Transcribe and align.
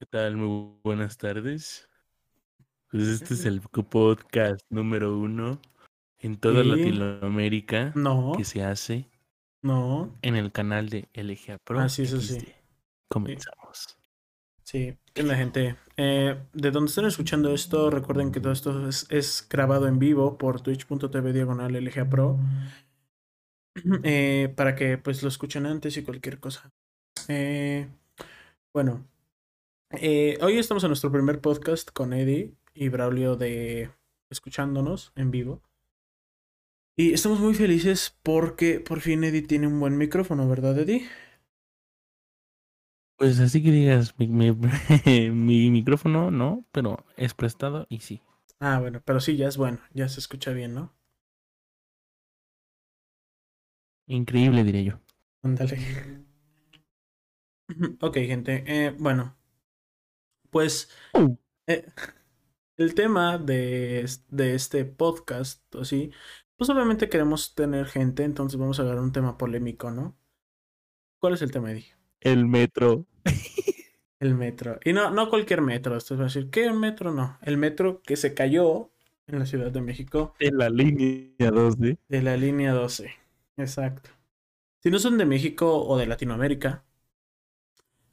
¿Qué 0.00 0.06
tal? 0.06 0.38
Muy 0.38 0.78
buenas 0.82 1.18
tardes. 1.18 1.86
Pues 2.90 3.02
este 3.06 3.34
es 3.34 3.44
el 3.44 3.60
podcast 3.60 4.62
número 4.70 5.18
uno 5.18 5.60
en 6.20 6.38
toda 6.38 6.62
Sí. 6.62 6.70
Latinoamérica 6.70 7.92
No, 7.94 8.32
que 8.34 8.44
se 8.46 8.64
hace 8.64 9.10
no, 9.60 10.16
en 10.22 10.36
el 10.36 10.52
canal 10.52 10.88
de 10.88 11.06
LGA 11.12 11.58
Pro. 11.58 11.80
Ah, 11.80 11.90
sí, 11.90 12.04
eso 12.04 12.18
sí. 12.18 12.38
Comenzamos. 13.10 13.98
sí. 14.64 14.96
¿Qué 15.12 15.20
onda, 15.20 15.36
gente? 15.36 15.76
Eh, 15.98 16.34
de 16.54 16.70
donde 16.70 16.88
estén 16.88 17.04
escuchando 17.04 17.52
esto, 17.52 17.90
recuerden 17.90 18.32
que 18.32 18.40
todo 18.40 18.54
esto 18.54 18.88
es, 18.88 19.06
es 19.10 19.46
grabado 19.50 19.86
en 19.86 19.98
vivo 19.98 20.38
por 20.38 20.62
twitch.tv 20.62 21.34
diagonal 21.34 21.74
LGA 21.76 22.08
Pro. 22.08 22.38
Eh, 24.02 24.52
para 24.56 24.74
que 24.74 24.96
pues 24.96 25.22
lo 25.22 25.28
escuchen 25.28 25.66
antes 25.66 25.96
y 25.98 26.02
cualquier 26.02 26.40
cosa. 26.40 26.72
Eh, 27.28 27.86
bueno, 28.72 29.06
eh, 29.90 30.38
hoy 30.42 30.58
estamos 30.58 30.84
en 30.84 30.90
nuestro 30.90 31.10
primer 31.12 31.40
podcast 31.40 31.90
con 31.90 32.12
Eddie 32.12 32.54
y 32.74 32.88
Braulio 32.88 33.36
de 33.36 33.90
escuchándonos 34.30 35.12
en 35.16 35.30
vivo. 35.30 35.62
Y 36.96 37.14
estamos 37.14 37.40
muy 37.40 37.54
felices 37.54 38.16
porque 38.22 38.78
por 38.78 39.00
fin 39.00 39.24
Eddie 39.24 39.42
tiene 39.42 39.66
un 39.66 39.80
buen 39.80 39.98
micrófono, 39.98 40.48
¿verdad, 40.48 40.78
Eddie? 40.78 41.08
Pues 43.16 43.38
así 43.38 43.62
que 43.62 43.70
digas, 43.70 44.14
mi, 44.18 44.26
mi- 44.26 44.50
mi 45.30 45.70
micrófono 45.70 46.30
no, 46.32 46.64
pero 46.72 47.04
es 47.16 47.34
prestado 47.34 47.86
y 47.88 48.00
sí. 48.00 48.20
Ah, 48.60 48.78
bueno, 48.80 49.02
pero 49.04 49.20
sí, 49.20 49.36
ya 49.36 49.48
es 49.48 49.56
bueno, 49.58 49.80
ya 49.92 50.08
se 50.08 50.20
escucha 50.20 50.52
bien, 50.52 50.72
¿no? 50.74 50.94
Increíble, 54.08 54.62
diré 54.62 54.84
yo. 54.84 55.00
Ándale. 55.42 55.76
Ok, 58.00 58.14
gente. 58.16 58.64
eh, 58.66 58.94
bueno, 58.98 59.36
pues 60.50 60.90
Uh. 61.14 61.34
eh, 61.66 61.86
el 62.78 62.94
tema 62.94 63.38
de, 63.38 64.08
de 64.30 64.54
este 64.54 64.84
podcast, 64.86 65.74
o 65.76 65.84
sí, 65.84 66.12
pues 66.56 66.70
obviamente 66.70 67.08
queremos 67.08 67.54
tener 67.54 67.86
gente, 67.86 68.24
entonces 68.24 68.58
vamos 68.60 68.78
a 68.80 68.82
agarrar 68.84 69.02
un 69.02 69.12
tema 69.12 69.38
polémico, 69.38 69.90
¿no? 69.90 70.18
¿Cuál 71.18 71.34
es 71.34 71.42
el 71.42 71.50
tema, 71.52 71.70
Eddie? 71.70 71.94
El 72.22 72.46
metro. 72.46 73.04
El 74.20 74.34
metro. 74.34 74.78
Y 74.84 74.92
no, 74.92 75.10
no 75.10 75.28
cualquier 75.30 75.62
metro. 75.62 75.96
Esto 75.96 76.16
va 76.16 76.22
a 76.22 76.24
decir, 76.26 76.50
¿qué 76.50 76.70
metro? 76.72 77.12
No. 77.12 77.38
El 77.42 77.56
metro 77.56 78.02
que 78.02 78.16
se 78.16 78.34
cayó 78.34 78.90
en 79.26 79.38
la 79.38 79.46
Ciudad 79.46 79.70
de 79.72 79.80
México 79.80 80.34
En 80.40 80.58
la 80.58 80.68
línea 80.68 81.52
12. 81.52 81.96
de 82.08 82.20
la 82.20 82.36
línea 82.36 82.74
12. 82.74 83.14
Exacto. 83.56 84.10
Si 84.82 84.90
no 84.90 84.98
son 84.98 85.16
de 85.18 85.24
México 85.24 85.84
o 85.86 85.96
de 85.96 86.06
Latinoamérica, 86.06 86.84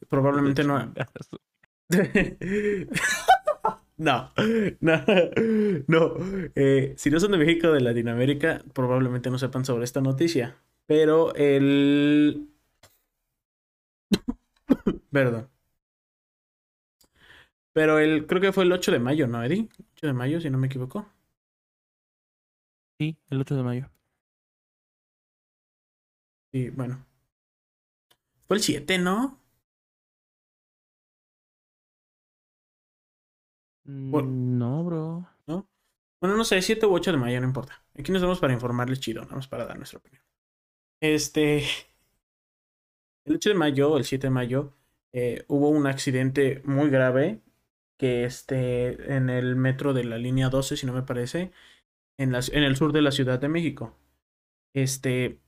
probablemente 0.09 0.63
no. 0.63 0.93
No, 3.97 4.31
no, 4.79 5.03
no. 5.87 6.13
Eh, 6.55 6.93
si 6.97 7.09
no 7.09 7.19
son 7.19 7.31
de 7.31 7.37
México 7.39 7.69
o 7.69 7.71
de 7.71 7.81
Latinoamérica, 7.81 8.63
probablemente 8.73 9.29
no 9.31 9.39
sepan 9.39 9.65
sobre 9.65 9.85
esta 9.85 10.01
noticia. 10.01 10.55
Pero 10.85 11.33
el. 11.35 12.47
Perdón. 15.11 15.49
Pero 17.73 17.99
el, 17.99 18.25
creo 18.27 18.41
que 18.41 18.51
fue 18.51 18.63
el 18.65 18.71
8 18.73 18.91
de 18.91 18.99
mayo, 18.99 19.27
¿no, 19.27 19.41
Eddie? 19.43 19.69
8 19.93 20.07
de 20.07 20.13
mayo, 20.13 20.41
si 20.41 20.49
no 20.49 20.57
me 20.57 20.67
equivoco. 20.67 21.07
Sí, 22.99 23.17
el 23.31 23.41
8 23.41 23.55
de 23.55 23.63
mayo. 23.63 23.89
Y 26.51 26.69
bueno. 26.71 27.05
Fue 28.47 28.57
el 28.57 28.63
7, 28.63 28.97
¿no? 28.97 29.39
Bueno. 33.87 34.27
Mm, 34.29 34.57
No, 34.57 34.83
bro. 34.83 35.27
Bueno, 36.21 36.35
no 36.37 36.43
sé, 36.45 36.61
7 36.63 36.85
u 36.87 36.93
8 36.95 37.11
de 37.11 37.17
mayo, 37.17 37.39
no 37.41 37.47
importa. 37.47 37.83
Aquí 37.97 38.11
nos 38.11 38.21
vemos 38.23 38.39
para 38.39 38.53
informarles 38.53 38.99
chido, 38.99 39.23
nada 39.23 39.35
más 39.35 39.47
para 39.47 39.65
dar 39.65 39.77
nuestra 39.77 39.99
opinión. 39.99 40.23
Este. 41.01 41.63
El 43.25 43.35
8 43.35 43.49
de 43.49 43.55
mayo, 43.55 43.97
el 43.97 44.05
7 44.05 44.27
de 44.27 44.31
mayo, 44.31 44.73
eh, 45.13 45.43
hubo 45.47 45.69
un 45.69 45.87
accidente 45.87 46.61
muy 46.65 46.89
grave 46.89 47.41
que 47.97 48.23
este, 48.25 49.15
en 49.15 49.29
el 49.29 49.55
metro 49.55 49.93
de 49.93 50.03
la 50.03 50.17
línea 50.17 50.49
12, 50.49 50.77
si 50.77 50.85
no 50.85 50.93
me 50.93 51.01
parece, 51.03 51.51
en, 52.17 52.31
la- 52.33 52.41
en 52.53 52.63
el 52.63 52.75
sur 52.77 52.93
de 52.93 53.01
la 53.03 53.11
Ciudad 53.11 53.39
de 53.39 53.49
México. 53.49 53.97
Este, 54.75 55.39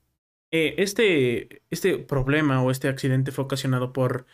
eh, 0.52 0.76
este, 0.80 1.64
este 1.72 2.00
problema 2.00 2.64
o 2.64 2.72
este 2.72 2.90
accidente 2.90 3.32
fue 3.34 3.46
ocasionado 3.46 3.94
por 3.94 4.28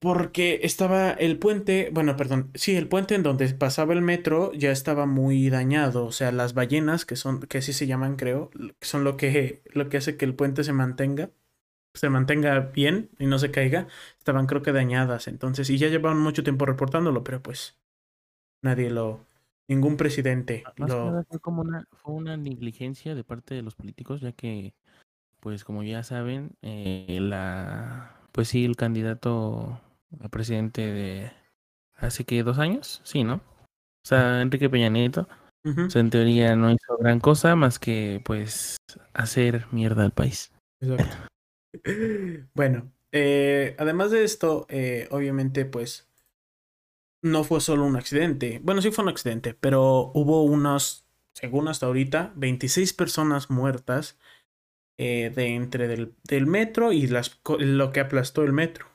porque 0.00 0.60
estaba 0.62 1.10
el 1.12 1.38
puente, 1.38 1.90
bueno, 1.92 2.16
perdón, 2.16 2.50
sí, 2.54 2.74
el 2.74 2.88
puente 2.88 3.14
en 3.14 3.22
donde 3.22 3.46
pasaba 3.52 3.92
el 3.92 4.00
metro 4.00 4.50
ya 4.54 4.72
estaba 4.72 5.04
muy 5.04 5.50
dañado, 5.50 6.06
o 6.06 6.12
sea, 6.12 6.32
las 6.32 6.54
ballenas, 6.54 7.04
que 7.04 7.16
son, 7.16 7.40
que 7.42 7.58
así 7.58 7.74
se 7.74 7.86
llaman, 7.86 8.16
creo, 8.16 8.50
que 8.50 8.86
son 8.86 9.04
lo 9.04 9.18
que, 9.18 9.62
lo 9.66 9.90
que 9.90 9.98
hace 9.98 10.16
que 10.16 10.24
el 10.24 10.34
puente 10.34 10.64
se 10.64 10.72
mantenga, 10.72 11.30
se 11.92 12.08
mantenga 12.08 12.58
bien 12.60 13.10
y 13.18 13.26
no 13.26 13.38
se 13.38 13.50
caiga, 13.50 13.88
estaban 14.18 14.46
creo 14.46 14.62
que 14.62 14.72
dañadas, 14.72 15.28
entonces, 15.28 15.68
y 15.68 15.76
ya 15.76 15.88
llevaban 15.88 16.18
mucho 16.18 16.42
tiempo 16.42 16.64
reportándolo, 16.64 17.22
pero 17.22 17.42
pues 17.42 17.78
nadie 18.62 18.88
lo, 18.88 19.26
ningún 19.68 19.98
presidente 19.98 20.62
Más 20.78 20.90
que 20.90 20.96
lo, 20.96 21.10
nada 21.10 21.24
fue 21.24 21.40
como 21.40 21.60
una, 21.60 21.86
fue 21.92 22.14
una 22.14 22.38
negligencia 22.38 23.14
de 23.14 23.22
parte 23.22 23.54
de 23.54 23.60
los 23.60 23.74
políticos, 23.74 24.22
ya 24.22 24.32
que, 24.32 24.72
pues 25.40 25.62
como 25.62 25.82
ya 25.82 26.02
saben, 26.04 26.52
eh, 26.62 27.18
la, 27.20 28.16
pues 28.32 28.48
sí, 28.48 28.64
el 28.64 28.76
candidato 28.76 29.78
a 30.18 30.28
presidente 30.28 30.80
de 30.80 31.32
hace 31.96 32.24
que 32.24 32.42
dos 32.42 32.58
años, 32.58 33.00
sí, 33.04 33.24
¿no? 33.24 33.34
O 33.34 34.08
sea, 34.08 34.40
Enrique 34.40 34.70
Peña 34.70 34.88
Nieto, 34.88 35.28
o 35.64 35.90
sea, 35.90 36.00
en 36.00 36.10
teoría 36.10 36.56
no 36.56 36.70
hizo 36.70 36.96
gran 36.98 37.20
cosa 37.20 37.54
más 37.54 37.78
que, 37.78 38.22
pues, 38.24 38.78
hacer 39.12 39.66
mierda 39.72 40.04
al 40.04 40.12
país. 40.12 40.52
Exacto. 40.80 41.16
Bueno, 42.54 42.90
eh, 43.12 43.76
además 43.78 44.10
de 44.10 44.24
esto, 44.24 44.66
eh, 44.68 45.06
obviamente, 45.12 45.64
pues 45.64 46.08
no 47.22 47.44
fue 47.44 47.60
solo 47.60 47.84
un 47.84 47.96
accidente. 47.96 48.60
Bueno, 48.62 48.82
sí 48.82 48.90
fue 48.90 49.04
un 49.04 49.10
accidente, 49.10 49.54
pero 49.54 50.10
hubo 50.14 50.42
unos, 50.42 51.06
según 51.32 51.68
hasta 51.68 51.86
ahorita, 51.86 52.32
26 52.34 52.92
personas 52.92 53.50
muertas 53.50 54.18
eh, 54.98 55.30
de 55.34 55.54
entre 55.54 55.86
del, 55.86 56.14
del 56.24 56.46
metro 56.46 56.92
y 56.92 57.06
las, 57.06 57.40
lo 57.58 57.92
que 57.92 58.00
aplastó 58.00 58.42
el 58.42 58.52
metro. 58.52 58.89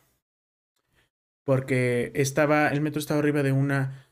Porque 1.45 2.11
estaba, 2.15 2.69
el 2.69 2.81
metro 2.81 2.99
estaba 2.99 3.19
arriba 3.19 3.43
de 3.43 3.51
una, 3.51 4.07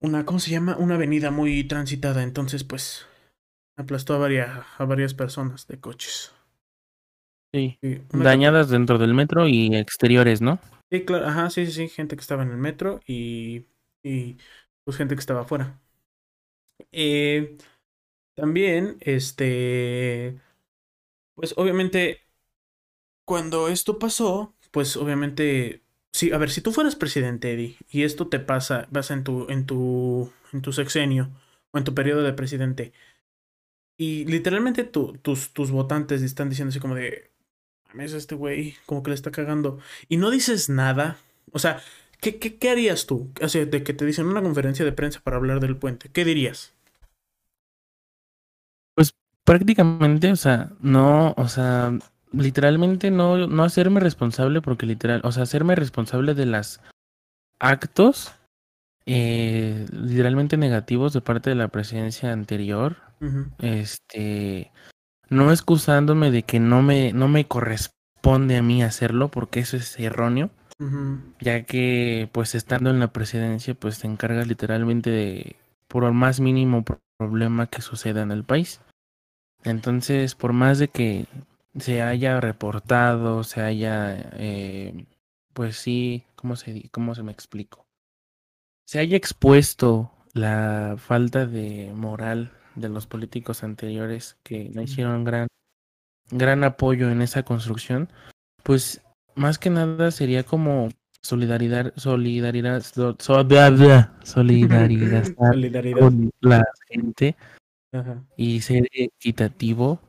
una, 0.00 0.24
¿cómo 0.24 0.38
se 0.40 0.50
llama? 0.50 0.76
Una 0.76 0.96
avenida 0.96 1.30
muy 1.30 1.64
transitada. 1.64 2.22
Entonces, 2.22 2.64
pues, 2.64 3.06
aplastó 3.76 4.14
a 4.14 4.18
varias, 4.18 4.64
a 4.78 4.84
varias 4.84 5.14
personas 5.14 5.66
de 5.68 5.78
coches. 5.78 6.32
Sí. 7.52 7.78
Una 8.12 8.24
Dañadas 8.24 8.68
dentro 8.70 8.98
del 8.98 9.14
metro 9.14 9.46
y 9.46 9.74
exteriores, 9.76 10.40
¿no? 10.40 10.58
Sí, 10.90 11.04
claro, 11.04 11.26
ajá, 11.26 11.50
sí, 11.50 11.66
sí, 11.66 11.72
sí, 11.72 11.88
gente 11.88 12.16
que 12.16 12.20
estaba 12.20 12.42
en 12.42 12.50
el 12.50 12.58
metro 12.58 13.00
y, 13.06 13.66
y 14.02 14.36
pues 14.84 14.96
gente 14.96 15.14
que 15.14 15.20
estaba 15.20 15.42
afuera. 15.42 15.80
Eh, 16.92 17.56
también, 18.34 18.96
este, 19.00 20.38
pues 21.34 21.54
obviamente, 21.56 22.20
cuando 23.26 23.68
esto 23.68 23.98
pasó, 23.98 24.54
pues 24.70 24.96
obviamente, 24.96 25.82
sí, 26.16 26.32
a 26.32 26.38
ver, 26.38 26.50
si 26.50 26.60
tú 26.62 26.72
fueras 26.72 26.96
presidente, 26.96 27.52
Eddie, 27.52 27.76
y 27.90 28.02
esto 28.04 28.28
te 28.28 28.40
pasa, 28.40 28.88
pasa 28.92 29.14
en 29.14 29.24
tu, 29.24 29.46
en 29.50 29.66
tu, 29.66 30.32
en 30.52 30.62
tu 30.62 30.72
sexenio 30.72 31.30
o 31.72 31.78
en 31.78 31.84
tu 31.84 31.94
periodo 31.94 32.22
de 32.22 32.32
presidente, 32.32 32.92
y 33.98 34.24
literalmente 34.26 34.84
tu- 34.84 35.14
tus, 35.22 35.52
tus 35.52 35.70
votantes 35.70 36.22
están 36.22 36.48
diciendo 36.50 36.70
así 36.70 36.80
como 36.80 36.94
de, 36.94 37.30
mames, 37.88 38.14
este 38.14 38.34
güey, 38.36 38.76
como 38.86 39.02
que 39.02 39.10
le 39.10 39.16
está 39.16 39.32
cagando 39.32 39.78
y 40.08 40.18
no 40.18 40.30
dices 40.30 40.70
nada, 40.70 41.18
o 41.52 41.58
sea, 41.60 41.82
¿qué, 42.20 42.38
qué, 42.38 42.58
qué 42.58 42.70
harías 42.70 43.06
tú? 43.06 43.32
O 43.42 43.48
sea, 43.48 43.66
de 43.66 43.84
que 43.84 43.94
te 43.94 44.06
dicen 44.06 44.26
una 44.28 44.42
conferencia 44.42 44.84
de 44.86 44.92
prensa 44.92 45.20
para 45.22 45.38
hablar 45.38 45.60
del 45.60 45.78
puente, 45.78 46.10
¿qué 46.12 46.24
dirías? 46.24 46.74
Prácticamente, 49.44 50.32
o 50.32 50.36
sea, 50.36 50.72
no, 50.80 51.32
o 51.36 51.46
sea, 51.48 51.96
literalmente 52.36 53.10
no, 53.10 53.46
no 53.46 53.64
hacerme 53.64 54.00
responsable 54.00 54.60
porque 54.62 54.86
literal, 54.86 55.20
o 55.24 55.32
sea, 55.32 55.42
hacerme 55.44 55.74
responsable 55.74 56.34
de 56.34 56.46
las 56.46 56.80
actos 57.58 58.32
eh, 59.06 59.86
literalmente 59.92 60.56
negativos 60.56 61.12
de 61.12 61.20
parte 61.20 61.50
de 61.50 61.56
la 61.56 61.68
presidencia 61.68 62.32
anterior, 62.32 62.96
este, 63.58 64.70
no 65.30 65.50
excusándome 65.52 66.30
de 66.30 66.42
que 66.42 66.60
no 66.60 66.82
me, 66.82 67.12
no 67.12 67.28
me 67.28 67.46
corresponde 67.46 68.56
a 68.56 68.62
mí 68.62 68.82
hacerlo 68.82 69.28
porque 69.28 69.60
eso 69.60 69.76
es 69.76 69.98
erróneo, 69.98 70.50
ya 71.40 71.62
que 71.64 72.28
pues 72.32 72.54
estando 72.54 72.90
en 72.90 73.00
la 73.00 73.08
presidencia 73.12 73.74
pues 73.74 73.98
te 74.00 74.06
encargas 74.06 74.46
literalmente 74.48 75.10
de 75.10 75.56
por 75.88 76.04
el 76.04 76.12
más 76.12 76.40
mínimo 76.40 76.84
pro- 76.84 76.98
problema 77.18 77.66
que 77.68 77.80
suceda 77.82 78.22
en 78.22 78.32
el 78.32 78.44
país. 78.44 78.80
Entonces, 79.64 80.34
por 80.34 80.52
más 80.52 80.78
de 80.78 80.88
que 80.88 81.26
se 81.78 82.02
haya 82.02 82.40
reportado, 82.40 83.44
se 83.44 83.60
haya 83.60 84.30
eh, 84.34 85.06
pues 85.52 85.76
sí, 85.76 86.24
¿cómo 86.34 86.56
se, 86.56 86.88
cómo 86.90 87.14
se 87.14 87.22
me 87.22 87.32
explico? 87.32 87.86
Se 88.86 88.98
haya 88.98 89.16
expuesto 89.16 90.12
la 90.32 90.96
falta 90.98 91.46
de 91.46 91.92
moral 91.94 92.52
de 92.74 92.88
los 92.88 93.06
políticos 93.06 93.64
anteriores 93.64 94.36
que 94.42 94.68
no 94.74 94.82
hicieron 94.82 95.24
gran, 95.24 95.48
gran 96.30 96.62
apoyo 96.62 97.10
en 97.10 97.22
esa 97.22 97.42
construcción, 97.42 98.10
pues 98.62 99.02
más 99.34 99.58
que 99.58 99.70
nada 99.70 100.10
sería 100.10 100.44
como 100.44 100.90
solidaridad, 101.22 101.92
solidaridad, 101.96 102.82
solidaridad, 103.18 104.12
solidaridad, 104.22 105.34
con 105.98 106.30
la 106.40 106.64
gente 106.88 107.34
y 108.36 108.60
ser 108.60 108.88
equitativo. 108.92 110.00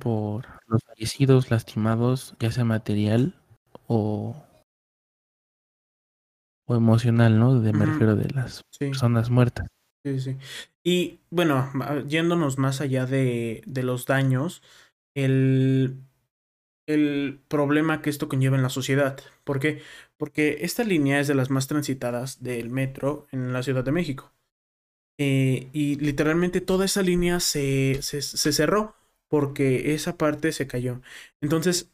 Por 0.00 0.46
los 0.66 0.82
fallecidos, 0.84 1.50
lastimados, 1.50 2.34
ya 2.40 2.50
sea 2.50 2.64
material 2.64 3.34
o, 3.86 4.36
o 6.66 6.74
emocional, 6.76 7.38
¿no? 7.38 7.60
De 7.60 7.72
me 7.72 7.86
refiero 7.86 8.16
de 8.16 8.28
las 8.30 8.62
personas 8.78 9.30
muertas. 9.30 9.68
Sí, 10.04 10.20
sí. 10.20 10.36
Y 10.84 11.20
bueno, 11.30 11.70
yéndonos 12.06 12.58
más 12.58 12.80
allá 12.80 13.06
de, 13.06 13.62
de 13.66 13.82
los 13.82 14.06
daños, 14.06 14.62
el, 15.14 15.98
el 16.86 17.40
problema 17.48 18.00
que 18.00 18.10
esto 18.10 18.28
conlleva 18.28 18.56
en 18.56 18.62
la 18.62 18.70
sociedad. 18.70 19.20
¿Por 19.44 19.60
qué? 19.60 19.82
Porque 20.16 20.58
esta 20.62 20.84
línea 20.84 21.20
es 21.20 21.28
de 21.28 21.34
las 21.34 21.50
más 21.50 21.66
transitadas 21.68 22.42
del 22.42 22.70
metro 22.70 23.26
en 23.30 23.52
la 23.52 23.62
Ciudad 23.62 23.84
de 23.84 23.92
México. 23.92 24.32
Eh, 25.20 25.68
y 25.72 25.96
literalmente 25.96 26.60
toda 26.60 26.84
esa 26.84 27.02
línea 27.02 27.40
se, 27.40 27.98
se, 28.02 28.22
se, 28.22 28.52
cerró 28.52 28.94
porque 29.28 29.94
esa 29.94 30.16
parte 30.16 30.52
se 30.52 30.66
cayó. 30.66 31.00
Entonces, 31.40 31.92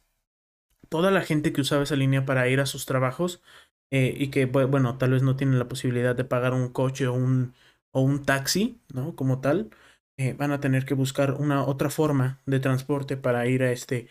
toda 0.88 1.10
la 1.10 1.22
gente 1.22 1.52
que 1.52 1.60
usaba 1.62 1.82
esa 1.84 1.96
línea 1.96 2.24
para 2.26 2.48
ir 2.48 2.60
a 2.60 2.66
sus 2.66 2.86
trabajos 2.86 3.42
eh, 3.90 4.14
y 4.18 4.30
que, 4.30 4.46
bueno, 4.46 4.98
tal 4.98 5.12
vez 5.12 5.22
no 5.22 5.36
tienen 5.36 5.58
la 5.58 5.68
posibilidad 5.68 6.14
de 6.16 6.24
pagar 6.24 6.52
un 6.54 6.68
coche 6.72 7.06
o 7.06 7.14
un, 7.14 7.54
o 7.92 8.00
un 8.02 8.24
taxi, 8.24 8.80
¿no? 8.92 9.14
Como 9.16 9.40
tal, 9.40 9.70
eh, 10.16 10.34
van 10.34 10.52
a 10.52 10.60
tener 10.60 10.84
que 10.86 10.94
buscar 10.94 11.32
una 11.34 11.64
otra 11.64 11.90
forma 11.90 12.40
de 12.46 12.60
transporte 12.60 13.16
para 13.16 13.46
ir 13.46 13.62
a 13.62 13.72
este, 13.72 14.08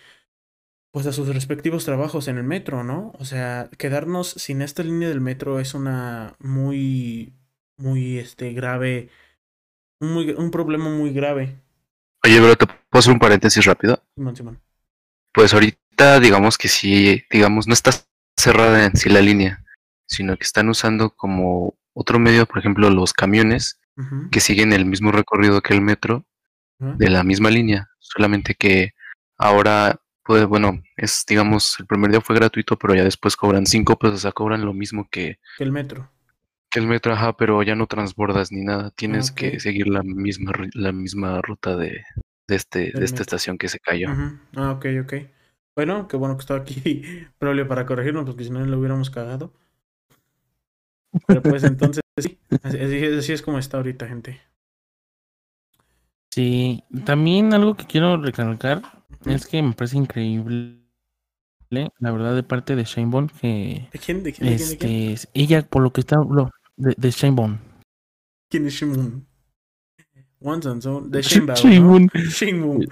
pues 0.92 1.08
a 1.08 1.14
sus 1.14 1.34
respectivos 1.34 1.86
trabajos 1.86 2.28
en 2.28 2.38
el 2.38 2.44
metro, 2.44 2.84
¿no? 2.84 3.14
O 3.20 3.26
sea, 3.26 3.70
quedarnos 3.78 4.30
sin 4.30 4.62
esta 4.62 4.84
línea 4.84 5.10
del 5.10 5.22
metro 5.22 5.60
es 5.60 5.74
una 5.74 6.36
muy, 6.40 7.34
muy, 7.78 8.20
este, 8.20 8.54
grave, 8.54 9.10
un, 10.02 10.18
un 10.38 10.52
problema 10.52 10.90
muy 10.90 11.14
grave. 11.14 11.63
Oye, 12.26 12.40
pero 12.40 12.56
te 12.56 12.66
puedo 12.66 13.00
hacer 13.00 13.14
un 13.14 13.20
paréntesis 13.20 13.66
rápido. 13.66 14.02
Pues 15.34 15.54
ahorita, 15.54 16.20
digamos 16.20 16.58
que 16.58 16.68
sí, 16.68 17.24
digamos, 17.30 17.68
no 17.68 17.74
está 17.74 17.92
cerrada 18.38 18.86
en 18.86 18.96
sí 18.96 19.10
la 19.10 19.22
línea, 19.22 19.64
sino 20.08 20.38
que 20.38 20.44
están 20.44 20.70
usando 20.70 21.10
como 21.12 21.76
otro 21.94 22.20
medio, 22.20 22.46
por 22.46 22.60
ejemplo, 22.60 22.90
los 22.90 23.14
camiones 23.14 23.80
que 24.32 24.40
siguen 24.40 24.74
el 24.74 24.86
mismo 24.86 25.12
recorrido 25.12 25.62
que 25.62 25.74
el 25.74 25.82
metro 25.82 26.26
de 26.80 27.10
la 27.10 27.24
misma 27.24 27.50
línea, 27.50 27.90
solamente 28.00 28.56
que 28.56 28.94
ahora, 29.38 30.02
pues 30.24 30.46
bueno, 30.46 30.82
es 30.98 31.24
digamos, 31.28 31.80
el 31.80 31.86
primer 31.86 32.12
día 32.12 32.22
fue 32.22 32.36
gratuito, 32.36 32.78
pero 32.78 32.96
ya 32.96 33.04
después 33.04 33.36
cobran 33.36 33.66
cinco 33.66 33.98
pesos, 33.98 34.16
o 34.16 34.20
sea, 34.20 34.32
cobran 34.32 34.66
lo 34.66 34.74
mismo 34.74 35.08
que, 35.10 35.40
el 35.60 35.72
metro. 35.72 36.10
Que 36.74 36.80
el 36.80 36.88
metro, 36.88 37.14
ajá, 37.14 37.38
pero 37.38 37.62
ya 37.62 37.76
no 37.76 37.86
transbordas 37.86 38.52
ni 38.52 38.64
nada, 38.64 38.90
tienes 38.90 39.32
que 39.32 39.60
seguir 39.60 39.88
la 39.88 40.02
misma 40.02 40.54
la 40.74 40.92
misma 40.92 41.40
ruta 41.40 41.78
de, 41.78 42.04
de 42.48 42.56
este 42.56 42.92
de 42.92 43.06
esta 43.06 43.22
estación 43.22 43.60
que 43.60 43.70
se 43.70 43.80
cayó. 43.80 44.08
Ah, 44.56 44.72
ok, 44.72 44.86
ok. 45.04 45.14
Bueno, 45.76 46.08
qué 46.08 46.18
bueno 46.18 46.36
que 46.36 46.42
estaba 46.42 46.62
aquí 46.62 47.04
Prolio 47.38 47.68
para 47.68 47.86
corregirnos, 47.86 48.26
porque 48.26 48.44
si 48.44 48.50
no 48.50 48.66
lo 48.66 48.80
hubiéramos 48.80 49.10
cagado. 49.10 49.54
Pero 51.28 51.42
pues 51.44 51.64
entonces 51.64 52.04
sí, 52.18 52.40
así, 52.64 53.34
es 53.34 53.42
como 53.42 53.60
está 53.60 53.78
ahorita, 53.78 54.08
gente. 54.08 54.42
Sí, 56.32 56.84
también 57.06 57.54
algo 57.54 57.76
que 57.76 57.86
quiero 57.86 58.18
recalcar 58.18 58.82
es 59.26 59.46
que 59.46 59.62
me 59.62 59.74
parece 59.74 59.98
increíble, 59.98 60.80
la 61.70 62.12
verdad, 62.12 62.34
de 62.34 62.42
parte 62.42 62.76
de 62.76 62.86
Bond 63.06 63.32
que... 63.40 63.88
¿De 63.92 64.00
quién? 64.00 64.24
¿De 64.24 64.34
quién? 64.34 64.50
¿De 64.50 64.58
quién? 64.58 64.78
¿De 64.80 65.14
este, 65.14 65.30
Ella, 65.36 65.62
por 65.62 65.84
lo 65.84 65.94
que 65.94 66.02
está... 66.02 66.18
de, 66.78 66.96
de 66.98 67.32
Bond 67.32 67.60
¿Quién 68.50 68.68
es 68.68 68.74
Shanebone? 68.74 69.24
One 70.40 70.62
and 70.70 70.82
Zone. 70.82 71.10
De 71.10 71.22
Shanebone. 71.22 72.08
Shanebone. 72.14 72.88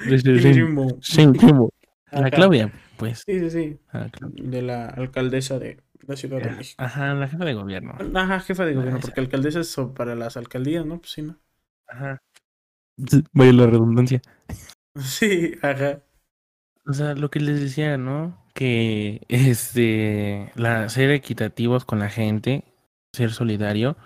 Shanebone. 1.02 1.70
La 2.12 2.32
Claudia, 2.32 2.74
pues. 2.98 3.24
Sí, 3.26 3.40
sí, 3.40 3.50
sí. 3.50 3.80
De 4.42 4.62
la 4.62 4.88
alcaldesa 4.88 5.60
de 5.60 5.82
la 6.08 6.16
Ciudad 6.16 6.42
de 6.42 6.52
México. 6.52 6.84
Ajá, 6.84 7.14
la 7.14 7.28
jefa 7.28 7.46
de 7.46 7.54
gobierno. 7.54 7.96
Ajá, 8.16 8.40
jefa 8.40 8.66
de 8.66 8.74
gobierno, 8.74 9.00
porque 9.00 9.20
alcaldesa 9.20 9.60
es 9.60 9.76
para 9.96 10.16
las 10.16 10.36
alcaldías, 10.36 10.86
¿no? 10.86 11.00
Pues 11.00 11.12
sí, 11.12 11.22
¿no? 11.22 11.38
Ajá. 11.88 12.22
Vaya 13.34 13.54
la 13.54 13.68
redundancia. 13.68 14.22
Sí, 15.00 15.54
ajá. 15.62 16.04
O 16.86 16.92
sea, 16.92 17.16
lo 17.16 17.32
que 17.32 17.40
les 17.40 17.62
decía, 17.62 17.98
¿no? 17.98 18.46
Que 18.54 19.22
este, 19.30 20.52
la, 20.56 20.90
ser 20.90 21.12
equitativos 21.12 21.86
con 21.86 22.00
la 22.00 22.10
gente, 22.10 22.66
ser 23.14 23.32
solidario, 23.32 23.98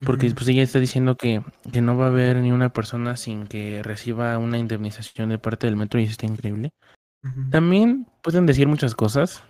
porque 0.00 0.30
pues 0.30 0.48
ella 0.48 0.62
está 0.62 0.78
diciendo 0.78 1.16
que, 1.16 1.42
que 1.72 1.80
no 1.80 1.96
va 1.96 2.06
a 2.06 2.08
haber 2.08 2.36
ni 2.36 2.52
una 2.52 2.70
persona 2.70 3.16
sin 3.16 3.46
que 3.46 3.82
reciba 3.82 4.36
una 4.38 4.58
indemnización 4.58 5.30
de 5.30 5.38
parte 5.38 5.66
del 5.66 5.76
metro 5.76 6.00
y 6.00 6.04
eso 6.04 6.12
está 6.12 6.26
increíble. 6.26 6.70
También 7.50 8.06
pueden 8.22 8.46
decir 8.46 8.68
muchas 8.68 8.94
cosas, 8.94 9.42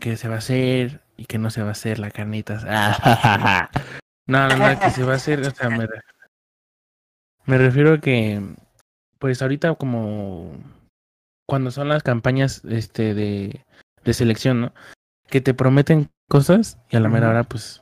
que 0.00 0.16
se 0.16 0.28
va 0.28 0.36
a 0.36 0.38
hacer 0.38 1.02
y 1.16 1.26
que 1.26 1.38
no 1.38 1.50
se 1.50 1.62
va 1.62 1.68
a 1.68 1.72
hacer 1.72 1.98
la 1.98 2.10
carnita. 2.10 2.56
no, 4.26 4.48
no, 4.48 4.56
no, 4.56 4.80
que 4.80 4.90
se 4.90 5.04
va 5.04 5.12
a 5.12 5.16
hacer, 5.16 5.40
o 5.40 5.50
sea, 5.50 5.70
me, 5.70 5.86
me 7.46 7.58
refiero 7.58 7.94
a 7.94 8.00
que, 8.00 8.40
pues 9.18 9.42
ahorita 9.42 9.74
como 9.74 10.52
cuando 11.46 11.70
son 11.70 11.88
las 11.88 12.02
campañas 12.02 12.64
este 12.64 13.14
de, 13.14 13.64
de 14.04 14.14
selección, 14.14 14.60
¿no? 14.60 14.74
Que 15.28 15.40
te 15.40 15.54
prometen 15.54 16.10
cosas 16.28 16.78
y 16.90 16.96
a 16.96 17.00
la 17.00 17.08
mera 17.08 17.28
hora, 17.28 17.44
pues, 17.44 17.81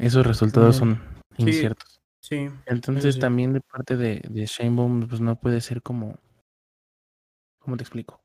esos 0.00 0.26
resultados 0.26 0.76
son 0.76 1.00
inciertos. 1.36 2.00
Sí. 2.20 2.48
Entonces 2.66 3.18
también 3.18 3.52
de 3.52 3.60
parte 3.60 3.96
de, 3.96 4.22
de 4.28 4.46
Shane 4.46 5.06
pues 5.06 5.20
no 5.20 5.36
puede 5.36 5.60
ser 5.60 5.82
como, 5.82 6.18
¿cómo 7.58 7.76
te 7.76 7.82
explico? 7.82 8.20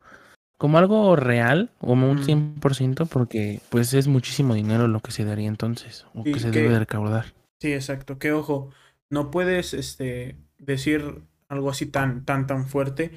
como 0.57 0.77
algo 0.77 1.15
real, 1.15 1.71
como 1.79 2.09
un 2.09 2.23
100%, 2.23 3.07
porque 3.07 3.61
pues 3.69 3.93
es 3.93 4.07
muchísimo 4.07 4.53
dinero 4.53 4.87
lo 4.87 5.01
que 5.01 5.11
se 5.11 5.25
daría 5.25 5.47
entonces, 5.47 6.05
o 6.13 6.23
que 6.23 6.39
se 6.39 6.51
debe 6.51 6.69
de 6.69 6.79
recaudar. 6.79 7.33
Sí, 7.59 7.73
exacto. 7.73 8.17
Que 8.19 8.31
ojo, 8.31 8.71
no 9.09 9.31
puedes 9.31 9.73
este, 9.73 10.37
decir 10.57 11.23
algo 11.49 11.69
así 11.69 11.85
tan, 11.85 12.25
tan, 12.25 12.47
tan 12.47 12.67
fuerte. 12.67 13.11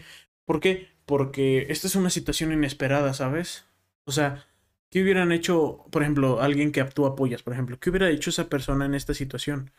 ¿Por 0.44 0.60
qué? 0.60 0.88
Porque 1.06 1.66
esta 1.70 1.86
es 1.86 1.94
una 1.94 2.10
situación 2.10 2.52
inesperada, 2.52 3.14
¿sabes? 3.14 3.66
O 4.04 4.12
sea, 4.12 4.46
¿qué 4.90 5.02
hubieran 5.02 5.32
hecho, 5.32 5.84
por 5.90 6.02
ejemplo, 6.02 6.40
alguien 6.40 6.72
que 6.72 6.80
actúa 6.80 7.10
apoyas, 7.10 7.42
por 7.42 7.52
ejemplo? 7.54 7.78
¿Qué 7.80 7.90
hubiera 7.90 8.10
hecho 8.10 8.30
esa 8.30 8.48
persona 8.48 8.86
en 8.86 8.94
esta 8.94 9.14
situación? 9.14 9.70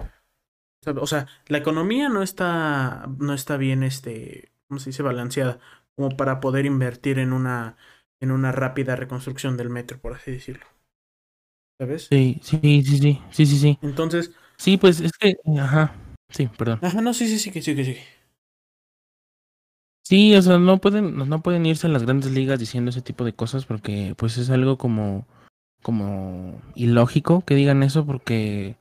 O 0.86 1.08
sea, 1.08 1.28
la 1.48 1.58
economía 1.58 2.10
no 2.10 2.24
está, 2.24 3.08
no 3.20 3.34
está 3.34 3.58
bien, 3.58 3.84
este, 3.84 4.52
¿cómo 4.68 4.80
se 4.80 4.90
dice? 4.92 5.04
Balanceada 5.04 5.60
como 5.96 6.16
para 6.16 6.40
poder 6.40 6.66
invertir 6.66 7.20
en 7.20 7.34
una, 7.34 7.76
en 8.22 8.32
una 8.32 8.52
rápida 8.54 8.96
reconstrucción 8.96 9.58
del 9.58 9.70
metro, 9.70 10.00
por 10.00 10.14
así 10.14 10.32
decirlo. 10.32 10.66
¿Sabes? 11.80 12.08
Sí, 12.12 12.40
sí, 12.44 12.60
sí, 12.62 12.98
sí, 13.00 13.22
sí, 13.32 13.46
sí, 13.46 13.58
sí. 13.60 13.80
Entonces. 13.82 14.32
Sí, 14.58 14.78
pues 14.78 15.00
es 15.00 15.12
que, 15.14 15.38
ajá, 15.58 15.96
sí, 16.30 16.50
perdón. 16.58 16.80
Ajá, 16.82 17.02
no, 17.02 17.14
sí, 17.14 17.28
sí, 17.28 17.40
sí, 17.40 17.52
que 17.52 17.62
sí, 17.62 17.76
que 17.76 17.86
sí. 17.86 17.98
Sí, 20.10 20.36
o 20.36 20.42
sea, 20.42 20.58
no 20.58 20.80
pueden, 20.80 21.16
no 21.16 21.42
pueden 21.44 21.68
irse 21.68 21.86
a 21.86 21.90
las 21.92 22.02
grandes 22.02 22.32
ligas 22.32 22.58
diciendo 22.58 22.90
ese 22.90 23.04
tipo 23.04 23.26
de 23.26 23.34
cosas 23.34 23.66
porque, 23.66 24.16
pues, 24.18 24.40
es 24.40 24.50
algo 24.50 24.76
como, 24.80 25.28
como 25.84 26.60
ilógico 26.74 27.44
que 27.46 27.54
digan 27.54 27.84
eso 27.84 28.08
porque 28.08 28.76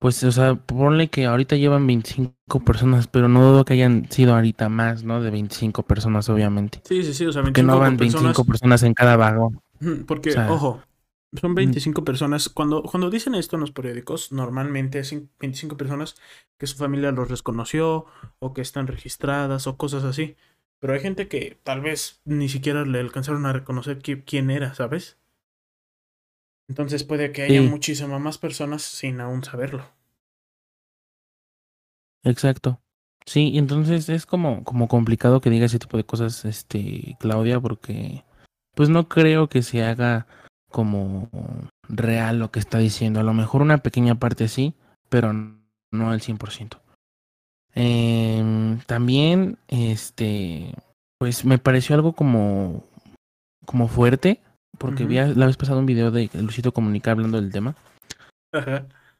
pues, 0.00 0.24
o 0.24 0.32
sea, 0.32 0.54
ponle 0.54 1.08
que 1.08 1.26
ahorita 1.26 1.56
llevan 1.56 1.86
25 1.86 2.64
personas, 2.64 3.06
pero 3.06 3.28
no 3.28 3.42
dudo 3.42 3.66
que 3.66 3.74
hayan 3.74 4.10
sido 4.10 4.34
ahorita 4.34 4.70
más, 4.70 5.04
¿no? 5.04 5.20
De 5.20 5.30
25 5.30 5.82
personas, 5.82 6.30
obviamente. 6.30 6.80
Sí, 6.84 7.02
sí, 7.02 7.12
sí, 7.12 7.26
o 7.26 7.32
sea, 7.32 7.42
25 7.42 7.44
Porque 7.44 7.62
no 7.62 7.78
van 7.78 7.98
25 7.98 8.44
personas, 8.46 8.82
en 8.82 8.94
cada 8.94 9.18
vagón. 9.18 9.60
Porque, 10.06 10.34
ojo, 10.48 10.82
son 11.38 11.54
25 11.54 12.02
personas. 12.02 12.48
Cuando, 12.48 12.82
cuando 12.82 13.10
dicen 13.10 13.34
esto 13.34 13.56
en 13.56 13.60
los 13.60 13.72
periódicos, 13.72 14.32
normalmente 14.32 15.00
es 15.00 15.14
25 15.38 15.76
personas 15.76 16.14
que 16.56 16.66
su 16.66 16.78
familia 16.78 17.12
los 17.12 17.28
reconoció 17.28 18.06
o 18.38 18.54
que 18.54 18.62
están 18.62 18.86
registradas 18.86 19.66
o 19.66 19.76
cosas 19.76 20.04
así. 20.04 20.34
Pero 20.80 20.94
hay 20.94 21.00
gente 21.00 21.28
que 21.28 21.58
tal 21.62 21.82
vez 21.82 22.20
ni 22.24 22.48
siquiera 22.48 22.84
le 22.84 23.00
alcanzaron 23.00 23.46
a 23.46 23.52
reconocer 23.52 24.00
quién 24.00 24.50
era, 24.50 24.74
¿sabes? 24.74 25.18
Entonces 26.68 27.04
puede 27.04 27.32
que 27.32 27.42
haya 27.42 27.62
muchísimas 27.62 28.20
más 28.20 28.38
personas 28.38 28.82
sin 28.82 29.20
aún 29.20 29.44
saberlo. 29.44 29.84
Exacto. 32.24 32.80
Sí, 33.26 33.52
entonces 33.56 34.08
es 34.08 34.24
como, 34.24 34.64
como 34.64 34.88
complicado 34.88 35.40
que 35.40 35.50
diga 35.50 35.66
ese 35.66 35.78
tipo 35.78 35.96
de 35.96 36.04
cosas, 36.04 36.44
este, 36.44 37.16
Claudia, 37.20 37.60
porque 37.60 38.24
pues 38.74 38.88
no 38.88 39.08
creo 39.08 39.48
que 39.48 39.62
se 39.62 39.84
haga 39.84 40.26
como 40.70 41.28
real 41.88 42.38
lo 42.38 42.50
que 42.50 42.60
está 42.60 42.78
diciendo. 42.78 43.20
A 43.20 43.24
lo 43.24 43.34
mejor 43.34 43.62
una 43.62 43.78
pequeña 43.78 44.14
parte 44.14 44.48
sí, 44.48 44.74
pero 45.08 45.32
no 45.32 46.10
al 46.10 46.20
100%. 46.20 46.79
Eh, 47.74 48.78
también, 48.86 49.58
este, 49.68 50.74
pues 51.18 51.44
me 51.44 51.58
pareció 51.58 51.94
algo 51.94 52.12
como, 52.12 52.84
como 53.66 53.88
fuerte, 53.88 54.40
porque 54.78 55.04
vi 55.04 55.16
la 55.16 55.46
vez 55.46 55.56
pasado 55.56 55.78
un 55.78 55.86
video 55.86 56.10
de 56.10 56.30
Luisito 56.34 56.72
Comunica 56.72 57.10
hablando 57.12 57.40
del 57.40 57.52
tema. 57.52 57.76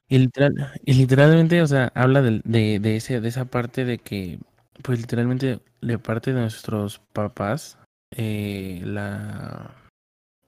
Y, 0.09 0.19
literal, 0.19 0.54
y 0.85 0.95
literalmente, 0.95 1.62
o 1.62 1.66
sea, 1.66 1.92
habla 1.95 2.23
de, 2.23 2.40
de, 2.45 2.80
de, 2.80 2.97
ese, 2.97 3.21
de 3.21 3.28
esa 3.28 3.45
parte 3.45 3.85
de 3.85 3.99
que, 3.99 4.40
pues 4.83 4.99
literalmente, 4.99 5.61
de 5.80 5.99
parte 5.99 6.33
de 6.33 6.40
nuestros 6.40 6.99
papás, 7.12 7.78
eh, 8.16 8.83
la, 8.85 9.71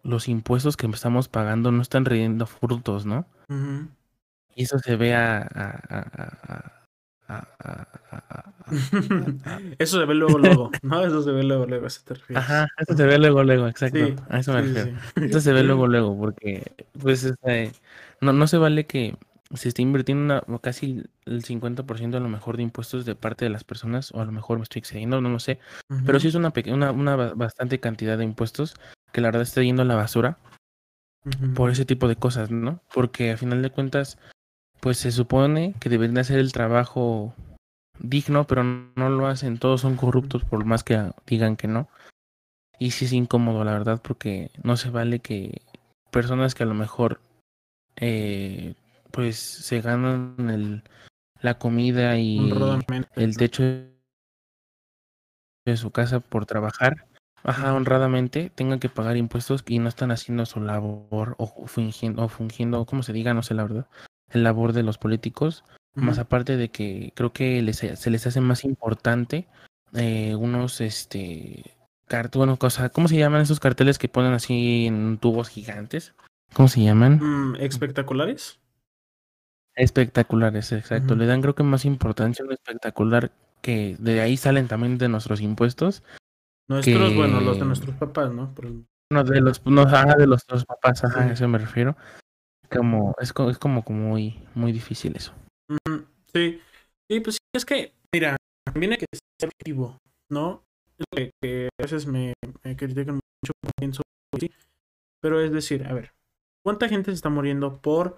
los 0.02 0.28
impuestos 0.28 0.76
que 0.76 0.87
estamos 0.87 1.28
pagando 1.28 1.71
no 1.71 1.80
están 1.82 2.04
riendo 2.04 2.47
frutos, 2.47 3.06
¿no? 3.06 3.26
Y 4.54 4.64
eso 4.64 4.78
se 4.78 4.97
ve 4.97 5.14
a, 5.14 6.81
eso 9.78 10.00
se 10.00 10.06
ve 10.06 10.14
luego, 10.14 10.38
luego, 10.38 10.70
¿no? 10.82 11.04
Eso 11.04 11.22
se 11.22 11.30
ve 11.32 11.42
luego, 11.42 11.66
luego, 11.66 11.86
eso 11.86 12.00
te 12.04 12.14
refieres. 12.14 12.44
Ajá, 12.44 12.68
eso 12.78 12.96
se 12.96 13.06
ve 13.06 13.18
luego, 13.18 13.44
luego, 13.44 13.68
exacto. 13.68 14.14
a 14.28 14.38
eso 14.38 14.52
me 14.52 14.62
refiero. 14.62 14.98
Eso 15.16 15.40
se 15.40 15.52
ve 15.52 15.62
luego, 15.62 15.86
luego, 15.86 16.18
porque, 16.18 16.72
pues, 17.00 17.24
este, 17.24 17.72
no, 18.20 18.32
no 18.32 18.46
se 18.46 18.58
vale 18.58 18.86
que 18.86 19.16
se 19.54 19.68
esté 19.68 19.82
invirtiendo 19.82 20.42
una, 20.46 20.58
casi 20.58 21.02
el 21.26 21.42
50% 21.42 22.16
a 22.16 22.20
lo 22.20 22.28
mejor 22.28 22.56
de 22.56 22.62
impuestos 22.62 23.04
de 23.04 23.14
parte 23.14 23.44
de 23.44 23.50
las 23.50 23.64
personas, 23.64 24.12
o 24.12 24.20
a 24.20 24.24
lo 24.24 24.32
mejor 24.32 24.58
me 24.58 24.64
estoy 24.64 24.80
excediendo, 24.80 25.20
no 25.20 25.28
lo 25.28 25.38
sé, 25.38 25.58
pero 26.06 26.18
sí 26.20 26.28
es 26.28 26.34
una, 26.34 26.52
una, 26.68 26.90
una 26.90 27.16
bastante 27.34 27.80
cantidad 27.80 28.16
de 28.16 28.24
impuestos 28.24 28.74
que 29.12 29.20
la 29.20 29.28
verdad 29.28 29.42
está 29.42 29.62
yendo 29.62 29.82
a 29.82 29.86
la 29.86 29.96
basura 29.96 30.38
por 31.54 31.70
ese 31.70 31.84
tipo 31.84 32.08
de 32.08 32.16
cosas, 32.16 32.50
¿no? 32.50 32.80
Porque 32.92 33.30
a 33.30 33.36
final 33.36 33.62
de 33.62 33.70
cuentas, 33.70 34.18
pues 34.82 34.98
se 34.98 35.12
supone 35.12 35.74
que 35.78 35.88
deberían 35.88 36.18
hacer 36.18 36.40
el 36.40 36.50
trabajo 36.50 37.36
digno, 38.00 38.48
pero 38.48 38.64
no 38.64 39.10
lo 39.10 39.28
hacen, 39.28 39.58
todos 39.58 39.80
son 39.80 39.94
corruptos 39.94 40.44
por 40.44 40.64
más 40.64 40.82
que 40.82 41.12
digan 41.24 41.56
que 41.56 41.68
no. 41.68 41.88
Y 42.80 42.90
sí 42.90 43.04
es 43.04 43.12
incómodo, 43.12 43.62
la 43.62 43.74
verdad, 43.74 44.02
porque 44.02 44.50
no 44.64 44.76
se 44.76 44.90
vale 44.90 45.20
que 45.20 45.62
personas 46.10 46.56
que 46.56 46.64
a 46.64 46.66
lo 46.66 46.74
mejor 46.74 47.20
eh, 47.94 48.74
pues 49.12 49.36
se 49.36 49.80
ganan 49.80 50.50
el, 50.50 50.82
la 51.40 51.58
comida 51.58 52.18
y 52.18 52.50
el 53.14 53.36
techo 53.36 53.62
de 55.64 55.76
su 55.76 55.92
casa 55.92 56.18
por 56.18 56.44
trabajar, 56.44 57.06
ajá, 57.44 57.72
honradamente, 57.72 58.50
tengan 58.52 58.80
que 58.80 58.88
pagar 58.88 59.16
impuestos 59.16 59.62
y 59.68 59.78
no 59.78 59.88
están 59.88 60.10
haciendo 60.10 60.44
su 60.44 60.60
labor 60.60 61.36
o 61.38 61.68
fingiendo, 61.68 62.24
o 62.24 62.28
fungiendo, 62.28 62.84
como 62.84 63.04
se 63.04 63.12
diga, 63.12 63.32
no 63.32 63.44
sé 63.44 63.54
la 63.54 63.62
verdad, 63.62 63.86
el 64.32 64.42
labor 64.42 64.72
de 64.72 64.82
los 64.82 64.98
políticos. 64.98 65.64
Más 65.94 66.18
aparte 66.18 66.56
de 66.56 66.70
que 66.70 67.12
creo 67.14 67.34
que 67.34 67.60
les, 67.60 67.76
se 67.76 68.10
les 68.10 68.26
hace 68.26 68.40
más 68.40 68.64
importante 68.64 69.46
eh, 69.94 70.34
unos, 70.34 70.80
este, 70.80 71.76
bueno, 72.34 72.58
cosa, 72.58 72.88
¿cómo 72.88 73.08
se 73.08 73.16
llaman 73.16 73.42
esos 73.42 73.60
carteles 73.60 73.98
que 73.98 74.08
ponen 74.08 74.32
así 74.32 74.86
en 74.86 75.18
tubos 75.18 75.48
gigantes? 75.48 76.14
¿Cómo 76.54 76.68
se 76.68 76.82
llaman? 76.82 77.18
Mm, 77.20 77.56
¿Espectaculares? 77.56 78.58
Espectaculares, 79.74 80.72
exacto. 80.72 81.14
Le 81.14 81.26
dan 81.26 81.40
creo 81.40 81.54
que 81.54 81.62
más 81.62 81.84
importancia 81.84 82.42
a 82.42 82.46
un 82.46 82.52
espectacular 82.52 83.32
que 83.62 83.96
de 83.98 84.20
ahí 84.20 84.36
salen 84.36 84.68
también 84.68 84.98
de 84.98 85.08
nuestros 85.08 85.40
impuestos. 85.40 86.02
Nuestros, 86.68 87.14
bueno, 87.14 87.40
los 87.40 87.58
de 87.58 87.64
nuestros 87.64 87.96
papás, 87.96 88.32
¿no? 88.32 88.54
No, 89.10 89.24
de 89.24 89.40
los, 89.40 89.64
no, 89.66 89.84
de 89.84 90.26
los, 90.26 90.42
los 90.48 90.64
papás, 90.64 91.04
ajá, 91.04 91.24
a 91.24 91.32
eso 91.32 91.48
me 91.48 91.58
refiero. 91.58 91.96
Como, 92.76 93.14
es, 93.21 93.33
es 93.50 93.59
como, 93.59 93.85
como 93.85 94.09
muy, 94.09 94.43
muy 94.55 94.73
difícil 94.73 95.14
eso. 95.17 95.35
Sí, 96.33 96.61
sí, 97.11 97.21
pues 97.21 97.38
es 97.55 97.64
que, 97.64 97.93
mira, 98.12 98.37
también 98.64 98.93
hay 98.93 98.99
que 98.99 99.07
ser 99.12 99.50
activo, 99.50 99.99
¿no? 100.31 100.64
Es 100.99 101.31
que, 101.41 101.69
a 101.79 101.83
veces 101.83 102.07
me, 102.07 102.33
critican 102.62 103.17
mucho, 103.17 103.52
pienso, 103.79 104.02
pero 105.21 105.41
es 105.41 105.52
decir, 105.52 105.87
a 105.87 105.93
ver, 105.93 106.12
¿cuánta 106.64 106.88
gente 106.88 107.11
se 107.11 107.17
está 107.17 107.29
muriendo 107.29 107.81
por 107.81 108.17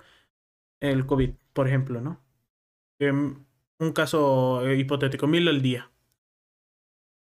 el 0.81 1.07
COVID, 1.07 1.31
por 1.53 1.67
ejemplo, 1.67 2.01
¿no? 2.01 2.21
un 3.01 3.93
caso 3.93 4.67
eh, 4.67 4.79
hipotético, 4.79 5.27
mil 5.27 5.49
al 5.49 5.61
día. 5.61 5.91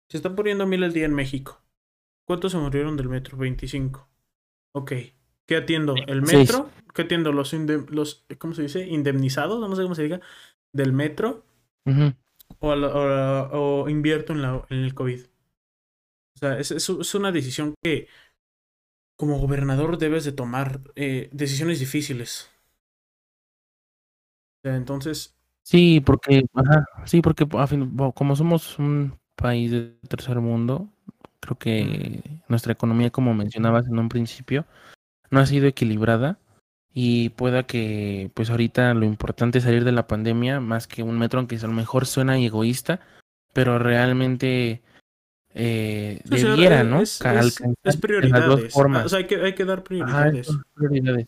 Se 0.09 0.17
están 0.17 0.35
poniendo 0.35 0.65
mil 0.65 0.83
al 0.83 0.93
día 0.93 1.05
en 1.05 1.13
México. 1.13 1.61
¿Cuántos 2.25 2.53
se 2.53 2.57
murieron 2.57 2.95
del 2.95 3.09
metro? 3.09 3.37
25. 3.37 4.07
Ok. 4.73 4.93
¿Qué 5.47 5.55
atiendo? 5.55 5.95
¿El 6.07 6.21
metro? 6.21 6.69
¿Qué 6.93 7.03
atiendo? 7.03 7.31
¿Los, 7.31 7.53
los 7.89 8.25
¿cómo 8.37 8.53
se 8.53 8.63
dice? 8.63 8.85
Indemnizados, 8.85 9.59
no 9.59 9.75
sé 9.75 9.81
cómo 9.81 9.95
se 9.95 10.03
diga, 10.03 10.21
del 10.73 10.93
metro. 10.93 11.43
o, 12.59 12.69
o, 12.69 13.89
invierto 13.89 14.33
en, 14.33 14.41
la, 14.43 14.65
en 14.69 14.83
el 14.83 14.93
COVID. 14.93 15.21
O 16.35 16.39
sea, 16.39 16.59
es, 16.59 16.69
es, 16.71 17.15
una 17.15 17.31
decisión 17.31 17.73
que 17.81 18.07
como 19.17 19.39
gobernador 19.39 19.97
debes 19.97 20.25
de 20.25 20.31
tomar 20.31 20.81
eh, 20.95 21.29
decisiones 21.31 21.79
difíciles 21.79 22.51
entonces. 24.75 25.35
Sí, 25.63 25.99
porque, 26.01 26.45
ajá, 26.53 26.85
sí, 27.05 27.21
porque 27.21 27.47
como 27.47 28.35
somos 28.35 28.79
un 28.79 29.17
país 29.35 29.71
de 29.71 29.97
tercer 30.07 30.39
mundo, 30.39 30.89
creo 31.39 31.57
que 31.57 32.21
nuestra 32.47 32.73
economía, 32.73 33.09
como 33.09 33.33
mencionabas 33.33 33.87
en 33.87 33.99
un 33.99 34.09
principio, 34.09 34.65
no 35.29 35.39
ha 35.39 35.45
sido 35.45 35.67
equilibrada 35.67 36.39
y 36.93 37.29
pueda 37.29 37.63
que, 37.63 38.31
pues 38.33 38.49
ahorita 38.49 38.93
lo 38.93 39.05
importante 39.05 39.59
es 39.59 39.63
salir 39.63 39.83
de 39.83 39.91
la 39.91 40.07
pandemia 40.07 40.59
más 40.59 40.87
que 40.87 41.03
un 41.03 41.19
metro, 41.19 41.39
aunque 41.39 41.57
a 41.57 41.67
lo 41.67 41.73
mejor 41.73 42.05
suena 42.05 42.37
egoísta, 42.37 43.01
pero 43.53 43.77
realmente 43.77 44.81
eh, 45.53 46.21
debiera, 46.25 46.83
¿no? 46.83 47.01
Es, 47.01 47.19
es, 47.83 47.97
prioridades. 47.97 48.73
formas. 48.73 49.05
O 49.05 49.09
sea, 49.09 49.19
hay 49.19 49.27
que, 49.27 49.35
hay 49.37 49.53
que 49.53 49.65
dar 49.65 49.83
prioridades. 49.83 50.49
prioridades. 50.73 51.27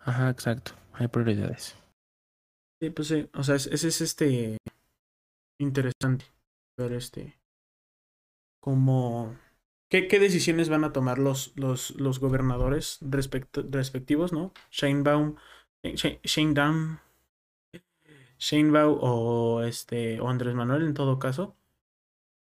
Ajá, 0.00 0.30
exacto. 0.30 0.72
Hay 0.94 1.08
prioridades. 1.08 1.76
Sí, 2.80 2.90
pues 2.90 3.08
sí, 3.08 3.28
o 3.34 3.44
sea, 3.44 3.54
ese 3.54 3.72
es, 3.72 4.00
este 4.00 4.58
interesante 5.58 6.24
ver 6.76 6.94
este 6.94 7.38
cómo 8.58 9.36
qué, 9.92 10.08
qué 10.08 10.18
decisiones 10.18 10.70
van 10.70 10.84
a 10.84 10.92
tomar 10.94 11.18
los, 11.18 11.52
los, 11.54 11.90
los 12.00 12.18
gobernadores 12.18 12.98
respectivos, 13.02 14.32
¿no? 14.32 14.54
Shane 14.70 15.02
Baum, 15.02 15.36
Shane, 15.84 16.54
Down, 16.54 16.98
Shane 18.38 18.70
Baum 18.70 18.96
o 19.02 19.62
este 19.62 20.18
o 20.18 20.30
Andrés 20.30 20.54
Manuel 20.54 20.84
en 20.84 20.94
todo 20.94 21.18
caso 21.18 21.56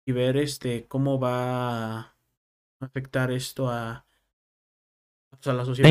y 0.07 0.13
ver 0.13 0.39
este 0.39 0.87
cómo 0.87 1.21
va 1.21 1.99
a 1.99 2.17
afectar 2.81 3.31
esto 3.31 3.69
a, 3.69 4.07
pues, 5.29 5.47
a 5.47 5.53
la 5.53 5.67
sociedad. 5.67 5.91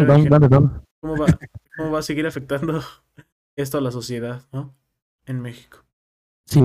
¿Cómo 1.01 1.17
va, 1.17 1.27
¿Cómo 1.77 1.91
va 1.91 1.99
a 1.99 2.03
seguir 2.03 2.25
afectando 2.25 2.81
esto 3.55 3.77
a 3.77 3.81
la 3.81 3.91
sociedad, 3.91 4.41
¿no? 4.51 4.73
En 5.27 5.39
México. 5.39 5.85
Sí, 6.47 6.61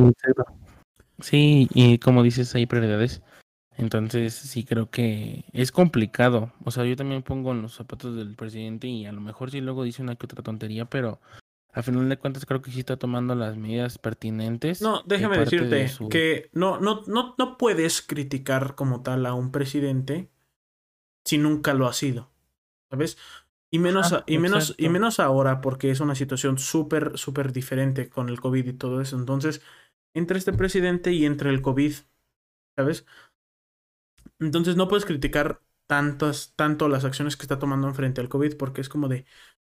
Sí, 1.21 1.69
y 1.75 1.99
como 1.99 2.23
dices, 2.23 2.55
hay 2.55 2.65
prioridades. 2.65 3.21
Entonces, 3.79 4.35
sí 4.35 4.65
creo 4.65 4.91
que 4.91 5.45
es 5.53 5.71
complicado. 5.71 6.53
O 6.65 6.73
sea, 6.73 6.85
yo 6.85 6.97
también 6.97 7.23
pongo 7.23 7.53
en 7.53 7.63
los 7.63 7.75
zapatos 7.75 8.17
del 8.17 8.35
presidente 8.35 8.89
y 8.89 9.07
a 9.07 9.13
lo 9.13 9.21
mejor 9.21 9.53
sí 9.53 9.61
luego 9.61 9.85
dice 9.85 10.03
una 10.03 10.17
que 10.17 10.27
otra 10.27 10.43
tontería, 10.43 10.85
pero 10.85 11.21
a 11.73 11.83
final 11.83 12.09
de 12.09 12.19
cuentas 12.19 12.45
creo 12.45 12.61
que 12.61 12.73
sí 12.73 12.81
está 12.81 12.97
tomando 12.97 13.37
las 13.37 13.57
medidas 13.57 13.99
pertinentes. 13.99 14.83
No, 14.83 15.03
déjame 15.07 15.39
decirte 15.39 15.89
que 16.11 16.51
no, 16.53 16.81
no, 16.81 17.03
no, 17.07 17.37
no 17.39 17.57
puedes 17.57 18.03
criticar 18.03 18.75
como 18.75 19.03
tal 19.03 19.25
a 19.27 19.35
un 19.35 19.53
presidente 19.53 20.29
si 21.25 21.39
nunca 21.39 21.73
lo 21.73 21.87
ha 21.87 21.93
sido. 21.93 22.31
¿Sabes? 22.91 23.17
Y 23.71 23.79
menos, 23.79 24.13
y, 24.27 24.39
menos, 24.39 24.75
y 24.77 24.89
menos 24.89 25.21
ahora 25.21 25.61
porque 25.61 25.91
es 25.91 26.01
una 26.01 26.17
situación 26.17 26.59
súper, 26.59 27.17
súper 27.17 27.53
diferente 27.53 28.09
con 28.09 28.29
el 28.29 28.41
COVID 28.41 28.67
y 28.67 28.73
todo 28.73 29.01
eso. 29.01 29.17
Entonces, 29.17 29.63
entre 30.15 30.39
este 30.39 30.53
presidente 30.53 31.13
y 31.13 31.27
entre 31.27 31.51
el 31.51 31.63
COVID, 31.63 31.93
¿sabes? 32.77 33.07
Entonces 34.41 34.77
no 34.77 34.89
puedes 34.89 35.05
criticar 35.05 35.61
tantas, 35.87 36.55
tanto 36.57 36.89
las 36.89 37.05
acciones 37.05 37.37
que 37.37 37.43
está 37.43 37.59
tomando 37.59 37.89
en 37.89 37.95
frente 37.95 38.21
al 38.21 38.29
COVID 38.29 38.57
porque 38.57 38.81
es 38.81 38.89
como 38.89 39.09
de, 39.09 39.25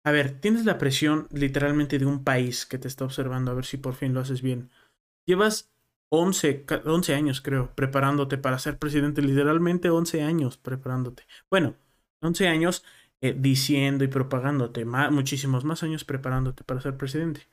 a 0.03 0.11
ver, 0.11 0.39
tienes 0.41 0.65
la 0.65 0.77
presión 0.77 1.27
literalmente 1.31 1.99
de 1.99 2.05
un 2.05 2.23
país 2.23 2.65
que 2.65 2.77
te 2.77 2.87
está 2.87 3.05
observando 3.05 3.51
a 3.51 3.53
ver 3.53 3.65
si 3.65 3.77
por 3.77 3.93
fin 3.93 4.13
lo 4.13 4.21
haces 4.21 4.41
bien. 4.41 4.71
Llevas 5.25 5.71
11, 6.09 6.65
11 6.85 7.15
años, 7.15 7.41
creo, 7.41 7.73
preparándote 7.75 8.37
para 8.37 8.59
ser 8.59 8.77
presidente, 8.79 9.21
literalmente 9.21 9.89
11 9.89 10.23
años 10.23 10.57
preparándote. 10.57 11.23
Bueno, 11.49 11.75
11 12.21 12.47
años 12.47 12.83
eh, 13.21 13.35
diciendo 13.37 14.03
y 14.03 14.07
propagándote, 14.07 14.85
muchísimos 14.85 15.65
más 15.65 15.83
años 15.83 16.05
preparándote 16.05 16.63
para 16.63 16.81
ser 16.81 16.97
presidente, 16.97 17.47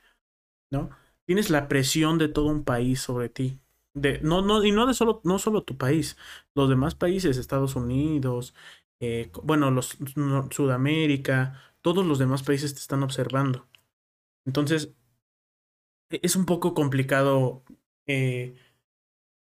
¿no? 0.71 0.89
Tienes 1.25 1.49
la 1.49 1.67
presión 1.67 2.17
de 2.17 2.29
todo 2.29 2.47
un 2.47 2.63
país 2.63 3.01
sobre 3.01 3.29
ti. 3.29 3.59
De, 3.95 4.19
no, 4.21 4.41
no, 4.43 4.63
y 4.65 4.71
no 4.73 4.87
de 4.87 4.93
solo, 4.93 5.21
no 5.23 5.39
solo 5.39 5.63
tu 5.63 5.77
país, 5.77 6.17
los 6.53 6.69
demás 6.69 6.95
países, 6.95 7.37
Estados 7.37 7.75
Unidos, 7.77 8.53
eh, 8.99 9.31
bueno, 9.43 9.71
los 9.71 9.97
Sudamérica, 10.51 11.61
todos 11.81 12.05
los 12.05 12.19
demás 12.19 12.43
países 12.43 12.73
te 12.73 12.81
están 12.81 13.03
observando. 13.03 13.67
Entonces, 14.45 14.93
e, 16.09 16.19
es 16.23 16.35
un 16.35 16.45
poco 16.45 16.73
complicado, 16.73 17.63
eh, 18.07 18.55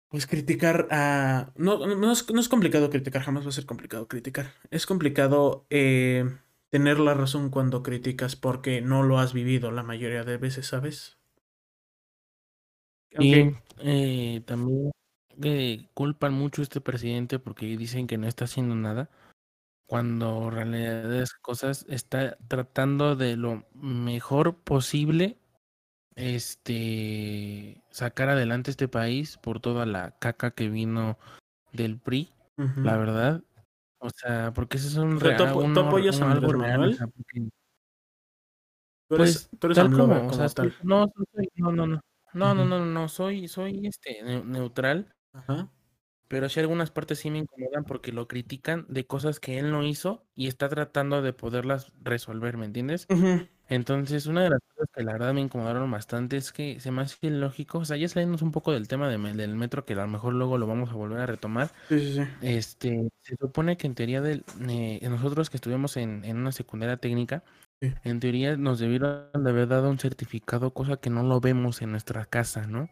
pues 0.08 0.26
criticar 0.26 0.88
a... 0.90 1.52
No, 1.56 1.78
no, 1.86 2.12
es, 2.12 2.30
no, 2.32 2.40
es, 2.40 2.48
complicado 2.48 2.90
criticar, 2.90 3.22
jamás 3.22 3.44
va 3.46 3.50
a 3.50 3.52
ser 3.52 3.66
complicado 3.66 4.08
criticar. 4.08 4.54
Es 4.70 4.86
complicado 4.86 5.66
eh, 5.70 6.26
tener 6.70 7.00
la 7.00 7.14
razón 7.14 7.50
cuando 7.50 7.82
criticas 7.84 8.36
porque 8.36 8.82
no 8.82 9.02
lo 9.04 9.18
has 9.18 9.32
vivido 9.34 9.70
la 9.72 9.82
mayoría 9.84 10.24
de 10.24 10.36
veces, 10.38 10.66
¿sabes? 10.68 11.18
Y 13.18 13.54
eh, 13.78 14.42
también 14.46 14.92
culpan 15.94 16.34
mucho 16.34 16.62
a 16.62 16.64
este 16.64 16.80
presidente 16.80 17.38
porque 17.38 17.66
dicen 17.76 18.06
que 18.06 18.18
no 18.18 18.26
está 18.26 18.44
haciendo 18.44 18.74
nada, 18.74 19.10
cuando 19.86 20.48
en 20.48 20.52
realidad 20.52 21.14
es 21.14 21.34
cosas 21.34 21.84
está 21.88 22.36
tratando 22.48 23.16
de 23.16 23.36
lo 23.36 23.64
mejor 23.74 24.56
posible 24.56 25.36
este 26.14 27.82
sacar 27.90 28.28
adelante 28.28 28.70
este 28.70 28.88
país 28.88 29.38
por 29.38 29.60
toda 29.60 29.86
la 29.86 30.12
caca 30.18 30.52
que 30.52 30.68
vino 30.68 31.18
del 31.72 31.98
PRI, 31.98 32.32
la 32.76 32.96
verdad. 32.96 33.42
O 33.98 34.10
sea, 34.10 34.52
porque 34.52 34.78
ese 34.78 34.88
es 34.88 34.96
un, 34.96 35.18
apoyas 35.78 36.20
a 36.20 36.32
algo 36.32 36.52
real. 36.52 36.98
pues, 39.08 39.48
tú 39.58 39.66
eres 39.68 39.76
tal 39.76 39.92
como, 39.92 40.26
o 40.26 40.32
sea, 40.32 40.48
no, 40.82 41.12
no, 41.56 41.72
no, 41.72 41.86
no. 41.86 42.00
No, 42.34 42.54
no, 42.54 42.64
no, 42.64 42.84
no, 42.84 43.08
soy, 43.08 43.48
soy 43.48 43.86
este 43.86 44.22
neutral. 44.44 45.14
Ajá. 45.32 45.70
Pero 46.28 46.48
sí 46.48 46.60
algunas 46.60 46.90
partes 46.90 47.18
sí 47.18 47.30
me 47.30 47.38
incomodan 47.38 47.84
porque 47.84 48.10
lo 48.10 48.26
critican 48.26 48.86
de 48.88 49.06
cosas 49.06 49.38
que 49.38 49.58
él 49.58 49.70
no 49.70 49.82
hizo 49.84 50.24
y 50.34 50.48
está 50.48 50.68
tratando 50.70 51.20
de 51.20 51.34
poderlas 51.34 51.92
resolver, 52.00 52.56
¿me 52.56 52.64
entiendes? 52.64 53.06
Entonces, 53.68 54.26
una 54.26 54.42
de 54.42 54.50
las 54.50 54.60
cosas 54.60 54.88
que 54.94 55.02
la 55.02 55.12
verdad 55.12 55.34
me 55.34 55.42
incomodaron 55.42 55.90
bastante 55.90 56.36
es 56.38 56.52
que 56.52 56.80
se 56.80 56.90
me 56.90 57.02
hace 57.02 57.30
lógico, 57.30 57.78
o 57.78 57.84
sea, 57.84 57.96
ya 57.96 58.08
saliendo 58.08 58.42
un 58.42 58.50
poco 58.50 58.72
del 58.72 58.88
tema 58.88 59.08
del 59.08 59.56
metro, 59.56 59.84
que 59.84 59.92
a 59.92 59.96
lo 59.96 60.08
mejor 60.08 60.34
luego 60.34 60.58
lo 60.58 60.66
vamos 60.66 60.90
a 60.90 60.94
volver 60.94 61.20
a 61.20 61.26
retomar. 61.26 61.72
Sí, 61.88 61.98
sí, 62.00 62.14
sí. 62.14 62.22
Este, 62.40 63.08
se 63.20 63.36
supone 63.36 63.76
que 63.76 63.86
en 63.86 63.94
teoría 63.94 64.20
de 64.20 64.42
eh, 64.68 65.08
nosotros 65.08 65.50
que 65.50 65.58
estuvimos 65.58 65.96
en, 65.96 66.24
en 66.24 66.38
una 66.38 66.52
secundaria 66.52 66.96
técnica, 66.96 67.44
en 68.04 68.20
teoría 68.20 68.56
nos 68.56 68.78
debieron 68.78 69.30
de 69.32 69.50
haber 69.50 69.68
dado 69.68 69.90
un 69.90 69.98
certificado, 69.98 70.72
cosa 70.72 70.96
que 70.96 71.10
no 71.10 71.22
lo 71.22 71.40
vemos 71.40 71.82
en 71.82 71.90
nuestra 71.90 72.24
casa, 72.26 72.66
¿no? 72.66 72.88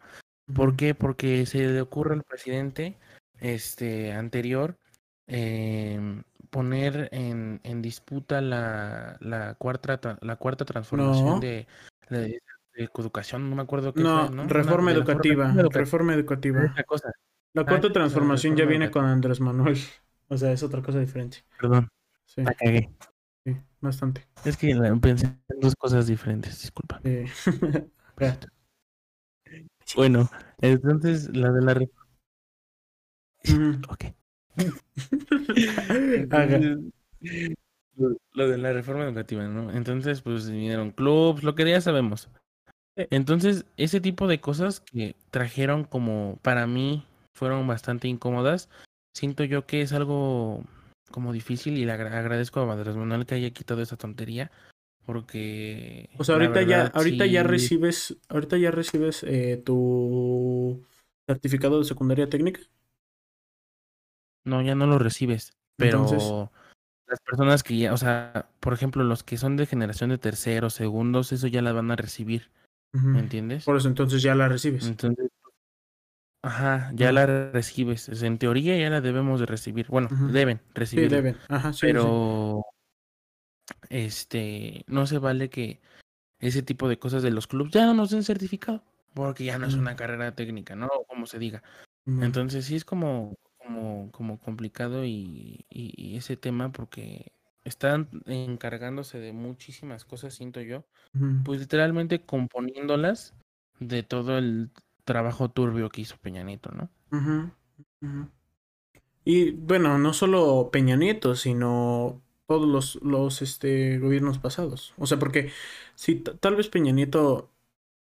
¿Por 0.53 0.77
qué? 0.77 0.95
Porque 0.95 1.47
se 1.47 1.67
le 1.69 1.81
ocurre 1.81 2.15
al 2.15 2.25
presidente 2.25 2.99
este 3.39 4.13
anterior 4.13 4.79
eh, 5.27 6.23
poner 6.51 7.09
en, 7.13 7.61
en 7.63 7.83
disputa 7.83 8.41
la, 8.41 9.17
la 9.21 9.55
cuarta 9.55 10.19
la 10.21 10.37
cuarta 10.37 10.65
transformación 10.65 11.41
de, 11.41 11.67
de, 12.11 12.41
educación, 12.75 13.49
no 13.49 13.57
me 13.57 13.63
acuerdo 13.63 13.93
qué 13.93 14.03
no, 14.03 14.29
¿no? 14.31 14.47
Reforma, 14.49 14.91
educativa, 14.91 15.53
reforma, 15.71 16.15
educativa, 16.15 16.75
La 17.53 17.65
cuarta 17.65 17.89
ah, 17.89 17.93
transformación 17.93 18.57
ya 18.57 18.65
viene 18.65 18.91
con 18.91 19.05
Andrés 19.05 19.41
Manuel. 19.41 19.79
O 20.29 20.37
sea, 20.37 20.53
es 20.53 20.63
otra 20.63 20.81
cosa 20.81 20.99
diferente. 20.99 21.45
Perdón. 21.61 21.89
Sí. 22.25 22.43
La 22.43 22.55
cagué. 22.55 22.89
Sí, 23.45 23.57
bastante. 23.81 24.27
Es 24.45 24.57
que 24.57 24.75
pensé 25.01 25.27
en 25.27 25.61
dos 25.61 25.75
cosas 25.77 26.07
diferentes, 26.07 26.61
disculpa. 26.61 27.01
bueno, 29.97 30.31
entonces 30.61 31.35
la 31.35 31.51
de 31.53 31.63
la 31.63 31.75
reforma. 31.75 32.09
Ok. 33.89 34.05
lo, 38.33 38.49
de 38.49 38.59
la 38.59 38.73
reforma 38.73 39.05
educativa, 39.05 39.47
¿no? 39.47 39.71
Entonces, 39.73 40.23
pues 40.23 40.51
vinieron 40.51 40.91
clubs, 40.91 41.43
lo 41.43 41.55
que 41.55 41.69
ya 41.69 41.81
sabemos. 41.81 42.29
Entonces, 42.97 43.65
ese 43.77 44.01
tipo 44.01 44.27
de 44.27 44.41
cosas 44.41 44.81
que 44.81 45.15
trajeron 45.31 45.85
como 45.85 46.39
para 46.43 46.67
mí 46.67 47.07
fueron 47.35 47.67
bastante 47.67 48.09
incómodas, 48.09 48.69
siento 49.15 49.45
yo 49.45 49.67
que 49.67 49.83
es 49.83 49.93
algo 49.93 50.65
como 51.11 51.33
difícil 51.33 51.77
y 51.77 51.85
le 51.85 51.93
agradezco 51.93 52.61
a 52.61 52.73
Andrés 52.73 52.97
Manuel 52.97 53.27
que 53.27 53.35
haya 53.35 53.51
quitado 53.51 53.83
esa 53.83 53.97
tontería 53.97 54.51
porque 55.05 56.09
o 56.19 56.25
sea 56.25 56.37
ahorita 56.37 56.63
ya 56.63 56.87
ahorita 56.87 57.27
ya 57.27 57.43
recibes 57.43 58.17
ahorita 58.29 58.59
ya 58.59 58.71
recibes 58.71 59.23
eh, 59.25 59.61
tu 59.65 60.85
certificado 61.27 61.79
de 61.79 61.85
secundaria 61.85 62.29
técnica. 62.29 62.61
No 64.45 64.63
ya 64.63 64.75
no 64.75 64.87
lo 64.87 64.99
recibes 64.99 65.53
pero 65.77 66.51
las 67.07 67.21
personas 67.21 67.63
que 67.63 67.77
ya 67.77 67.93
o 67.93 67.97
sea 67.97 68.49
por 68.61 68.73
ejemplo 68.73 69.03
los 69.03 69.25
que 69.25 69.37
son 69.37 69.57
de 69.57 69.67
generación 69.67 70.11
de 70.11 70.19
terceros 70.19 70.75
segundos 70.75 71.33
eso 71.33 71.47
ya 71.47 71.63
la 71.63 71.73
van 71.73 71.91
a 71.91 71.97
recibir 71.97 72.51
¿me 72.93 73.21
entiendes? 73.21 73.65
por 73.65 73.77
eso 73.77 73.89
entonces 73.89 74.23
ya 74.23 74.35
la 74.35 74.49
recibes. 74.49 74.87
Entonces 74.87 75.31
Ajá, 76.43 76.91
ya 76.95 77.13
la 77.13 77.27
recibes. 77.53 78.09
En 78.23 78.39
teoría 78.39 78.79
ya 78.79 78.89
la 78.89 79.01
debemos 79.01 79.41
de 79.41 79.47
recibir. 79.47 79.87
Bueno, 79.89 80.09
deben 80.33 80.61
recibir. 80.75 81.11
Sí, 81.11 81.15
deben. 81.15 81.37
Ajá, 81.49 81.73
sí, 81.73 81.81
pero 81.83 82.65
este 83.89 84.85
no 84.87 85.07
se 85.07 85.19
vale 85.19 85.51
que 85.51 85.81
ese 86.39 86.63
tipo 86.63 86.89
de 86.89 86.99
cosas 86.99 87.23
de 87.23 87.31
los 87.31 87.47
clubes 87.47 87.73
ya 87.73 87.85
no 87.85 87.95
nos 87.95 88.11
den 88.11 88.25
certificado, 88.25 88.83
porque 89.15 89.45
ya 89.45 89.59
no 89.59 89.67
es 89.67 89.75
una 89.75 89.97
carrera 89.97 90.35
técnica, 90.35 90.75
¿no? 90.75 90.89
Como 91.07 91.27
se 91.27 91.39
diga. 91.39 91.63
Entonces 92.07 92.65
sí 92.65 92.77
es 92.77 92.85
como, 92.85 93.37
como, 93.59 94.11
como 94.11 94.39
complicado 94.41 95.05
y, 95.05 95.67
y, 95.69 96.17
ese 96.17 96.37
tema 96.37 96.73
porque 96.73 97.33
están 97.63 98.09
encargándose 98.27 99.21
de 99.21 99.33
muchísimas 99.33 100.05
cosas, 100.05 100.35
siento 100.35 100.61
yo, 100.63 100.87
pues 101.45 101.61
literalmente 101.61 102.23
componiéndolas 102.23 103.35
de 103.79 104.03
todo 104.03 104.39
el 104.39 104.71
trabajo 105.11 105.51
turbio 105.51 105.89
que 105.89 106.03
hizo 106.03 106.17
Peña 106.19 106.45
Nieto, 106.45 106.71
¿no? 106.71 106.89
Y 109.25 109.51
bueno, 109.51 109.99
no 109.99 110.13
solo 110.13 110.71
Peña 110.71 110.95
Nieto, 110.95 111.35
sino 111.35 112.23
todos 112.47 112.69
los, 112.69 112.95
los 113.03 113.43
este, 113.43 113.99
gobiernos 113.99 114.39
pasados. 114.39 114.95
O 114.99 115.07
sea, 115.07 115.19
porque 115.19 115.51
si 115.97 116.15
tal 116.15 116.55
vez 116.55 116.69
Peña 116.69 116.93
Nieto 116.93 117.51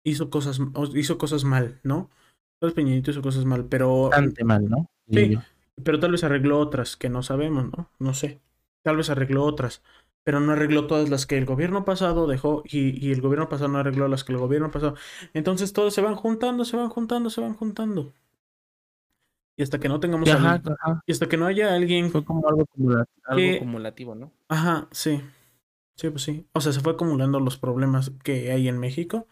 hizo 0.03 0.29
cosas, 0.29 0.61
hizo 0.93 1.17
cosas 1.17 1.45
mal, 1.45 1.79
¿no? 1.81 2.11
Tal 2.59 2.69
vez 2.69 2.75
Peña 2.75 2.91
Nieto 2.91 3.09
hizo 3.09 3.23
cosas 3.23 3.45
mal, 3.45 3.65
pero... 3.65 4.09
Bastante 4.09 4.43
mal, 4.43 4.69
¿no? 4.69 4.87
Sí, 5.09 5.35
pero 5.83 5.99
tal 5.99 6.11
vez 6.11 6.23
arregló 6.23 6.59
otras 6.59 6.95
que 6.95 7.09
no 7.09 7.23
sabemos, 7.23 7.65
¿no? 7.75 7.89
No 7.97 8.13
sé. 8.13 8.39
Tal 8.83 8.97
vez 8.97 9.09
arregló 9.09 9.45
otras 9.45 9.81
pero 10.23 10.39
no 10.39 10.51
arregló 10.51 10.87
todas 10.87 11.09
las 11.09 11.25
que 11.25 11.37
el 11.37 11.45
gobierno 11.45 11.85
pasado 11.85 12.27
dejó 12.27 12.63
y, 12.65 13.05
y, 13.05 13.11
el 13.11 13.21
gobierno 13.21 13.49
pasado 13.49 13.69
no 13.69 13.79
arregló 13.79 14.07
las 14.07 14.23
que 14.23 14.33
el 14.33 14.39
gobierno 14.39 14.71
pasado. 14.71 14.95
Entonces 15.33 15.73
todos 15.73 15.93
se 15.93 16.01
van 16.01 16.15
juntando, 16.15 16.65
se 16.65 16.77
van 16.77 16.89
juntando, 16.89 17.29
se 17.29 17.41
van 17.41 17.55
juntando. 17.55 18.13
Y 19.59 19.63
hasta 19.63 19.77
que 19.77 19.89
no 19.89 19.99
tengamos... 19.99 20.29
Ajá, 20.29 20.61
Y 21.05 21.11
hasta 21.11 21.27
que 21.27 21.35
no 21.35 21.45
haya 21.45 21.75
alguien... 21.75 22.11
Fue 22.11 22.23
como 22.23 22.47
algo, 22.47 22.65
acumulativo, 23.25 24.15
¿no? 24.15 24.31
Ajá, 24.47 24.87
sí. 24.91 25.21
Sí, 25.97 26.09
pues 26.09 26.23
sí. 26.23 26.47
O 26.53 26.61
sea, 26.61 26.71
se 26.71 26.79
fue 26.79 26.93
acumulando 26.93 27.41
los 27.41 27.57
problemas 27.57 28.13
que 28.23 28.53
hay 28.53 28.69
en 28.69 28.77
México 28.77 29.27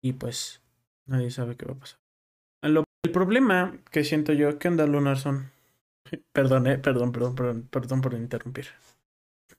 y 0.00 0.14
pues 0.14 0.62
nadie 1.04 1.30
sabe 1.30 1.56
qué 1.56 1.66
va 1.66 1.74
a 1.74 1.76
pasar. 1.76 1.98
el 2.62 3.12
problema 3.12 3.76
que 3.90 4.04
siento 4.04 4.32
yo, 4.32 4.58
¿qué 4.58 4.68
onda, 4.68 4.86
Lunarson? 4.86 5.50
Perdón, 6.32 6.66
eh, 6.66 6.78
perdón, 6.78 7.12
perdón, 7.12 7.34
perdón, 7.34 7.68
perdón 7.70 8.00
por 8.00 8.14
interrumpir. 8.14 8.68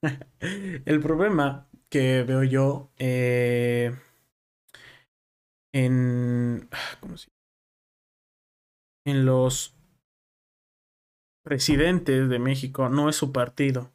el 0.86 1.00
problema 1.02 1.68
que 1.90 2.24
veo 2.24 2.44
yo 2.44 2.92
eh, 2.98 3.92
en, 5.72 6.70
¿cómo 7.00 7.18
se 7.18 7.30
en 9.06 9.26
los 9.26 9.76
presidentes 11.44 12.30
de 12.30 12.40
México 12.40 12.90
no 12.90 13.10
es 13.10 13.16
su 13.16 13.32
partido. 13.32 13.92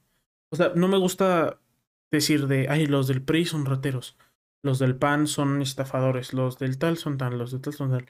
O 0.51 0.57
sea, 0.57 0.73
no 0.75 0.89
me 0.89 0.99
gusta 0.99 1.61
decir 2.11 2.47
de, 2.47 2.69
ay, 2.69 2.87
los 2.87 3.09
del 3.09 3.23
PRI 3.23 3.45
son 3.47 3.67
rateros, 3.67 4.17
los 4.63 4.79
del 4.79 4.97
PAN 4.97 5.27
son 5.27 5.63
estafadores, 5.63 6.33
los 6.33 6.59
del 6.59 6.79
tal 6.79 6.97
son 6.97 7.19
tal, 7.19 7.39
los 7.39 7.53
del 7.53 7.61
tal 7.61 7.73
son 7.75 7.91
tal. 7.91 8.07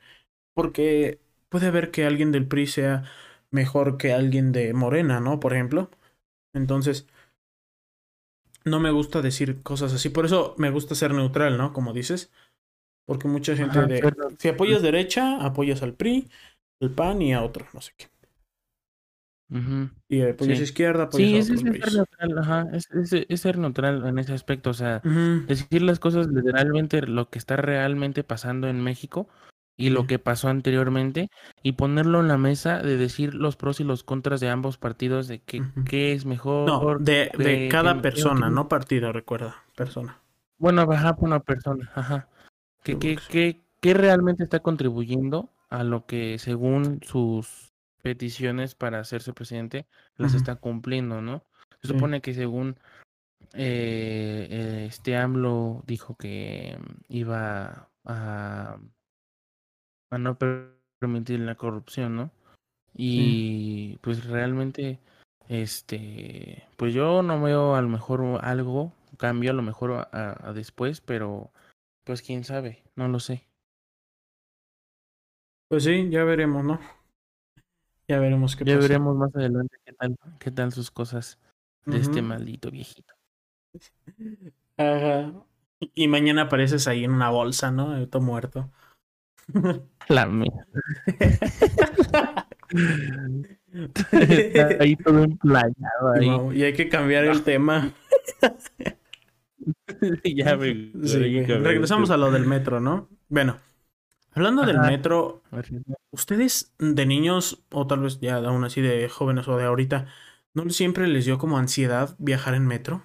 Porque 0.55 1.21
puede 1.49 1.69
haber 1.69 1.91
que 1.91 2.05
alguien 2.05 2.33
del 2.33 2.49
PRI 2.49 2.67
sea 2.67 3.05
mejor 3.51 3.97
que 3.99 4.13
alguien 4.13 4.53
de 4.53 4.75
Morena, 4.75 5.21
¿no? 5.21 5.41
Por 5.41 5.55
ejemplo. 5.55 5.91
Entonces, 6.55 7.09
no 8.65 8.81
me 8.81 8.91
gusta 8.91 9.23
decir 9.23 9.63
cosas 9.63 9.93
así. 9.93 10.09
Por 10.09 10.25
eso 10.25 10.55
me 10.59 10.71
gusta 10.71 10.95
ser 10.95 11.13
neutral, 11.13 11.59
¿no? 11.59 11.73
Como 11.73 11.93
dices. 11.93 12.33
Porque 13.07 13.27
mucha 13.27 13.57
gente 13.57 13.81
de... 13.87 14.15
Si 14.39 14.49
apoyas 14.49 14.83
derecha, 14.83 15.43
apoyas 15.45 15.83
al 15.83 15.95
PRI, 15.95 16.29
al 16.83 16.91
PAN 16.91 17.23
y 17.23 17.33
a 17.33 17.43
otro, 17.43 17.67
no 17.73 17.81
sé 17.81 17.93
qué. 17.97 18.07
Y 20.11 20.21
apoyas 20.21 20.61
izquierda, 20.61 21.05
apoyas 21.05 21.47
sí, 21.47 21.53
a 21.53 21.55
otro. 21.55 21.71
Sí, 21.71 21.71
es 21.71 21.85
ser 21.85 21.95
neutral, 21.95 22.39
ajá. 22.39 22.67
Es, 22.73 23.41
ser 23.41 23.59
neutral 23.59 24.07
en 24.07 24.19
ese 24.19 24.35
aspecto. 24.35 24.71
O 24.71 24.75
sea, 24.75 25.01
decir 25.01 25.81
las 25.81 25.99
cosas 25.99 26.27
literalmente, 26.29 27.01
lo 27.03 27.31
que 27.31 27.39
está 27.39 27.57
realmente 27.57 28.25
pasando 28.25 28.69
en 28.69 28.83
México. 28.83 29.29
Y 29.79 29.91
lo 29.91 30.09
que 30.09 30.19
pasó 30.19 30.49
anteriormente 30.49 31.31
y 31.63 31.73
ponerlo 31.73 32.21
en 32.21 32.27
la 32.29 32.37
mesa 32.37 32.83
de 32.83 32.97
decir 32.97 33.33
los 33.33 33.57
pros 33.57 33.79
y 33.79 33.85
los 33.85 34.03
contras 34.03 34.41
de 34.41 34.51
ambos 34.51 34.77
partidos 34.77 35.29
de 35.29 35.39
que, 35.39 35.63
qué 35.89 36.13
es 36.13 36.27
mejor. 36.27 36.67
No, 36.67 36.99
de, 36.99 37.31
de 37.39 37.69
cada 37.71 38.03
persona, 38.03 38.51
no 38.51 38.69
partido, 38.69 39.13
recuerda, 39.13 39.63
persona. 39.77 40.19
Bueno, 40.59 40.85
baja 40.85 41.15
por 41.15 41.29
una 41.29 41.41
persona, 41.41 41.91
ajá. 41.95 42.29
Que, 42.83 42.99
que, 42.99 43.19
que, 43.31 43.61
que 43.81 43.95
realmente 43.95 44.43
está 44.43 44.59
contribuyendo 44.61 45.49
a 45.71 45.85
lo 45.85 46.07
que 46.07 46.39
según 46.41 47.01
sus 47.03 47.73
peticiones 48.03 48.75
para 48.75 48.99
hacerse 48.99 49.33
presidente 49.33 49.87
las 50.17 50.35
está 50.35 50.57
cumpliendo, 50.57 51.23
¿no? 51.23 51.45
Se 51.81 51.89
supone 51.89 52.21
que 52.21 52.35
según 52.35 52.77
eh, 53.55 54.87
este 54.91 55.17
AMLO 55.17 55.85
dijo 55.87 56.17
que 56.17 56.79
iba 57.09 57.89
a, 58.05 58.79
a 60.11 60.19
no 60.19 60.39
permitir 61.01 61.41
la 61.41 61.55
corrupción, 61.55 62.17
¿no? 62.17 62.31
Y 62.95 63.99
pues 63.99 64.25
realmente, 64.25 64.99
este, 65.49 66.67
pues 66.77 66.95
yo 66.95 67.23
no 67.23 67.41
veo 67.41 67.75
a 67.75 67.83
lo 67.83 67.89
mejor 67.89 68.41
algo, 68.43 68.93
cambio 69.17 69.51
a 69.53 69.55
lo 69.55 69.63
mejor 69.63 70.09
a 70.13 70.53
después, 70.55 71.01
pero 71.01 71.51
pues 72.05 72.23
quién 72.23 72.45
sabe, 72.45 72.83
no 72.97 73.09
lo 73.09 73.21
sé. 73.21 73.49
Pues 75.69 75.85
sí, 75.85 76.09
ya 76.09 76.25
veremos, 76.25 76.65
¿no? 76.65 76.81
Ya 78.09 78.19
veremos 78.19 78.57
qué 78.57 78.65
Ya 78.65 78.79
veremos 78.79 79.15
más 79.15 79.35
adelante 79.37 79.77
qué 79.85 79.93
tal, 79.93 80.17
qué 80.39 80.51
tal 80.51 80.73
sus 80.73 80.91
cosas 80.91 81.39
de 81.85 81.99
este 81.99 82.23
maldito 82.23 82.71
viejito. 82.71 83.13
Ajá. 84.79 85.35
Y 85.95 86.09
mañana 86.09 86.43
apareces 86.43 86.89
ahí 86.89 87.05
en 87.05 87.13
una 87.13 87.29
bolsa, 87.29 87.71
¿no? 87.71 88.09
Todo 88.09 88.23
muerto. 88.23 88.71
La 90.09 90.27
mía. 90.27 90.67
ahí 94.81 94.97
todo 94.97 95.25
emplayado 95.25 96.13
ahí. 96.15 96.59
y 96.59 96.63
hay 96.65 96.73
que 96.73 96.89
cambiar 96.89 97.25
el 97.25 97.43
tema. 97.43 97.93
ya 100.25 100.57
me... 100.57 100.93
Regresamos 100.95 102.11
a 102.11 102.17
lo 102.17 102.31
del 102.31 102.47
metro, 102.47 102.81
¿no? 102.81 103.09
Bueno, 103.29 103.59
Hablando 104.39 104.65
del 104.65 104.79
metro, 104.79 105.43
¿ustedes 106.13 106.73
de 106.79 107.07
niños, 107.07 107.65
o 107.73 107.89
tal 107.89 108.03
vez 108.03 108.21
ya 108.21 108.37
aún 108.37 108.63
así 108.63 108.81
de 108.81 109.09
jóvenes 109.09 109.49
o 109.49 109.57
de 109.57 109.65
ahorita, 109.65 110.07
no 110.55 110.71
siempre 110.71 111.09
les 111.09 111.25
dio 111.25 111.39
como 111.39 111.59
ansiedad 111.59 112.15
viajar 112.21 112.55
en 112.55 112.65
metro? 112.65 113.05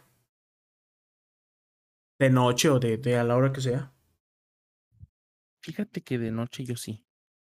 De 2.20 2.30
noche 2.30 2.70
o 2.70 2.80
de, 2.80 2.98
de 2.98 3.18
a 3.18 3.24
la 3.24 3.36
hora 3.36 3.52
que 3.52 3.62
sea. 3.62 3.93
Fíjate 5.64 6.02
que 6.02 6.20
de 6.20 6.32
noche 6.32 6.66
yo 6.66 6.76
sí. 6.76 7.06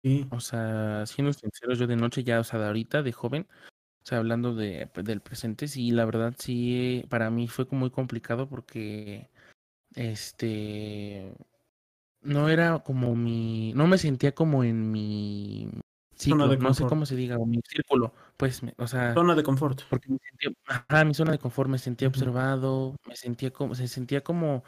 Sí. 0.02 0.26
O 0.30 0.40
sea, 0.40 1.06
siendo 1.06 1.32
sinceros, 1.32 1.78
yo 1.78 1.86
de 1.86 1.96
noche 1.96 2.22
ya, 2.22 2.38
o 2.38 2.44
sea, 2.44 2.60
de 2.60 2.66
ahorita, 2.66 3.02
de 3.02 3.12
joven, 3.12 3.48
o 3.50 4.06
sea, 4.06 4.18
hablando 4.18 4.54
de, 4.54 4.90
del 5.02 5.22
presente, 5.22 5.68
sí, 5.68 5.90
la 5.90 6.04
verdad 6.04 6.34
sí, 6.38 7.04
para 7.08 7.30
mí 7.30 7.48
fue 7.48 7.66
muy 7.70 7.90
complicado 7.90 8.46
porque, 8.48 9.30
este, 9.94 11.34
no 12.22 12.48
era 12.50 12.80
como 12.80 13.16
mi, 13.16 13.72
no 13.74 13.86
me 13.86 13.98
sentía 13.98 14.34
como 14.34 14.64
en 14.64 14.90
mi 14.92 15.70
ciclo, 16.16 16.56
no 16.56 16.74
sé 16.74 16.84
cómo 16.86 17.06
se 17.06 17.16
diga, 17.16 17.38
o 17.38 17.46
mi 17.46 17.60
círculo, 17.66 18.14
pues, 18.36 18.62
o 18.78 18.86
sea, 18.86 19.14
zona 19.14 19.34
de 19.34 19.42
confort. 19.42 19.82
Porque 19.90 20.10
me 20.10 20.18
sentía, 20.18 20.50
ajá, 20.66 21.04
mi 21.04 21.14
zona 21.14 21.32
de 21.32 21.38
confort, 21.38 21.70
me 21.70 21.78
sentía 21.78 22.08
observado, 22.08 22.96
me 23.06 23.16
sentía 23.16 23.52
como, 23.52 23.74
se 23.74 23.88
sentía 23.88 24.22
como, 24.22 24.64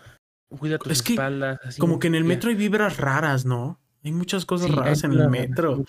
cuida 0.48 0.78
tus 0.78 0.92
espaldas. 0.92 1.59
Así 1.64 1.80
como 1.80 1.98
que 1.98 2.06
en 2.06 2.14
el 2.14 2.24
metro 2.24 2.50
hay 2.50 2.56
vibras 2.56 2.96
raras, 2.96 3.44
¿no? 3.44 3.80
Hay 4.04 4.12
muchas 4.12 4.46
cosas 4.46 4.70
raras 4.70 5.04
en 5.04 5.12
el 5.12 5.28
metro. 5.28 5.85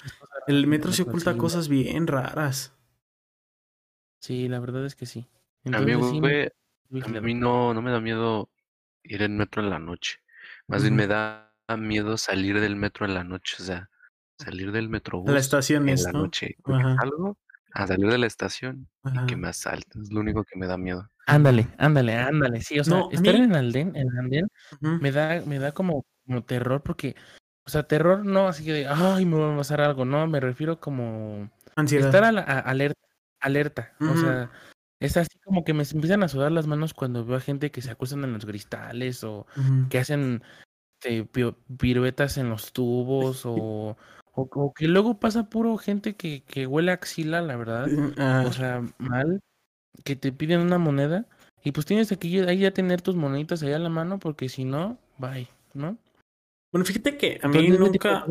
el 0.47 0.67
metro 0.67 0.91
se 0.91 1.03
oculta 1.03 1.37
cosas 1.37 1.67
bien 1.67 2.07
raras. 2.07 2.73
Sí, 4.19 4.47
la 4.47 4.59
verdad 4.59 4.85
es 4.85 4.95
que 4.95 5.05
sí. 5.05 5.27
a 5.65 5.79
mí, 5.79 5.91
a 5.93 7.21
mí 7.21 7.33
no, 7.33 7.73
no 7.73 7.81
me 7.81 7.91
da 7.91 7.99
miedo 7.99 8.49
ir 9.03 9.21
en 9.21 9.37
metro 9.37 9.61
en 9.61 9.69
la 9.69 9.79
noche. 9.79 10.19
Más 10.67 10.81
bien 10.81 10.95
me 10.95 11.07
da 11.07 11.53
miedo 11.77 12.17
salir 12.17 12.59
del 12.59 12.75
metro 12.75 13.05
en 13.05 13.13
la 13.13 13.23
noche, 13.23 13.57
o 13.59 13.63
sea, 13.63 13.89
salir 14.37 14.71
del 14.71 14.89
metro 14.89 15.23
la 15.25 15.39
estación 15.39 15.87
en 15.89 16.01
la 16.01 16.11
noche. 16.11 16.57
Algo 16.99 17.37
a 17.73 17.87
salir 17.87 18.09
de 18.09 18.17
la 18.17 18.27
estación 18.27 18.89
y 19.05 19.25
que 19.27 19.35
me 19.35 19.49
asalten, 19.49 20.01
es 20.01 20.11
lo 20.11 20.21
único 20.21 20.43
que 20.43 20.57
me 20.57 20.67
da 20.67 20.77
miedo. 20.77 21.09
Ándale, 21.27 21.67
ándale, 21.77 22.15
ándale, 22.15 22.61
sí, 22.61 22.79
o 22.79 22.85
sea, 22.85 23.03
estar 23.11 23.35
en 23.35 23.51
el 23.51 23.55
andén, 23.55 23.95
en 23.97 24.07
el 24.07 24.17
andén, 24.17 24.47
me 24.79 25.11
da, 25.11 25.41
me 25.45 25.59
da 25.59 25.73
como, 25.73 26.05
como 26.25 26.43
terror 26.45 26.81
porque, 26.81 27.15
o 27.65 27.69
sea, 27.69 27.83
terror 27.83 28.25
no 28.25 28.47
así 28.47 28.65
de, 28.65 28.87
ay, 28.87 29.25
me 29.25 29.37
va 29.37 29.53
a 29.53 29.57
pasar 29.57 29.81
algo, 29.81 30.05
no, 30.05 30.25
me 30.27 30.39
refiero 30.39 30.79
como 30.79 31.51
Ansiedad. 31.75 32.07
estar 32.07 32.23
a 32.23 32.31
la, 32.31 32.41
alerta, 32.41 33.01
alerta, 33.41 33.93
o 33.99 34.15
sea, 34.15 34.49
es 35.01 35.17
así 35.17 35.37
como 35.43 35.65
que 35.65 35.73
me 35.73 35.83
empiezan 35.83 36.23
a 36.23 36.29
sudar 36.29 36.51
las 36.53 36.65
manos 36.65 36.93
cuando 36.93 37.25
veo 37.25 37.35
a 37.35 37.41
gente 37.41 37.71
que 37.71 37.81
se 37.81 37.91
acusan 37.91 38.23
en 38.23 38.31
los 38.31 38.45
cristales 38.45 39.23
o 39.25 39.45
que 39.89 39.99
hacen 39.99 40.41
este, 41.01 41.27
piruetas 41.77 42.37
en 42.37 42.49
los 42.49 42.71
tubos 42.71 43.45
o, 43.45 43.97
o, 44.33 44.73
que 44.73 44.87
luego 44.87 45.19
pasa 45.19 45.49
puro 45.49 45.77
gente 45.77 46.15
que, 46.15 46.43
que 46.43 46.67
huele 46.67 46.91
a 46.91 46.95
axila, 46.95 47.41
la 47.41 47.57
verdad. 47.57 47.87
O 48.45 48.53
sea, 48.53 48.81
mal, 48.97 49.41
que 50.03 50.15
te 50.15 50.31
piden 50.31 50.61
una 50.61 50.77
moneda 50.77 51.25
y 51.63 51.71
pues 51.71 51.85
tienes 51.85 52.11
aquí 52.11 52.39
ahí 52.39 52.59
ya 52.59 52.71
tener 52.71 53.01
tus 53.01 53.15
moneditas 53.15 53.61
allá 53.63 53.75
a 53.75 53.79
la 53.79 53.89
mano 53.89 54.19
porque 54.19 54.49
si 54.49 54.63
no, 54.63 54.97
bye, 55.17 55.47
¿no? 55.73 55.97
Bueno, 56.71 56.85
fíjate 56.85 57.17
que 57.17 57.39
a 57.41 57.47
mí 57.47 57.69
nunca... 57.69 58.25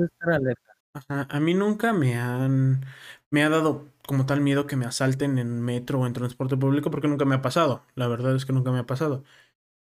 a 1.09 1.41
mí 1.41 1.55
nunca 1.55 1.93
me 1.93 2.17
han... 2.17 2.85
Me 3.31 3.43
ha 3.43 3.49
dado 3.49 3.89
como 4.07 4.25
tal 4.25 4.41
miedo 4.41 4.67
que 4.67 4.77
me 4.77 4.87
asalten 4.87 5.39
en 5.39 5.61
metro 5.61 6.01
o 6.01 6.07
en 6.07 6.13
transporte 6.13 6.57
público 6.57 6.91
porque 6.91 7.09
nunca 7.09 7.25
me 7.25 7.35
ha 7.35 7.43
pasado. 7.43 7.83
La 7.95 8.07
verdad 8.07 8.37
es 8.37 8.47
que 8.47 8.53
nunca 8.53 8.71
me 8.71 8.79
ha 8.79 8.87
pasado. 8.87 9.25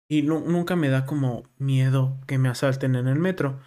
Y 0.09 0.23
nunca 0.23 0.77
me 0.77 0.89
da 0.89 1.05
como 1.05 1.45
miedo 1.59 2.17
que 2.27 2.39
me 2.39 2.49
asalten 2.49 2.97
en 2.97 3.07
el 3.07 3.19
metro. 3.19 3.61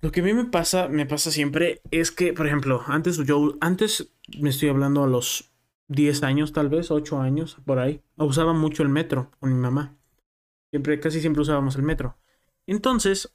Lo 0.00 0.10
que 0.10 0.20
a 0.20 0.24
mí 0.24 0.34
me 0.34 0.46
pasa, 0.46 0.88
me 0.88 1.06
pasa 1.06 1.30
siempre, 1.30 1.80
es 1.92 2.10
que, 2.10 2.32
por 2.32 2.46
ejemplo, 2.48 2.82
antes 2.86 3.18
yo, 3.18 3.56
antes 3.60 4.12
me 4.40 4.50
estoy 4.50 4.68
hablando 4.68 5.04
a 5.04 5.06
los 5.06 5.51
10 5.92 6.22
años, 6.22 6.52
tal 6.52 6.68
vez, 6.68 6.90
8 6.90 7.20
años, 7.20 7.58
por 7.64 7.78
ahí, 7.78 8.02
usaba 8.16 8.52
mucho 8.52 8.82
el 8.82 8.88
metro 8.88 9.30
con 9.38 9.52
mi 9.54 9.60
mamá. 9.60 9.96
Siempre, 10.72 10.98
casi 11.00 11.20
siempre 11.20 11.42
usábamos 11.42 11.76
el 11.76 11.82
metro. 11.82 12.16
Entonces, 12.66 13.34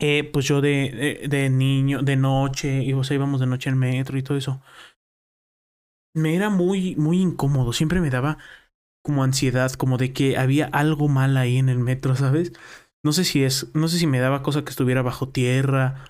eh, 0.00 0.28
pues 0.32 0.46
yo 0.46 0.60
de, 0.60 1.26
de, 1.28 1.50
niño, 1.50 2.02
de 2.02 2.16
noche, 2.16 2.82
y 2.82 2.92
o 2.92 3.04
sea, 3.04 3.16
íbamos 3.16 3.40
de 3.40 3.46
noche 3.46 3.70
al 3.70 3.76
metro 3.76 4.18
y 4.18 4.22
todo 4.22 4.36
eso. 4.36 4.60
Me 6.14 6.36
era 6.36 6.50
muy, 6.50 6.94
muy 6.96 7.20
incómodo. 7.20 7.72
Siempre 7.72 8.00
me 8.00 8.10
daba 8.10 8.38
como 9.02 9.24
ansiedad, 9.24 9.72
como 9.72 9.98
de 9.98 10.12
que 10.12 10.36
había 10.38 10.66
algo 10.66 11.08
mal 11.08 11.36
ahí 11.36 11.58
en 11.58 11.68
el 11.68 11.78
metro, 11.78 12.16
¿sabes? 12.16 12.52
No 13.02 13.12
sé 13.12 13.24
si 13.24 13.44
es, 13.44 13.74
no 13.74 13.88
sé 13.88 13.98
si 13.98 14.06
me 14.06 14.20
daba 14.20 14.42
cosa 14.42 14.64
que 14.64 14.70
estuviera 14.70 15.02
bajo 15.02 15.28
tierra 15.28 16.04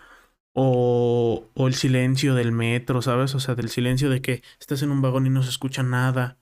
o, 0.55 1.51
o 1.55 1.67
el 1.69 1.75
silencio 1.75 2.35
del 2.35 2.53
metro, 2.53 3.03
¿sabes? 3.03 3.35
O 3.35 3.40
sea, 3.40 3.55
del 3.55 3.69
silencio 3.69 4.09
de 4.09 4.23
que 4.23 4.43
estás 4.59 4.83
en 4.83 4.90
un 4.90 5.03
vagón 5.03 5.27
y 5.27 5.31
no 5.31 5.43
se 5.43 5.51
escucha 5.51 5.83
nada, 5.83 6.38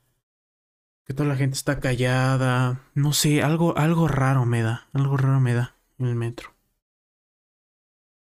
que 1.05 1.15
toda 1.15 1.29
la 1.29 1.37
gente 1.37 1.57
está 1.57 1.81
callada, 1.81 2.81
no 2.95 3.13
sé, 3.13 3.43
algo, 3.43 3.77
algo 3.77 4.07
raro 4.07 4.47
me 4.47 4.63
da, 4.63 4.89
algo 4.93 5.17
raro 5.17 5.41
me 5.41 5.55
da 5.55 5.77
en 5.99 6.07
el 6.07 6.15
metro. 6.15 6.55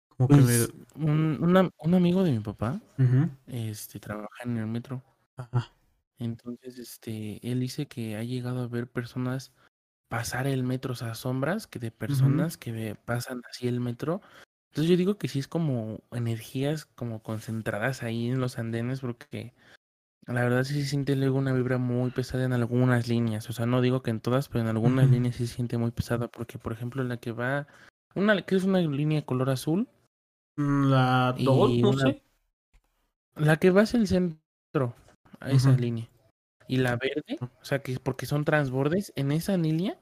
Como 0.09 0.27
que 0.27 0.35
pues, 0.35 0.73
un, 0.95 1.71
un, 1.77 1.93
amigo 1.95 2.23
de 2.23 2.31
mi 2.31 2.39
papá, 2.39 2.81
este, 3.47 3.99
trabaja 3.99 4.43
en 4.43 4.57
el 4.57 4.67
metro. 4.67 5.01
Ajá. 5.37 5.71
Entonces, 6.17 6.77
este, 6.77 7.39
él 7.49 7.61
dice 7.61 7.87
que 7.87 8.17
ha 8.17 8.23
llegado 8.23 8.63
a 8.63 8.67
ver 8.67 8.91
personas 8.91 9.53
pasar 10.09 10.47
el 10.47 10.63
metro, 10.63 10.91
o 10.91 10.95
sea, 10.95 11.15
sombras 11.15 11.67
que 11.67 11.79
de 11.79 11.91
personas 11.91 12.57
que 12.57 12.95
pasan 13.05 13.41
así 13.49 13.67
el 13.67 13.79
metro. 13.79 14.21
Entonces 14.69 14.89
yo 14.89 14.97
digo 14.97 15.17
que 15.17 15.27
sí 15.27 15.39
es 15.39 15.47
como 15.47 15.99
energías 16.11 16.85
como 16.85 17.21
concentradas 17.21 18.03
ahí 18.03 18.29
en 18.29 18.39
los 18.39 18.59
andenes 18.59 19.01
porque 19.01 19.53
la 20.27 20.43
verdad 20.43 20.63
sí 20.63 20.75
se 20.75 20.87
siente 20.87 21.15
luego 21.15 21.39
una 21.39 21.53
vibra 21.53 21.79
muy 21.79 22.11
pesada 22.11 22.45
en 22.45 22.53
algunas 22.53 23.07
líneas. 23.07 23.49
O 23.49 23.53
sea, 23.53 23.65
no 23.65 23.81
digo 23.81 24.03
que 24.03 24.11
en 24.11 24.19
todas, 24.19 24.47
pero 24.47 24.61
en 24.61 24.67
algunas 24.67 25.09
líneas 25.09 25.35
sí 25.35 25.47
se 25.47 25.55
siente 25.55 25.77
muy 25.77 25.89
pesada 25.89 26.27
porque, 26.27 26.59
por 26.59 26.71
ejemplo, 26.71 27.03
la 27.03 27.17
que 27.17 27.31
va, 27.31 27.67
una 28.13 28.39
que 28.43 28.55
es 28.55 28.63
una 28.63 28.79
línea 28.79 29.25
color 29.25 29.49
azul. 29.49 29.87
La 30.55 31.35
2, 31.37 31.77
no 31.79 31.93
sé. 31.93 32.21
La 33.35 33.57
que 33.57 33.71
va 33.71 33.81
hacia 33.81 33.99
el 33.99 34.07
centro 34.07 34.93
a 35.39 35.49
esa 35.49 35.71
línea. 35.71 36.07
Y 36.67 36.77
la 36.77 36.95
verde, 36.97 37.39
o 37.41 37.65
sea, 37.65 37.79
que 37.79 37.97
porque 37.99 38.27
son 38.27 38.45
transbordes, 38.45 39.11
en 39.15 39.31
esa 39.31 39.57
línea, 39.57 39.97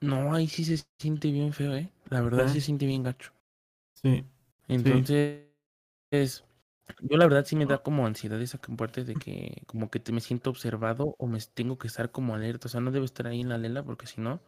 no, 0.00 0.32
ahí 0.34 0.46
sí 0.46 0.64
se 0.64 0.84
siente 1.00 1.32
bien 1.32 1.52
feo, 1.52 1.74
¿eh? 1.74 1.90
La 2.08 2.20
verdad 2.20 2.46
sí 2.46 2.60
se 2.60 2.66
siente 2.66 2.86
bien 2.86 3.02
gacho. 3.02 3.32
Sí. 4.02 4.24
Entonces, 4.68 5.48
es 6.10 6.44
yo 7.02 7.16
la 7.18 7.26
verdad 7.26 7.44
sí 7.44 7.56
me 7.56 7.66
da 7.66 7.82
como 7.82 8.06
ansiedad 8.06 8.40
esa 8.42 8.58
parte 8.58 9.04
de 9.04 9.14
que 9.14 9.62
como 9.66 9.90
que 9.90 10.00
te 10.00 10.12
me 10.12 10.20
siento 10.20 10.50
observado 10.50 11.14
o 11.18 11.26
me 11.26 11.38
tengo 11.54 11.78
que 11.78 11.88
estar 11.88 12.10
como 12.12 12.34
alerta. 12.34 12.68
O 12.68 12.70
sea, 12.70 12.80
no 12.80 12.90
debo 12.92 13.04
estar 13.04 13.26
ahí 13.26 13.40
en 13.42 13.50
la 13.50 13.58
lela 13.58 13.84
porque 13.84 14.06
si 14.06 14.20
no, 14.20 14.42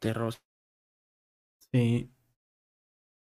terror. 0.00 0.34
Sí. 1.72 2.10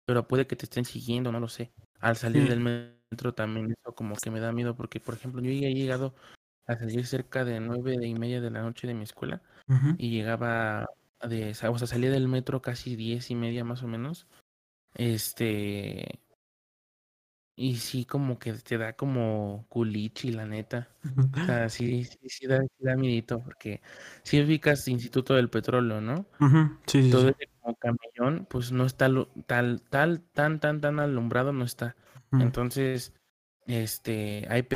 pero 0.05 0.27
puede 0.29 0.47
que 0.47 0.57
te 0.57 0.64
estén 0.66 0.85
siguiendo, 0.85 1.33
no 1.33 1.40
lo 1.40 1.49
sé. 1.49 1.73
Al 2.01 2.16
salir 2.16 2.49
del 2.49 2.61
metro 2.61 3.35
también 3.35 3.73
eso 3.73 3.94
como 3.94 4.16
que 4.16 4.31
me 4.31 4.40
da 4.40 4.53
miedo 4.53 4.77
porque, 4.77 5.01
por 5.01 5.14
ejemplo, 5.14 5.40
yo 5.42 5.51
ya 5.51 5.68
he 5.68 5.75
llegado 5.75 6.14
a 6.66 6.77
salir 6.77 7.07
cerca 7.07 7.44
de 7.44 7.61
nueve 7.61 7.97
y 8.07 8.14
media 8.14 8.40
de 8.40 8.51
la 8.51 8.62
noche 8.62 8.87
de 8.87 8.94
mi 8.94 9.05
escuela 9.05 9.42
y 9.99 10.11
llegaba 10.11 10.87
de, 11.27 11.51
o 11.51 11.55
sea, 11.79 11.87
salía 11.87 12.11
del 12.11 12.29
metro 12.29 12.61
casi 12.62 12.97
diez 12.97 13.31
y 13.31 13.35
media 13.35 13.64
más 13.64 13.83
o 13.83 13.88
menos. 13.88 14.27
Este, 14.94 16.20
y 17.57 17.76
sí, 17.76 18.04
como 18.04 18.38
que 18.38 18.52
te 18.54 18.78
da 18.78 18.94
como 18.94 19.66
culichi, 19.68 20.33
la 20.33 20.44
neta. 20.44 20.88
O 21.33 21.44
sea, 21.46 21.68
sí, 21.68 22.04
sí, 22.04 22.18
sí 22.28 22.46
da, 22.46 22.61
da 22.78 22.96
miedito, 22.96 23.40
porque 23.42 23.80
si 24.22 24.42
ubicas 24.42 24.88
Instituto 24.88 25.35
del 25.35 25.50
Petróleo, 25.50 26.00
¿no? 26.00 26.26
Sí, 26.87 27.04
sí, 27.04 27.11
Todo 27.11 27.28
ese 27.28 27.48
como 27.61 27.76
camellón, 27.76 28.46
pues 28.50 28.72
no 28.72 28.85
está 28.85 29.09
tal, 29.46 29.83
tal, 29.88 30.20
tan, 30.33 30.61
tan, 30.61 30.80
tan 30.80 30.98
alumbrado, 30.98 31.52
no 31.52 31.64
está. 31.64 31.96
Entonces, 32.33 33.12
este, 33.66 34.46
hay 34.50 34.66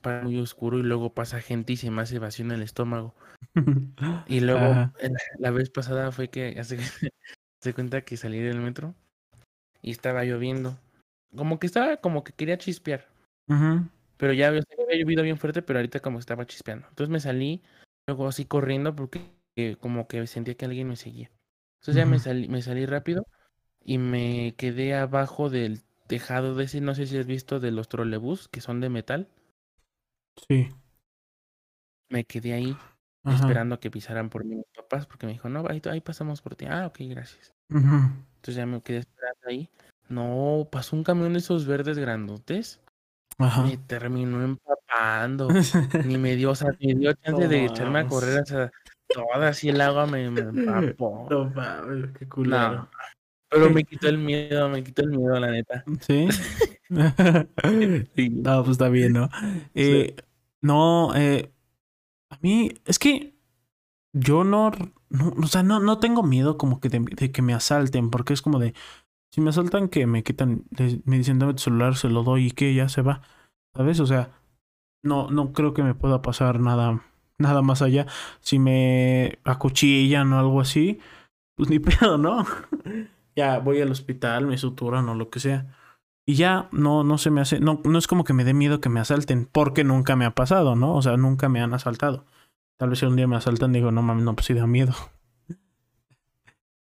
para 0.00 0.22
muy 0.22 0.38
oscuro 0.38 0.78
y 0.78 0.82
luego 0.82 1.12
pasa 1.12 1.42
gente 1.42 1.74
y 1.74 1.76
se 1.76 1.90
me 1.90 2.00
hace 2.00 2.18
vacío 2.18 2.46
en 2.46 2.52
el 2.52 2.62
estómago. 2.62 3.14
y 4.28 4.40
luego, 4.40 4.90
la 5.38 5.50
vez 5.50 5.68
pasada 5.68 6.10
fue 6.10 6.30
que 6.30 6.56
hace, 6.60 6.78
se 7.60 7.74
cuenta 7.74 8.00
que 8.00 8.16
salí 8.16 8.38
del 8.38 8.60
metro 8.60 8.94
y 9.82 9.90
estaba 9.90 10.24
lloviendo. 10.24 10.78
Como 11.34 11.58
que 11.58 11.66
estaba, 11.66 11.98
como 11.98 12.24
que 12.24 12.32
quería 12.32 12.58
chispear. 12.58 13.06
Pero 14.16 14.32
ya 14.32 14.48
había, 14.48 14.62
llovido 14.98 15.22
bien 15.22 15.38
fuerte, 15.38 15.62
pero 15.62 15.78
ahorita 15.78 16.00
como 16.00 16.18
estaba 16.18 16.46
chispeando. 16.46 16.86
Entonces 16.88 17.10
me 17.10 17.20
salí, 17.20 17.62
luego 18.06 18.28
así 18.28 18.44
corriendo 18.44 18.94
porque 18.96 19.20
eh, 19.56 19.76
como 19.80 20.08
que 20.08 20.26
sentía 20.26 20.54
que 20.54 20.64
alguien 20.64 20.88
me 20.88 20.96
seguía. 20.96 21.30
Entonces 21.80 21.96
ya 21.96 22.06
me 22.06 22.18
salí, 22.18 22.48
me 22.48 22.62
salí 22.62 22.86
rápido 22.86 23.26
y 23.84 23.98
me 23.98 24.54
quedé 24.56 24.94
abajo 24.94 25.50
del 25.50 25.82
tejado 26.06 26.54
de 26.54 26.64
ese, 26.64 26.80
no 26.80 26.94
sé 26.94 27.06
si 27.06 27.18
has 27.18 27.26
visto, 27.26 27.60
de 27.60 27.70
los 27.70 27.88
trolebús 27.88 28.48
que 28.48 28.60
son 28.60 28.80
de 28.80 28.88
metal. 28.88 29.28
Sí. 30.48 30.68
Me 32.08 32.24
quedé 32.24 32.52
ahí 32.54 32.76
esperando 33.24 33.74
a 33.74 33.80
que 33.80 33.90
pisaran 33.90 34.30
por 34.30 34.44
mí 34.44 34.56
mis 34.56 34.66
papás 34.74 35.06
porque 35.06 35.26
me 35.26 35.32
dijo, 35.32 35.48
no, 35.48 35.64
ahí, 35.68 35.82
ahí 35.90 36.00
pasamos 36.00 36.42
por 36.42 36.54
ti. 36.54 36.66
Ah, 36.66 36.86
ok, 36.86 36.98
gracias. 37.08 37.54
Entonces 38.46 38.56
ya 38.56 38.66
me 38.66 38.80
quedé 38.80 38.98
esperando 38.98 39.40
ahí 39.48 39.68
no, 40.08 40.68
pasó 40.70 40.96
un 40.96 41.02
camión 41.02 41.32
de 41.32 41.40
esos 41.40 41.66
verdes 41.66 41.98
grandotes. 41.98 42.80
Ajá. 43.38 43.64
Me 43.64 43.76
terminó 43.76 44.42
empapando. 44.42 45.48
ni 46.06 46.16
me 46.16 46.36
dio, 46.36 46.50
o 46.50 46.54
sea, 46.54 46.70
me 46.80 46.94
dio 46.94 47.12
chance 47.14 47.48
de 47.48 47.64
echarme 47.64 48.00
a 48.00 48.06
correr. 48.06 48.44
Toda 49.08 49.48
así 49.48 49.68
el 49.68 49.80
agua 49.80 50.06
me, 50.06 50.30
me 50.30 50.40
empapó. 50.40 51.26
No 51.30 51.50
mames, 51.50 52.10
qué 52.18 52.28
culero. 52.28 52.88
pero 53.48 53.70
me 53.70 53.84
quitó 53.84 54.08
el 54.08 54.18
miedo, 54.18 54.68
me 54.68 54.82
quitó 54.82 55.02
el 55.02 55.10
miedo, 55.10 55.38
la 55.38 55.50
neta. 55.50 55.84
¿Sí? 56.00 56.28
No, 56.88 58.62
pues 58.62 58.72
está 58.72 58.88
bien, 58.88 59.12
¿no? 59.12 59.28
Eh, 59.74 60.14
No, 60.62 61.12
eh, 61.16 61.50
a 62.30 62.38
mí, 62.40 62.70
es 62.84 63.00
que 63.00 63.34
yo 64.12 64.44
no, 64.44 64.70
no, 65.10 65.34
o 65.42 65.46
sea, 65.46 65.62
no, 65.62 65.80
no 65.80 65.98
tengo 65.98 66.22
miedo 66.22 66.58
como 66.58 66.80
que 66.80 66.88
de 66.88 67.32
que 67.32 67.42
me 67.42 67.54
asalten, 67.54 68.10
porque 68.10 68.32
es 68.32 68.42
como 68.42 68.58
de, 68.58 68.74
si 69.30 69.40
me 69.40 69.50
asaltan, 69.50 69.88
que 69.88 70.06
me 70.06 70.22
quitan, 70.22 70.64
me 71.04 71.18
dicen 71.18 71.38
dame 71.38 71.54
tu 71.54 71.60
celular, 71.62 71.96
se 71.96 72.08
lo 72.08 72.22
doy 72.22 72.46
y 72.46 72.50
que 72.52 72.74
ya 72.74 72.88
se 72.88 73.02
va. 73.02 73.22
¿Sabes? 73.74 74.00
O 74.00 74.06
sea, 74.06 74.30
no, 75.02 75.30
no 75.30 75.52
creo 75.52 75.74
que 75.74 75.82
me 75.82 75.94
pueda 75.94 76.22
pasar 76.22 76.60
nada, 76.60 77.02
nada 77.38 77.62
más 77.62 77.82
allá. 77.82 78.06
Si 78.40 78.58
me 78.58 79.38
acuchillan 79.44 80.32
o 80.32 80.38
algo 80.38 80.60
así, 80.60 81.00
pues 81.56 81.70
ni 81.70 81.78
pedo, 81.80 82.18
¿no? 82.18 82.46
ya 83.36 83.58
voy 83.58 83.80
al 83.82 83.90
hospital, 83.90 84.46
me 84.46 84.58
suturan 84.58 85.08
o 85.08 85.14
lo 85.14 85.28
que 85.30 85.40
sea. 85.40 85.76
Y 86.26 86.34
ya 86.34 86.68
no, 86.72 87.04
no 87.04 87.18
se 87.18 87.30
me 87.30 87.40
hace, 87.40 87.60
no, 87.60 87.80
no 87.84 87.98
es 87.98 88.08
como 88.08 88.24
que 88.24 88.32
me 88.32 88.44
dé 88.44 88.54
miedo 88.54 88.80
que 88.80 88.88
me 88.88 88.98
asalten, 88.98 89.46
porque 89.46 89.84
nunca 89.84 90.16
me 90.16 90.24
ha 90.24 90.34
pasado, 90.34 90.74
¿no? 90.74 90.94
O 90.94 91.02
sea, 91.02 91.16
nunca 91.16 91.48
me 91.48 91.60
han 91.60 91.74
asaltado. 91.74 92.24
Tal 92.76 92.90
vez 92.90 92.98
si 92.98 93.06
un 93.06 93.16
día 93.16 93.26
me 93.26 93.36
asaltan, 93.36 93.72
digo, 93.72 93.90
no 93.90 94.02
mames, 94.02 94.24
no, 94.24 94.34
pues 94.34 94.46
sí 94.46 94.54
da 94.54 94.66
miedo. 94.66 94.94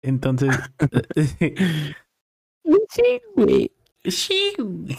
Entonces, 0.02 0.58
Sí, 2.92 3.20
güey. 3.34 3.72
Sí, 4.04 4.52
güey. 4.58 4.96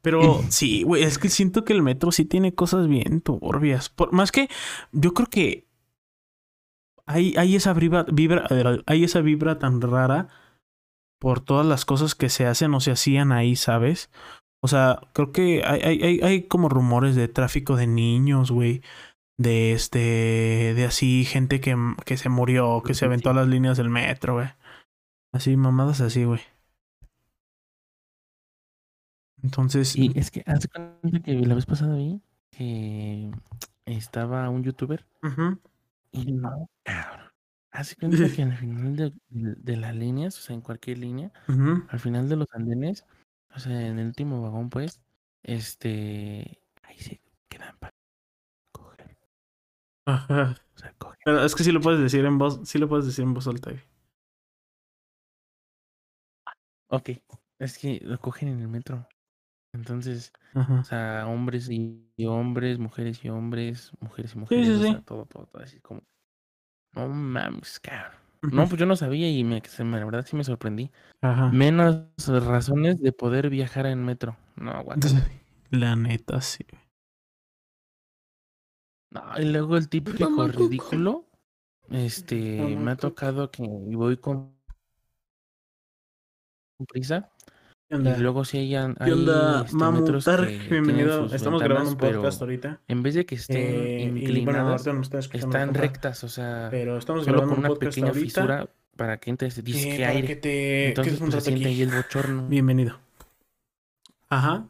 Pero 0.00 0.42
sí, 0.48 0.82
güey, 0.82 1.04
es 1.04 1.18
que 1.18 1.28
siento 1.28 1.64
que 1.64 1.72
el 1.72 1.82
metro 1.82 2.10
sí 2.10 2.24
tiene 2.24 2.54
cosas 2.54 2.88
bien 2.88 3.20
turbias. 3.20 3.88
Por, 3.88 4.12
más 4.12 4.32
que 4.32 4.48
yo 4.90 5.14
creo 5.14 5.28
que 5.28 5.68
hay, 7.06 7.34
hay 7.36 7.54
esa 7.54 7.72
vibra, 7.72 8.04
vibra, 8.10 8.46
hay 8.86 9.04
esa 9.04 9.20
vibra 9.20 9.58
tan 9.58 9.80
rara 9.80 10.28
por 11.20 11.40
todas 11.40 11.64
las 11.66 11.84
cosas 11.84 12.16
que 12.16 12.30
se 12.30 12.46
hacen 12.46 12.74
o 12.74 12.80
se 12.80 12.90
hacían 12.90 13.30
ahí, 13.30 13.54
¿sabes? 13.54 14.10
O 14.60 14.66
sea, 14.68 15.00
creo 15.12 15.30
que 15.30 15.62
hay, 15.64 16.02
hay, 16.02 16.20
hay 16.20 16.42
como 16.48 16.68
rumores 16.68 17.14
de 17.14 17.28
tráfico 17.28 17.76
de 17.76 17.86
niños, 17.86 18.50
güey. 18.50 18.82
De 19.38 19.72
este, 19.72 20.74
de 20.74 20.84
así, 20.84 21.24
gente 21.24 21.60
que, 21.60 21.76
que 22.04 22.16
se 22.16 22.28
murió, 22.28 22.82
que 22.82 22.94
se 22.94 23.04
aventó 23.04 23.30
a 23.30 23.34
las 23.34 23.48
líneas 23.48 23.76
del 23.76 23.88
metro, 23.88 24.34
güey. 24.34 24.48
Así, 25.32 25.56
mamadas 25.56 26.00
así, 26.00 26.24
güey. 26.24 26.40
Entonces. 29.42 29.96
Y 29.96 30.12
es 30.18 30.30
que 30.30 30.42
hace 30.46 30.68
cuenta 30.68 31.20
que 31.20 31.34
la 31.34 31.54
vez 31.54 31.66
pasada 31.66 31.96
vi 31.96 32.20
que 32.50 33.30
estaba 33.86 34.48
un 34.50 34.62
youtuber. 34.62 35.06
Y 36.12 36.32
no, 36.32 36.68
cabrón. 36.82 37.32
Hace 37.70 37.96
cuenta 37.96 38.28
que 38.28 38.42
al 38.42 38.56
final 38.56 38.96
de, 38.96 39.12
de, 39.30 39.76
las 39.78 39.96
líneas, 39.96 40.38
o 40.38 40.42
sea, 40.42 40.54
en 40.54 40.60
cualquier 40.60 40.98
línea, 40.98 41.32
al 41.88 41.98
final 41.98 42.28
de 42.28 42.36
los 42.36 42.48
andenes, 42.52 43.06
o 43.54 43.58
sea, 43.58 43.86
en 43.86 43.98
el 43.98 44.06
último 44.08 44.42
vagón, 44.42 44.68
pues, 44.68 45.00
este. 45.42 46.60
Ahí 46.82 46.98
se 46.98 47.20
quedan 47.48 47.74
coger. 47.78 47.91
Ajá. 50.06 50.54
O 50.74 50.78
sea, 50.78 50.92
coger. 50.98 51.18
Pero 51.24 51.44
es 51.44 51.54
que 51.54 51.64
sí 51.64 51.72
lo 51.72 51.80
puedes 51.80 52.00
decir 52.00 52.24
en 52.24 52.38
voz, 52.38 52.60
sí 52.64 52.78
lo 52.78 52.88
puedes 52.88 53.06
decir 53.06 53.24
en 53.24 53.34
voz 53.34 53.46
alta, 53.46 53.70
güey. 53.70 53.82
Ok, 56.88 57.10
es 57.58 57.78
que 57.78 58.00
lo 58.02 58.18
cogen 58.18 58.48
en 58.48 58.60
el 58.60 58.68
metro. 58.68 59.08
Entonces, 59.74 60.30
o 60.54 60.84
sea, 60.84 61.26
hombres 61.26 61.70
y, 61.70 62.06
hombres, 62.26 62.78
mujeres 62.78 63.24
y 63.24 63.30
hombres, 63.30 63.92
mujeres 64.00 64.34
y 64.34 64.38
mujeres, 64.38 64.66
sí, 64.66 64.74
sí, 64.74 64.80
o 64.80 64.92
sea, 64.92 65.00
todo, 65.00 65.24
todo, 65.24 65.46
todo, 65.46 65.62
así 65.62 65.80
como, 65.80 66.02
no 66.92 67.08
mames, 67.08 67.80
cabrón. 67.80 68.20
No, 68.42 68.66
pues 68.66 68.78
yo 68.78 68.86
no 68.86 68.96
sabía 68.96 69.30
y 69.30 69.44
me, 69.44 69.62
la 69.78 70.04
verdad 70.04 70.26
sí 70.26 70.36
me 70.36 70.44
sorprendí. 70.44 70.90
Ajá. 71.22 71.48
Menos 71.50 72.04
razones 72.26 73.00
de 73.00 73.12
poder 73.12 73.48
viajar 73.48 73.86
en 73.86 74.04
metro. 74.04 74.36
No, 74.56 74.70
aguanta. 74.72 75.08
La 75.70 75.96
neta, 75.96 76.40
sí. 76.40 76.66
No, 79.12 79.22
y 79.38 79.44
luego 79.44 79.76
el 79.76 79.88
típico 79.88 80.48
ridículo. 80.48 81.26
Este, 81.90 82.76
me 82.76 82.92
ha 82.92 82.96
tocado 82.96 83.50
que 83.50 83.62
voy 83.68 84.16
con 84.16 84.54
prisa. 86.88 87.30
Y 87.90 87.96
luego 87.96 88.46
si 88.46 88.56
hay, 88.56 88.74
hay 88.74 88.94
¿Qué 89.04 89.12
onda, 89.12 89.66
este, 89.66 90.68
Bienvenido. 90.70 91.26
Estamos 91.26 91.62
grabando 91.62 91.90
un 91.90 91.98
podcast 91.98 92.40
ahorita. 92.40 92.80
En 92.88 93.02
vez 93.02 93.14
de 93.14 93.26
que 93.26 93.34
estén 93.34 93.58
eh, 93.58 94.02
inclinadas, 94.04 94.86
están 95.34 95.74
rectas, 95.74 96.24
o 96.24 96.28
sea, 96.30 96.68
pero 96.70 96.96
estamos 96.96 97.26
solo 97.26 97.46
con 97.46 97.58
una 97.58 97.74
pequeña 97.74 98.14
fisura 98.14 98.66
para 98.96 99.18
que 99.18 99.28
entre 99.28 99.48
ese 99.48 99.60
disque 99.60 99.96
eh, 99.96 100.06
aire. 100.06 100.36
te... 100.36 100.88
Entonces 100.88 101.18
pues, 101.18 101.34
se 101.34 101.40
siente 101.42 101.66
ahí 101.66 101.82
el 101.82 101.90
bochorno. 101.90 102.48
Bienvenido. 102.48 102.98
Ajá. 104.30 104.66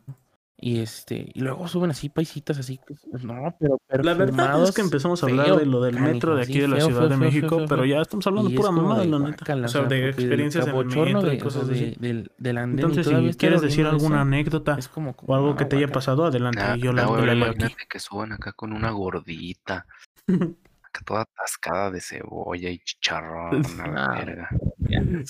Y 0.64 0.78
este, 0.78 1.28
y 1.34 1.40
luego 1.40 1.66
suben 1.66 1.90
así 1.90 2.08
paisitas 2.08 2.56
así, 2.56 2.78
no, 3.24 3.52
pero 3.58 3.80
La 4.04 4.14
verdad 4.14 4.62
es 4.62 4.70
que 4.70 4.80
empezamos 4.80 5.20
a 5.20 5.26
hablar 5.26 5.56
de 5.56 5.66
lo 5.66 5.82
del 5.82 5.98
metro 5.98 6.36
de 6.36 6.42
aquí 6.44 6.60
de 6.60 6.68
la 6.68 6.80
Ciudad 6.80 7.10
de 7.10 7.16
México, 7.16 7.64
pero 7.68 7.84
ya 7.84 8.00
estamos 8.00 8.24
hablando 8.28 8.48
pura 8.50 8.70
mamada, 8.70 9.04
la 9.04 9.18
neta. 9.18 9.56
o 9.56 9.66
sea, 9.66 9.82
de 9.82 10.10
experiencias 10.10 10.66
de 10.66 10.72
movimiento 10.72 11.32
y 11.32 11.38
cosas 11.38 11.68
así. 11.68 11.96
Entonces, 12.00 13.08
si 13.08 13.36
quieres 13.36 13.60
decir 13.60 13.86
alguna 13.86 14.20
anécdota 14.20 14.78
o 15.26 15.34
algo 15.34 15.56
que 15.56 15.64
te 15.64 15.78
haya 15.78 15.88
pasado, 15.88 16.26
adelante. 16.26 16.62
yo 16.78 16.92
la 16.92 17.06
voy 17.06 17.28
aquí. 17.28 17.74
que 17.88 17.98
suban 17.98 18.30
acá 18.30 18.52
con 18.52 18.72
una 18.72 18.92
gordita. 18.92 19.84
acá 20.28 21.00
toda 21.04 21.22
atascada 21.22 21.90
de 21.90 22.00
cebolla 22.00 22.70
y 22.70 22.78
chicharrón, 22.78 23.64
a 23.80 23.88
la 23.88 24.08
verga. 24.12 24.48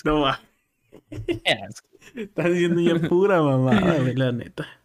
No 0.04 0.20
va. 0.20 0.40
Estás 2.14 2.52
diciendo 2.52 2.82
ya 2.82 3.08
pura 3.08 3.40
mamada, 3.40 3.96
la 4.14 4.32
neta. 4.32 4.81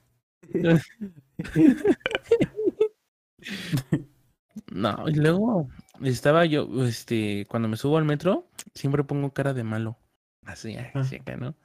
No, 4.72 5.08
y 5.08 5.14
luego 5.14 5.70
estaba 6.04 6.46
yo, 6.46 6.68
este, 6.86 7.46
cuando 7.48 7.68
me 7.68 7.78
subo 7.78 7.98
al 7.98 8.06
metro, 8.06 8.48
siempre 8.74 9.04
pongo 9.04 9.32
cara 9.32 9.54
de 9.54 9.64
malo. 9.64 9.98
Así, 10.46 10.76
así 10.94 11.18
acá, 11.18 11.36
¿no? 11.38 11.56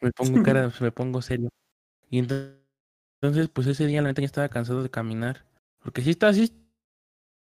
Me 0.00 0.12
pongo 0.12 0.42
cara, 0.42 0.70
me 0.80 0.92
pongo 0.92 1.22
serio. 1.22 1.50
Y 2.10 2.18
entonces, 2.18 3.48
pues 3.52 3.66
ese 3.66 3.86
día 3.86 4.02
la 4.02 4.08
neta 4.08 4.22
ya 4.22 4.26
estaba 4.26 4.48
cansado 4.48 4.82
de 4.82 4.90
caminar. 4.90 5.44
Porque 5.82 6.02
sí 6.02 6.10
estaba 6.10 6.30
así, 6.30 6.52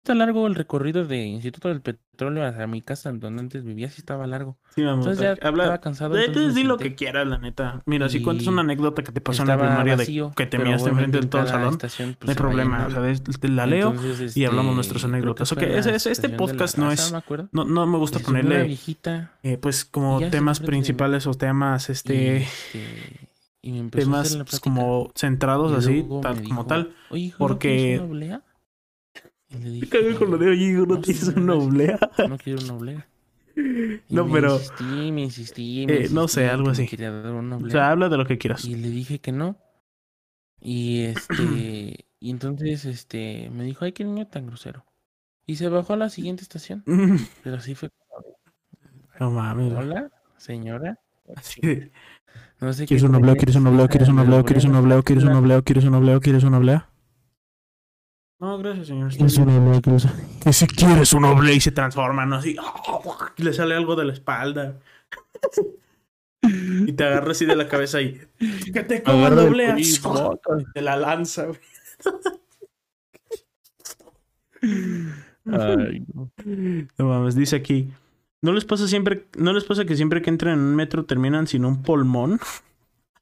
está 0.05 0.13
largo 0.13 0.45
el 0.45 0.53
recorrido 0.53 1.03
de 1.05 1.25
Instituto 1.25 1.67
del 1.69 1.81
Petróleo 1.81 2.45
hacia 2.45 2.67
mi 2.67 2.83
casa, 2.83 3.11
donde 3.11 3.39
antes 3.41 3.63
vivía, 3.63 3.89
sí 3.89 3.95
estaba 4.01 4.27
largo. 4.27 4.55
Sí, 4.75 4.83
vamos. 4.83 5.07
Entonces 5.07 5.35
ya 5.41 5.47
habla, 5.47 5.63
estaba 5.63 5.81
cansado. 5.81 6.15
entonces, 6.15 6.53
di 6.53 6.63
lo 6.63 6.77
que 6.77 6.93
quieras, 6.93 7.25
la 7.25 7.39
neta. 7.39 7.81
Mira, 7.87 8.07
si 8.07 8.21
cuentas 8.21 8.45
una 8.45 8.61
anécdota 8.61 9.01
que 9.01 9.11
te 9.11 9.19
pasó 9.19 9.41
en 9.41 9.47
la 9.47 9.57
primaria 9.57 9.95
vacío, 9.95 10.29
de 10.29 10.35
que 10.35 10.45
te 10.45 10.59
miraste 10.59 10.89
enfrente 10.91 11.19
de 11.21 11.25
todo 11.27 11.41
el 11.41 11.47
salón, 11.47 11.73
estación, 11.73 12.15
pues, 12.19 12.27
no 12.27 12.29
hay 12.31 12.35
problema. 12.35 12.85
O 12.85 12.91
sea, 12.91 13.01
de 13.01 13.49
la 13.49 13.65
leo 13.65 13.89
Entonces, 13.93 14.37
y 14.37 14.45
hablamos 14.45 14.65
este, 14.67 14.75
nuestras 14.75 15.03
anécdotas. 15.05 15.51
Ok, 15.51 15.61
este 15.63 16.29
podcast 16.29 16.77
no 16.77 16.91
es- 16.91 17.11
me 17.11 17.21
no, 17.51 17.65
no 17.65 17.87
me 17.87 17.97
gusta 17.97 18.19
ponerle, 18.19 18.63
viejita. 18.63 19.31
eh, 19.41 19.57
pues, 19.57 19.85
como 19.85 20.19
temas 20.29 20.59
de- 20.59 20.67
principales 20.67 21.25
o 21.25 21.33
temas, 21.33 21.89
este, 21.89 22.37
este, 22.43 23.29
y 23.63 23.71
me 23.71 23.79
empezó 23.79 24.15
a 24.15 24.21
temas 24.21 24.37
pues, 24.47 24.59
como 24.59 25.11
centrados 25.15 25.73
así, 25.73 26.05
tal 26.21 26.35
me 26.41 26.47
como 26.47 26.67
tal. 26.67 26.93
Porque- 27.39 27.39
¿no 27.39 27.57
quieres 27.57 27.99
una 28.01 28.09
oblea? 28.11 28.41
Y 29.44 29.44
le 29.59 29.65
Me 29.65 29.69
dije, 29.71 29.89
cagué 29.89 30.15
con 30.15 30.31
lo 30.31 30.37
de, 30.37 30.49
oye, 30.49 30.65
hijo, 30.71 30.85
no 30.85 30.95
no, 30.95 31.01
tienes 31.01 31.27
una 31.29 31.55
oblea. 31.55 31.99
No 32.29 32.37
quiero 32.37 32.63
una 32.63 32.73
oblea. 32.75 33.07
Y 33.57 34.13
No, 34.13 34.25
me 34.25 34.33
pero- 34.33 34.55
Insistí, 34.55 35.11
me 35.13 35.21
insistí, 35.21 35.85
me 35.87 35.93
Eh, 35.93 36.09
no 36.11 36.27
sé, 36.27 36.41
insistí 36.41 36.53
algo 36.53 36.69
así. 36.69 37.63
O 37.65 37.69
sea, 37.69 37.89
habla 37.91 38.09
de 38.09 38.17
lo 38.17 38.25
que 38.25 38.37
quieras. 38.37 38.65
Y 38.65 38.75
le 38.75 38.89
dije 38.89 39.19
que 39.19 39.31
no. 39.31 39.57
Y 40.59 41.03
este, 41.03 42.05
y 42.19 42.29
entonces 42.31 42.83
este 42.85 43.49
me 43.51 43.63
dijo, 43.63 43.85
ay, 43.85 43.93
qué 43.93 44.03
niño 44.03 44.27
tan 44.27 44.47
grosero. 44.47 44.85
Y 45.47 45.55
se 45.55 45.69
bajó 45.69 45.93
a 45.93 45.97
la 45.97 46.09
siguiente 46.09 46.43
estación. 46.43 46.83
Pero 47.43 47.59
sí 47.61 47.75
fue, 47.75 47.89
No 49.19 49.31
mames. 49.31 49.73
hola, 49.73 50.09
señora. 50.37 50.99
Así 51.35 51.61
de, 51.65 51.91
No 52.59 52.73
sé 52.73 52.85
¿Quieres 52.85 53.03
qué 53.03 53.07
un 53.09 53.15
obleo? 53.15 53.35
¿Quieres 53.35 53.55
un 53.55 53.67
obleo? 53.67 53.87
¿Quieres 53.87 54.09
un 54.09 54.19
obleo? 54.19 54.43
¿Quieres 54.43 54.65
un 54.65 54.75
obleo? 54.75 55.03
¿Quieres 55.03 55.23
un 55.23 55.33
obleo? 55.35 55.63
¿Quieres 55.63 55.85
un 55.85 55.93
obleo? 55.95 56.19
¿Quieres 56.19 56.43
un 56.43 56.53
oblea? 56.55 56.89
No, 58.45 58.60
gracias, 58.60 58.86
señor. 58.89 59.10
estoy 59.10 59.25
¿Quieres 59.27 59.38
bien. 59.43 59.49
un 59.58 59.67
oblea? 59.67 59.81
¿Quieres- 59.81 60.08
Que 60.43 60.53
si 60.53 60.67
quieres 60.67 61.13
un 61.13 61.25
oblea 61.25 61.55
y 61.55 61.60
se 61.60 61.71
transforma, 61.71 62.27
¿no? 62.27 62.36
Así. 62.36 62.55
Y 63.38 63.41
le 63.43 63.53
sale 63.53 63.73
algo 63.73 63.95
de 63.95 64.05
la 64.05 64.13
espalda. 64.13 64.77
Y 66.43 66.93
te 66.93 67.03
agarra 67.03 67.31
así 67.31 67.45
de 67.47 67.55
la 67.55 67.67
cabeza 67.67 68.03
y. 68.03 68.21
¡Que 68.71 68.84
te 68.84 69.01
oblea! 69.08 69.73
cuello, 69.73 70.39
Te 70.75 70.81
la 70.84 70.95
lanza, 70.95 71.45
güey. 71.45 71.60
Ay, 75.51 76.03
no. 76.13 76.31
No 76.99 77.05
mames, 77.08 77.34
dice 77.34 77.55
aquí. 77.55 77.89
¿No 78.43 78.53
les 78.53 78.63
pasa 78.63 78.88
siempre, 78.88 79.25
no 79.39 79.53
les 79.53 79.63
pasa 79.63 79.86
que 79.86 79.95
siempre 79.95 80.21
que 80.21 80.29
entran 80.29 80.53
en 80.53 80.60
un 80.60 80.75
metro 80.75 81.05
terminan 81.05 81.47
sin 81.47 81.65
un 81.65 81.81
pulmón? 81.81 82.39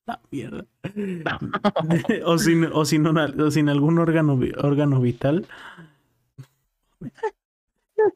La 0.05 0.21
mierda. 0.31 0.65
o, 2.25 2.37
sin, 2.37 2.65
o, 2.65 2.85
sin 2.85 3.07
una- 3.07 3.33
o 3.37 3.51
sin 3.51 3.69
algún 3.69 3.99
órgano, 3.99 4.39
órgano 4.61 4.99
vital. 4.99 5.47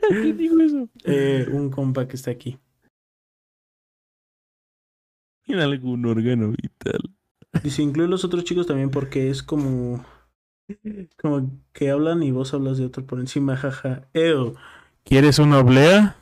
¿Qué 0.10 0.34
digo 0.34 0.60
eso? 0.60 0.90
Eh, 1.06 1.48
un 1.52 1.70
compa 1.70 2.08
que 2.08 2.16
está 2.16 2.32
aquí. 2.32 2.60
En 5.46 5.60
algún 5.60 6.06
órgano 6.06 6.50
vital. 6.52 7.00
Dice, 7.64 7.82
incluye 7.84 8.10
los 8.10 8.26
otros 8.26 8.44
chicos 8.44 8.68
también 8.68 8.90
porque 8.92 9.30
es 9.30 9.42
como... 9.44 10.06
Como 11.18 11.50
que 11.72 11.90
hablan 11.90 12.22
y 12.24 12.32
vos 12.32 12.54
hablas 12.54 12.78
de 12.78 12.86
otro 12.86 13.06
por 13.06 13.22
encima, 13.22 13.56
jaja. 13.56 14.10
Ew. 14.14 14.56
¿Quieres 15.06 15.40
una 15.40 15.60
oblea? 15.60 16.18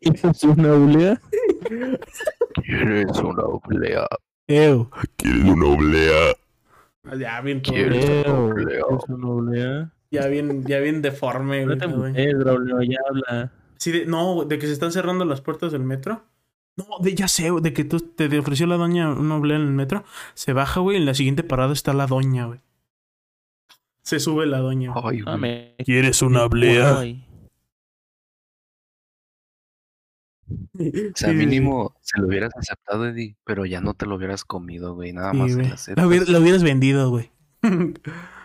¿Quieres 0.00 0.42
una 0.44 0.72
oblea? 0.72 1.20
¿Quieres 2.64 3.18
una 3.18 3.42
oblea? 3.44 4.06
Ew. 4.48 4.88
¿Quieres 5.16 5.44
una 5.44 5.66
oblea? 5.66 6.34
Ya 7.18 7.40
bien, 7.40 7.62
todo- 7.62 7.74
ya 10.10 10.26
bien, 10.28 10.64
ya 10.66 10.78
bien 10.80 11.02
deforme, 11.02 11.60
No 11.66 11.66
güey. 11.76 12.12
te 12.12 12.88
ya 12.88 12.98
habla. 13.08 13.52
Sí, 13.76 13.92
de, 13.92 14.06
no, 14.06 14.44
de 14.44 14.58
que 14.58 14.66
se 14.66 14.72
están 14.72 14.90
cerrando 14.92 15.24
las 15.24 15.40
puertas 15.40 15.70
del 15.72 15.84
metro. 15.84 16.24
No, 16.76 16.86
de, 17.00 17.14
ya 17.14 17.28
sé, 17.28 17.50
de 17.60 17.72
que 17.72 17.84
tú 17.84 18.00
te, 18.00 18.28
te 18.28 18.38
ofreció 18.38 18.66
la 18.66 18.76
doña 18.76 19.10
una 19.12 19.36
oblea 19.36 19.56
en 19.56 19.64
el 19.64 19.72
metro. 19.72 20.04
Se 20.34 20.52
baja, 20.52 20.80
güey, 20.80 20.96
en 20.96 21.06
la 21.06 21.14
siguiente 21.14 21.42
parada 21.42 21.72
está 21.72 21.92
la 21.92 22.06
doña, 22.06 22.46
güey. 22.46 22.60
Se 24.02 24.20
sube 24.20 24.46
la 24.46 24.58
doña. 24.58 24.92
Ay, 25.02 25.20
No. 25.20 25.74
¿Quieres 25.84 26.22
una 26.22 26.44
oblea? 26.44 26.98
Ay. 27.00 27.24
O 30.48 31.16
sea, 31.16 31.32
mínimo 31.32 31.94
se 32.00 32.20
lo 32.20 32.28
hubieras 32.28 32.52
aceptado, 32.56 33.06
Eddie, 33.06 33.36
pero 33.44 33.66
ya 33.66 33.80
no 33.80 33.94
te 33.94 34.06
lo 34.06 34.16
hubieras 34.16 34.44
comido, 34.44 34.94
güey. 34.94 35.12
Nada 35.12 35.32
Sí, 35.32 35.38
más 35.38 35.80
se 35.80 35.94
lo 35.96 36.06
hubieras 36.06 36.62
vendido, 36.62 37.10
güey. 37.10 37.30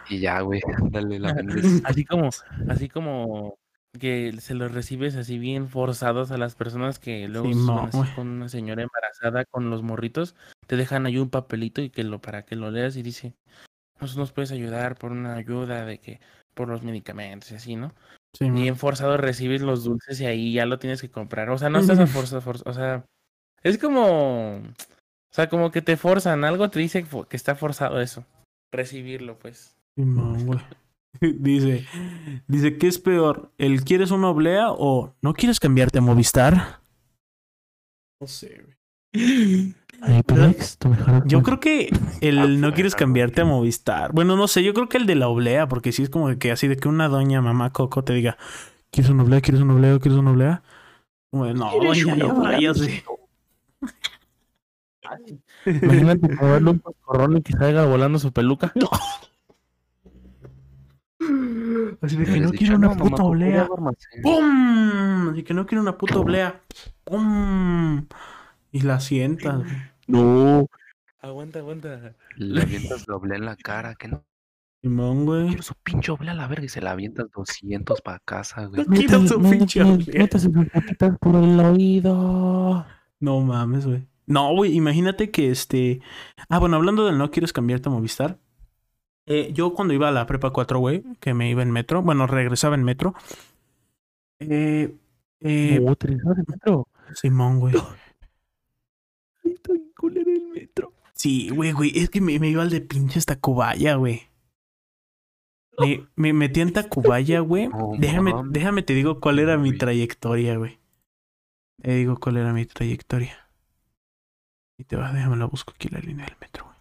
Y 0.09 0.19
ya, 0.19 0.41
güey, 0.41 0.61
dale 0.91 1.19
la 1.19 1.33
vendes. 1.33 1.81
Así 1.85 2.05
como, 2.05 2.29
así 2.69 2.89
como 2.89 3.57
que 3.99 4.33
se 4.39 4.55
los 4.55 4.71
recibes 4.71 5.15
así 5.15 5.37
bien 5.37 5.69
forzados 5.69 6.31
a 6.31 6.37
las 6.37 6.55
personas 6.55 6.97
que 6.97 7.27
luego 7.27 7.47
Sí, 7.47 7.55
no, 7.55 7.89
con 8.15 8.27
una 8.27 8.49
señora 8.49 8.81
embarazada 8.81 9.45
con 9.45 9.69
los 9.69 9.83
morritos, 9.83 10.35
te 10.65 10.75
dejan 10.77 11.05
ahí 11.05 11.17
un 11.17 11.29
papelito 11.29 11.81
y 11.81 11.89
que 11.89 12.03
lo 12.03 12.19
para 12.19 12.43
que 12.43 12.55
lo 12.55 12.71
leas 12.71 12.95
y 12.97 13.03
dice, 13.03 13.35
nos 14.01 14.17
nos 14.17 14.31
puedes 14.31 14.51
ayudar 14.51 14.97
por 14.97 15.11
una 15.11 15.35
ayuda 15.35 15.85
de 15.85 15.99
que 15.99 16.19
por 16.55 16.69
los 16.69 16.81
medicamentos 16.83 17.51
y 17.51 17.55
así, 17.55 17.75
¿no? 17.75 17.93
Sí, 18.33 18.49
bien 18.49 18.75
forzado 18.77 19.17
recibes 19.17 19.61
los 19.61 19.83
dulces 19.83 20.19
y 20.19 20.25
ahí 20.25 20.53
ya 20.53 20.65
lo 20.65 20.79
tienes 20.79 21.01
que 21.01 21.09
comprar. 21.11 21.49
O 21.51 21.57
sea, 21.57 21.69
no 21.69 21.79
estás 21.79 21.99
a 21.99 22.07
fuerza, 22.07 22.41
forza- 22.41 22.67
o 22.69 22.73
sea, 22.73 23.05
es 23.61 23.77
como, 23.77 24.55
o 24.57 24.63
sea, 25.31 25.49
como 25.49 25.71
que 25.71 25.81
te 25.81 25.97
forzan, 25.97 26.43
algo 26.43 26.69
te 26.69 26.79
dice 26.79 27.05
que 27.29 27.37
está 27.37 27.55
forzado 27.55 28.01
eso, 28.01 28.25
recibirlo, 28.71 29.37
pues. 29.37 29.75
Sí, 29.95 30.03
man, 30.05 30.45
güey. 30.45 30.59
Dice, 31.21 31.85
dice, 32.47 32.77
¿qué 32.79 32.87
es 32.87 32.97
peor? 32.97 33.51
¿El 33.59 33.83
quieres 33.83 34.09
una 34.09 34.29
oblea 34.29 34.71
o 34.71 35.13
no 35.21 35.33
quieres 35.35 35.59
cambiarte 35.59 35.99
a 35.99 36.01
Movistar? 36.01 36.79
No 38.19 38.25
sé, 38.27 38.61
güey. 38.63 38.75
HyperX, 39.13 40.77
tu 40.77 40.89
mejor 40.89 41.25
Yo 41.27 41.43
creo 41.43 41.59
que 41.59 41.89
el 42.21 42.59
no 42.59 42.73
quieres 42.73 42.95
cambiarte 42.95 43.41
a 43.41 43.45
Movistar. 43.45 44.11
Bueno, 44.11 44.35
no 44.35 44.47
sé, 44.47 44.63
yo 44.63 44.73
creo 44.73 44.89
que 44.89 44.97
el 44.97 45.05
de 45.05 45.15
la 45.15 45.27
oblea, 45.27 45.67
porque 45.67 45.91
sí 45.91 46.03
es 46.03 46.09
como 46.09 46.35
que 46.37 46.51
así 46.51 46.67
de 46.67 46.77
que 46.77 46.87
una 46.87 47.07
doña 47.07 47.41
mamá 47.41 47.71
Coco 47.71 48.03
te 48.03 48.13
diga, 48.13 48.37
¿quieres 48.91 49.11
una 49.11 49.23
oblea? 49.23 49.41
¿Quieres 49.41 49.61
una 49.61 49.75
oblea? 49.75 49.99
¿Quieres 49.99 50.19
una 50.19 50.31
oblea? 50.31 50.63
Como 51.31 51.45
de, 51.45 51.53
no, 51.53 51.71
doña, 51.71 52.15
ya 52.15 52.33
váyase. 52.33 53.03
Imagínate 55.65 56.27
probarle 56.29 56.71
un 56.71 56.79
coscorrón 56.79 57.37
y 57.37 57.41
que 57.41 57.53
salga 57.53 57.85
volando 57.85 58.19
su 58.19 58.31
peluca. 58.31 58.73
Así 62.01 62.17
de 62.17 62.25
que 62.25 62.39
no 62.39 62.51
quiero 62.51 62.75
una 62.75 62.87
"No, 62.89 62.97
puta 62.97 63.09
¿por 63.09 63.17
qué 63.17 63.21
oblea. 63.23 63.61
hago 63.61 63.75
almacén?" 63.77 64.21
¡Pum! 64.21 65.29
Así 65.29 65.43
que 65.43 65.53
no 65.53 65.65
quiero 65.65 65.81
una 65.81 65.97
puta 65.97 66.19
oblea. 66.19 66.61
¡Pum! 67.05 68.05
Y 68.73 68.81
la 68.81 68.99
sientas. 68.99 69.59
güey. 69.59 69.71
No. 70.07 70.67
Aguanta, 71.21 71.59
aguanta. 71.59 72.15
Le 72.35 72.61
avientas 72.61 73.07
la 73.07 73.15
oblea 73.15 73.37
en 73.37 73.45
la 73.45 73.55
cara, 73.55 73.95
que 73.95 74.09
no 74.09 74.25
Simón, 74.81 75.23
güey. 75.25 75.47
quiero 75.47 75.63
su 75.63 75.73
pinche 75.75 76.11
oblea 76.11 76.33
a 76.33 76.35
la 76.35 76.47
verga 76.47 76.65
y 76.65 76.69
se 76.69 76.81
la 76.81 76.91
avientas 76.91 77.27
200 77.33 78.01
para 78.01 78.19
casa, 78.19 78.65
güey. 78.65 78.83
No 78.85 78.93
quiero 78.93 79.25
su 79.25 79.41
pinche 79.41 79.81
oblea. 79.81 80.23
Métase 80.23 80.51
sus 80.51 80.69
patitas 80.69 81.17
por 81.19 81.35
el 81.35 81.57
oído. 81.61 82.85
No 83.21 83.39
mames, 83.39 83.85
güey. 83.85 84.05
No, 84.25 84.53
güey, 84.53 84.73
imagínate 84.75 85.31
que 85.31 85.49
este. 85.51 86.01
Ah, 86.49 86.59
bueno, 86.59 86.75
hablando 86.75 87.05
del 87.05 87.17
no 87.17 87.31
quieres 87.31 87.53
cambiarte 87.53 87.87
a 87.87 87.93
Movistar. 87.93 88.37
Eh, 89.25 89.51
yo 89.53 89.73
cuando 89.73 89.93
iba 89.93 90.09
a 90.09 90.11
la 90.11 90.25
prepa 90.25 90.51
4, 90.51 90.79
güey, 90.79 91.03
que 91.21 91.33
me 91.33 91.49
iba 91.49 91.63
en 91.63 91.71
metro, 91.71 92.01
bueno, 92.01 92.27
regresaba 92.27 92.75
en 92.75 92.83
metro. 92.83 93.13
Eh, 94.39 94.93
eh, 95.39 95.79
No, 95.81 95.95
tres 95.95 96.17
horas 96.25 96.37
de 96.37 96.43
metro. 96.51 96.87
Simón, 97.13 97.59
güey. 97.61 97.75
Estoy 99.43 99.91
culero 99.97 100.29
el 100.31 100.47
metro. 100.53 100.91
Sí, 101.23 101.47
güey, 101.51 101.71
güey, 101.71 101.97
es 101.97 102.09
que 102.09 102.19
me, 102.19 102.37
me 102.37 102.49
iba 102.49 102.63
al 102.63 102.69
de 102.69 102.81
pinches 102.81 103.25
Tacubaya, 103.25 103.95
güey. 103.95 104.23
Me, 105.79 106.05
me 106.17 106.33
metí 106.33 106.59
en 106.59 106.73
Tacubaya, 106.73 107.39
güey. 107.39 107.69
Déjame, 107.97 108.33
déjame 108.49 108.83
te 108.83 108.93
digo 108.93 109.21
cuál 109.21 109.39
era 109.39 109.57
mi 109.57 109.77
trayectoria, 109.77 110.57
güey. 110.57 110.81
Te 111.81 111.91
digo 111.95 112.19
cuál 112.19 112.35
era 112.35 112.51
mi 112.51 112.65
trayectoria. 112.65 113.37
Y 114.77 114.83
te 114.83 114.97
va, 114.97 115.13
déjame 115.13 115.37
la 115.37 115.45
busco 115.45 115.71
aquí 115.73 115.87
la 115.87 115.99
línea 115.99 116.25
del 116.25 116.35
metro, 116.41 116.65
güey. 116.65 116.77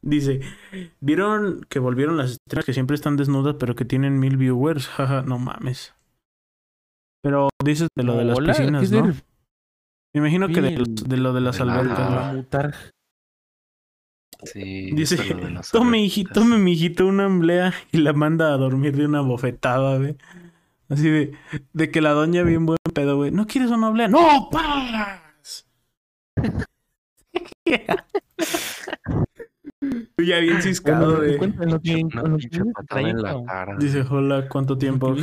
Dice, 0.00 0.40
¿vieron 1.00 1.66
que 1.68 1.80
volvieron 1.80 2.16
las 2.16 2.30
estrellas 2.30 2.64
que 2.64 2.74
siempre 2.74 2.94
están 2.94 3.16
desnudas 3.16 3.56
pero 3.58 3.74
que 3.74 3.84
tienen 3.84 4.20
mil 4.20 4.36
viewers? 4.36 4.86
Jaja, 4.96 5.22
no 5.22 5.40
mames. 5.40 5.96
Pero 7.24 7.48
dices 7.64 7.88
de 7.96 8.04
lo 8.04 8.14
de 8.14 8.24
las 8.24 8.38
Hola, 8.38 8.52
¿qué 8.52 8.60
piscinas, 8.60 8.92
¿no? 8.92 9.14
Me 10.20 10.28
imagino 10.28 10.48
que 10.48 10.60
de, 10.60 10.70
los- 10.78 10.94
de 11.08 11.16
lo 11.16 11.32
de 11.32 11.40
las 11.40 11.58
de 11.58 11.64
la- 11.64 11.74
albercas. 11.80 12.10
Va 12.10 12.28
a 12.28 12.32
mutar. 12.32 12.74
Sí, 14.44 14.90
Dice, 14.92 15.16
de 15.16 15.60
tome, 15.72 16.00
hijito, 16.00 16.32
tome, 16.32 16.58
mijito, 16.58 17.06
una 17.06 17.24
emblea 17.24 17.72
y 17.90 17.98
la 17.98 18.12
manda 18.12 18.52
a 18.52 18.56
dormir 18.56 18.96
de 18.96 19.04
una 19.06 19.20
bofetada, 19.20 19.96
güey. 19.98 20.16
Así 20.88 21.08
de, 21.10 21.32
de 21.72 21.90
que 21.90 22.00
la 22.00 22.10
doña 22.12 22.44
bien 22.44 22.64
buen 22.64 22.78
pedo, 22.94 23.16
güey. 23.16 23.30
¿No 23.32 23.46
quieres 23.46 23.70
una 23.70 23.88
oblea? 23.88 24.06
¡No! 24.08 24.48
Tú 30.16 30.22
ya 30.24 30.38
bien 30.38 30.62
ciscado, 30.62 31.16
cara. 33.44 33.76
Dice, 33.78 34.02
hola, 34.08 34.48
¿cuánto 34.48 34.78
tiempo? 34.78 35.14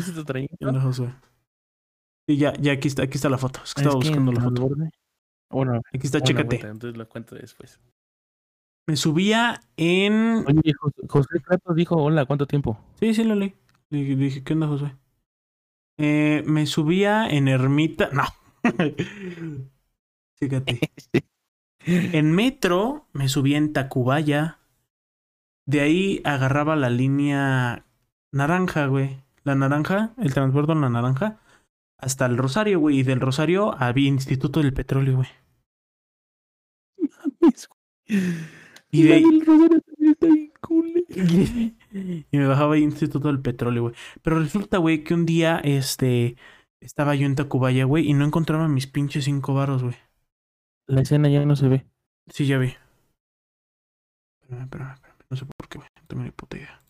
Sí, 2.28 2.38
ya, 2.38 2.54
ya 2.54 2.72
aquí 2.74 2.88
está, 2.88 3.04
aquí 3.04 3.16
está 3.18 3.30
la 3.30 3.38
foto. 3.38 3.60
Es 3.64 3.74
que 3.74 3.82
Es 3.82 3.86
estaba 3.88 4.02
que 4.02 4.08
buscando 4.10 4.32
la 4.32 4.42
foto. 4.42 4.62
borde- 4.68 4.92
Bueno, 5.52 5.82
Aquí 5.94 6.06
está, 6.08 6.20
bueno, 6.20 6.42
chécate. 6.42 6.68
entonces 6.68 6.98
lo 6.98 7.08
cuento 7.08 7.36
después. 7.36 7.80
Me 8.88 8.96
subía 8.96 9.62
en. 9.78 10.44
Oye, 10.48 10.74
José, 10.80 11.02
José 11.08 11.40
Kratos 11.42 11.76
dijo, 11.76 11.96
hola, 11.96 12.26
¿cuánto 12.26 12.46
tiempo? 12.48 12.80
Sí, 13.00 13.14
sí, 13.14 13.24
lo 13.24 13.36
leí. 13.36 13.56
Dije, 13.90 14.16
dije, 14.16 14.44
¿qué 14.44 14.54
onda, 14.54 14.68
Josué? 14.68 14.96
Eh, 15.98 16.44
me 16.46 16.66
subía 16.66 17.28
en 17.28 17.48
Ermita. 17.48 18.10
No. 18.12 18.24
Fíjate. 20.40 20.80
En 21.88 22.32
metro 22.32 23.06
me 23.14 23.30
subía 23.30 23.60
en 23.60 23.72
Tacubaya. 23.72 24.58
De 25.68 25.82
ahí 25.82 26.20
agarraba 26.24 26.76
la 26.76 26.90
línea 26.90 27.86
naranja, 28.32 28.88
güey. 28.88 29.22
La 29.44 29.54
naranja, 29.54 30.16
el 30.18 30.34
transbordo 30.34 30.74
en 30.74 30.82
la 30.82 30.90
naranja. 30.90 31.40
Hasta 31.98 32.26
el 32.26 32.38
Rosario, 32.38 32.80
güey. 32.80 33.00
Y 33.00 33.04
del 33.04 33.20
Rosario 33.20 33.76
había 33.82 34.10
Instituto 34.10 34.62
del 34.62 34.74
Petróleo, 34.74 35.18
güey. 35.18 35.30
Y 38.92 39.04
de 39.04 39.14
ahí, 39.14 39.24
El 39.24 39.46
Rosario 39.46 39.82
también 39.82 40.12
está 40.12 40.28
bien 40.28 40.54
cool. 40.62 41.06
y 42.32 42.38
me 42.38 42.48
bajaba 42.48 42.76
ahí 42.76 42.84
Instituto 42.84 43.28
del 43.28 43.42
Petróleo, 43.42 43.84
güey. 43.84 43.96
Pero 44.22 44.40
resulta, 44.40 44.78
güey, 44.78 45.04
que 45.04 45.14
un 45.14 45.26
día, 45.26 45.60
este, 45.64 46.38
estaba 46.80 47.16
yo 47.16 47.26
en 47.26 47.36
Tacubaya, 47.36 47.86
güey, 47.86 48.08
y 48.10 48.14
no 48.14 48.26
encontraba 48.26 48.68
mis 48.68 48.88
pinches 48.88 49.26
cinco 49.26 49.54
varos, 49.54 49.84
güey. 49.84 49.96
La 50.88 51.02
escena 51.02 51.30
ya 51.30 51.46
no 51.46 51.56
se 51.56 51.68
ve. 51.68 51.86
Sí, 52.28 52.46
ya 52.46 52.58
vi. 52.58 52.74
Espérame, 54.42 54.64
espérame, 54.64 54.94
espérame. 54.94 55.18
No 55.30 55.38
sé 55.38 55.46
por 55.46 55.68
qué, 55.68 55.78
güey. 55.80 55.90
No 55.96 56.08
tengo 56.08 56.24
ni 56.24 56.32
puta 56.32 56.58
idea. 56.58 56.82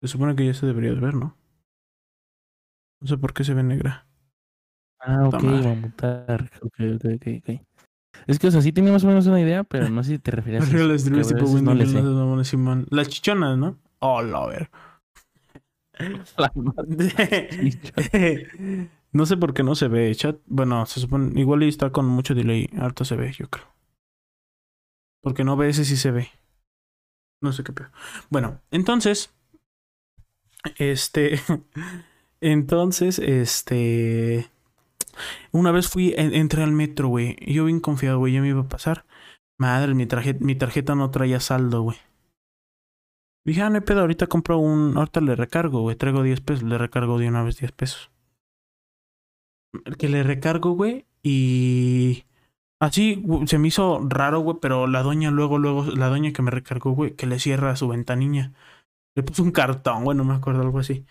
Se 0.00 0.08
supone 0.08 0.36
que 0.36 0.46
ya 0.46 0.54
se 0.54 0.66
debería 0.66 0.92
de 0.92 1.00
ver, 1.00 1.14
¿no? 1.14 1.36
No 3.00 3.06
sé 3.08 3.16
por 3.18 3.32
qué 3.32 3.44
se 3.44 3.54
ve 3.54 3.62
negra. 3.62 4.06
Ah, 5.00 5.28
ok, 5.28 5.38
Puta 5.38 5.38
madre. 5.40 5.66
va 5.66 5.70
a 5.70 5.74
mutar. 5.74 6.50
Ok, 6.62 6.74
ok, 6.96 7.04
ok, 7.16 7.26
ok. 7.48 7.60
Es 8.26 8.38
que, 8.38 8.48
o 8.48 8.50
sea, 8.50 8.62
sí 8.62 8.72
tenía 8.72 8.92
más 8.92 9.04
o 9.04 9.06
menos 9.06 9.26
una 9.26 9.40
idea, 9.40 9.62
pero 9.64 9.88
no 9.88 10.02
sé 10.02 10.12
si 10.12 10.18
te 10.18 10.30
referías 10.32 10.64
a 10.72 10.76
las 10.76 11.06
a 11.06 11.34
tipo 11.34 11.44
Winnie 11.46 11.62
no 11.62 11.74
le 11.74 11.84
Jones, 11.84 11.92
sé. 11.92 12.02
las 12.02 12.14
mamonas 12.14 12.48
Simón. 12.48 12.86
Las 12.90 13.08
chichonas, 13.08 13.56
¿no? 13.56 13.78
Oh, 14.00 14.22
la 14.22 14.46
ver. 14.46 14.70
La 16.36 16.52
madre. 16.54 17.78
no 19.12 19.26
sé 19.26 19.36
por 19.36 19.52
qué 19.54 19.62
no 19.62 19.74
se 19.74 19.88
ve, 19.88 20.14
chat. 20.14 20.36
Bueno, 20.46 20.86
se 20.86 21.00
supone. 21.00 21.38
Igual 21.40 21.62
está 21.64 21.90
con 21.90 22.06
mucho 22.06 22.34
delay. 22.34 22.68
Harto 22.78 23.04
se 23.04 23.16
ve, 23.16 23.32
yo 23.32 23.48
creo. 23.48 23.66
Porque 25.22 25.44
no 25.44 25.56
ve 25.56 25.68
ese 25.70 25.84
sí 25.84 25.96
se 25.96 26.10
ve. 26.12 26.28
No 27.40 27.52
sé 27.52 27.64
qué 27.64 27.72
peor. 27.72 27.90
Bueno, 28.30 28.60
entonces. 28.70 29.34
Este. 30.76 31.40
Entonces, 32.40 33.18
este. 33.18 34.48
Una 35.52 35.72
vez 35.72 35.88
fui, 35.88 36.14
en- 36.16 36.34
entré 36.34 36.62
al 36.62 36.72
metro, 36.72 37.08
güey. 37.08 37.36
Yo 37.52 37.64
bien 37.64 37.80
confiado, 37.80 38.18
güey, 38.18 38.34
ya 38.34 38.40
me 38.40 38.48
iba 38.48 38.60
a 38.62 38.68
pasar. 38.68 39.04
Madre, 39.58 39.94
mi 39.94 40.06
tarjeta, 40.06 40.44
mi 40.44 40.54
tarjeta 40.54 40.94
no 40.94 41.10
traía 41.10 41.40
saldo, 41.40 41.82
güey. 41.82 41.98
Dije, 43.44 43.62
ah, 43.62 43.70
no 43.70 43.76
hay 43.76 43.80
pedo, 43.82 44.00
ahorita 44.00 44.26
compro 44.26 44.58
un. 44.58 44.96
Ahorita 44.96 45.20
le 45.20 45.34
recargo, 45.36 45.80
güey. 45.80 45.96
Traigo 45.96 46.22
10 46.22 46.40
pesos, 46.40 46.62
le 46.64 46.78
recargo 46.78 47.18
de 47.18 47.28
una 47.28 47.42
vez 47.42 47.58
10 47.58 47.72
pesos. 47.72 48.10
Que 49.98 50.08
le 50.08 50.22
recargo, 50.22 50.72
güey, 50.72 51.06
y. 51.22 52.24
Así 52.80 53.24
se 53.46 53.58
me 53.58 53.68
hizo 53.68 54.00
raro, 54.08 54.40
güey, 54.40 54.58
pero 54.62 54.86
la 54.86 55.02
doña 55.02 55.30
luego, 55.32 55.58
luego, 55.58 55.84
la 55.86 56.08
doña 56.08 56.32
que 56.32 56.42
me 56.42 56.50
recargó, 56.52 56.92
güey, 56.92 57.16
que 57.16 57.26
le 57.26 57.40
cierra 57.40 57.74
su 57.76 57.88
ventanilla. 57.88 58.52
Le 59.16 59.22
puso 59.24 59.42
un 59.42 59.52
cartón, 59.52 60.04
güey, 60.04 60.16
no 60.16 60.24
me 60.24 60.34
acuerdo, 60.34 60.62
algo 60.62 60.78
así. 60.80 61.06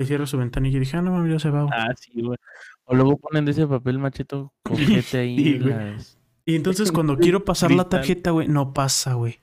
Le 0.00 0.06
cierra 0.06 0.26
su 0.26 0.38
ventanilla 0.38 0.78
y 0.78 0.80
dije, 0.80 0.96
ah, 0.96 1.02
no 1.02 1.10
mames, 1.10 1.30
ya 1.30 1.38
se 1.38 1.50
va, 1.50 1.64
güey. 1.64 1.74
Ah, 1.76 1.92
sí, 1.94 2.22
güey. 2.22 2.38
O 2.84 2.94
luego 2.94 3.18
ponen 3.18 3.44
de 3.44 3.50
ese 3.50 3.66
papel 3.66 3.98
macheto 3.98 4.54
cojete 4.62 5.18
ahí 5.18 5.36
Sí, 5.36 5.58
las... 5.58 6.18
Y 6.46 6.54
entonces 6.54 6.90
cuando 6.90 7.18
quiero 7.18 7.44
pasar 7.44 7.70
la 7.70 7.90
tarjeta, 7.90 8.30
güey, 8.30 8.48
no 8.48 8.72
pasa, 8.72 9.12
güey. 9.12 9.40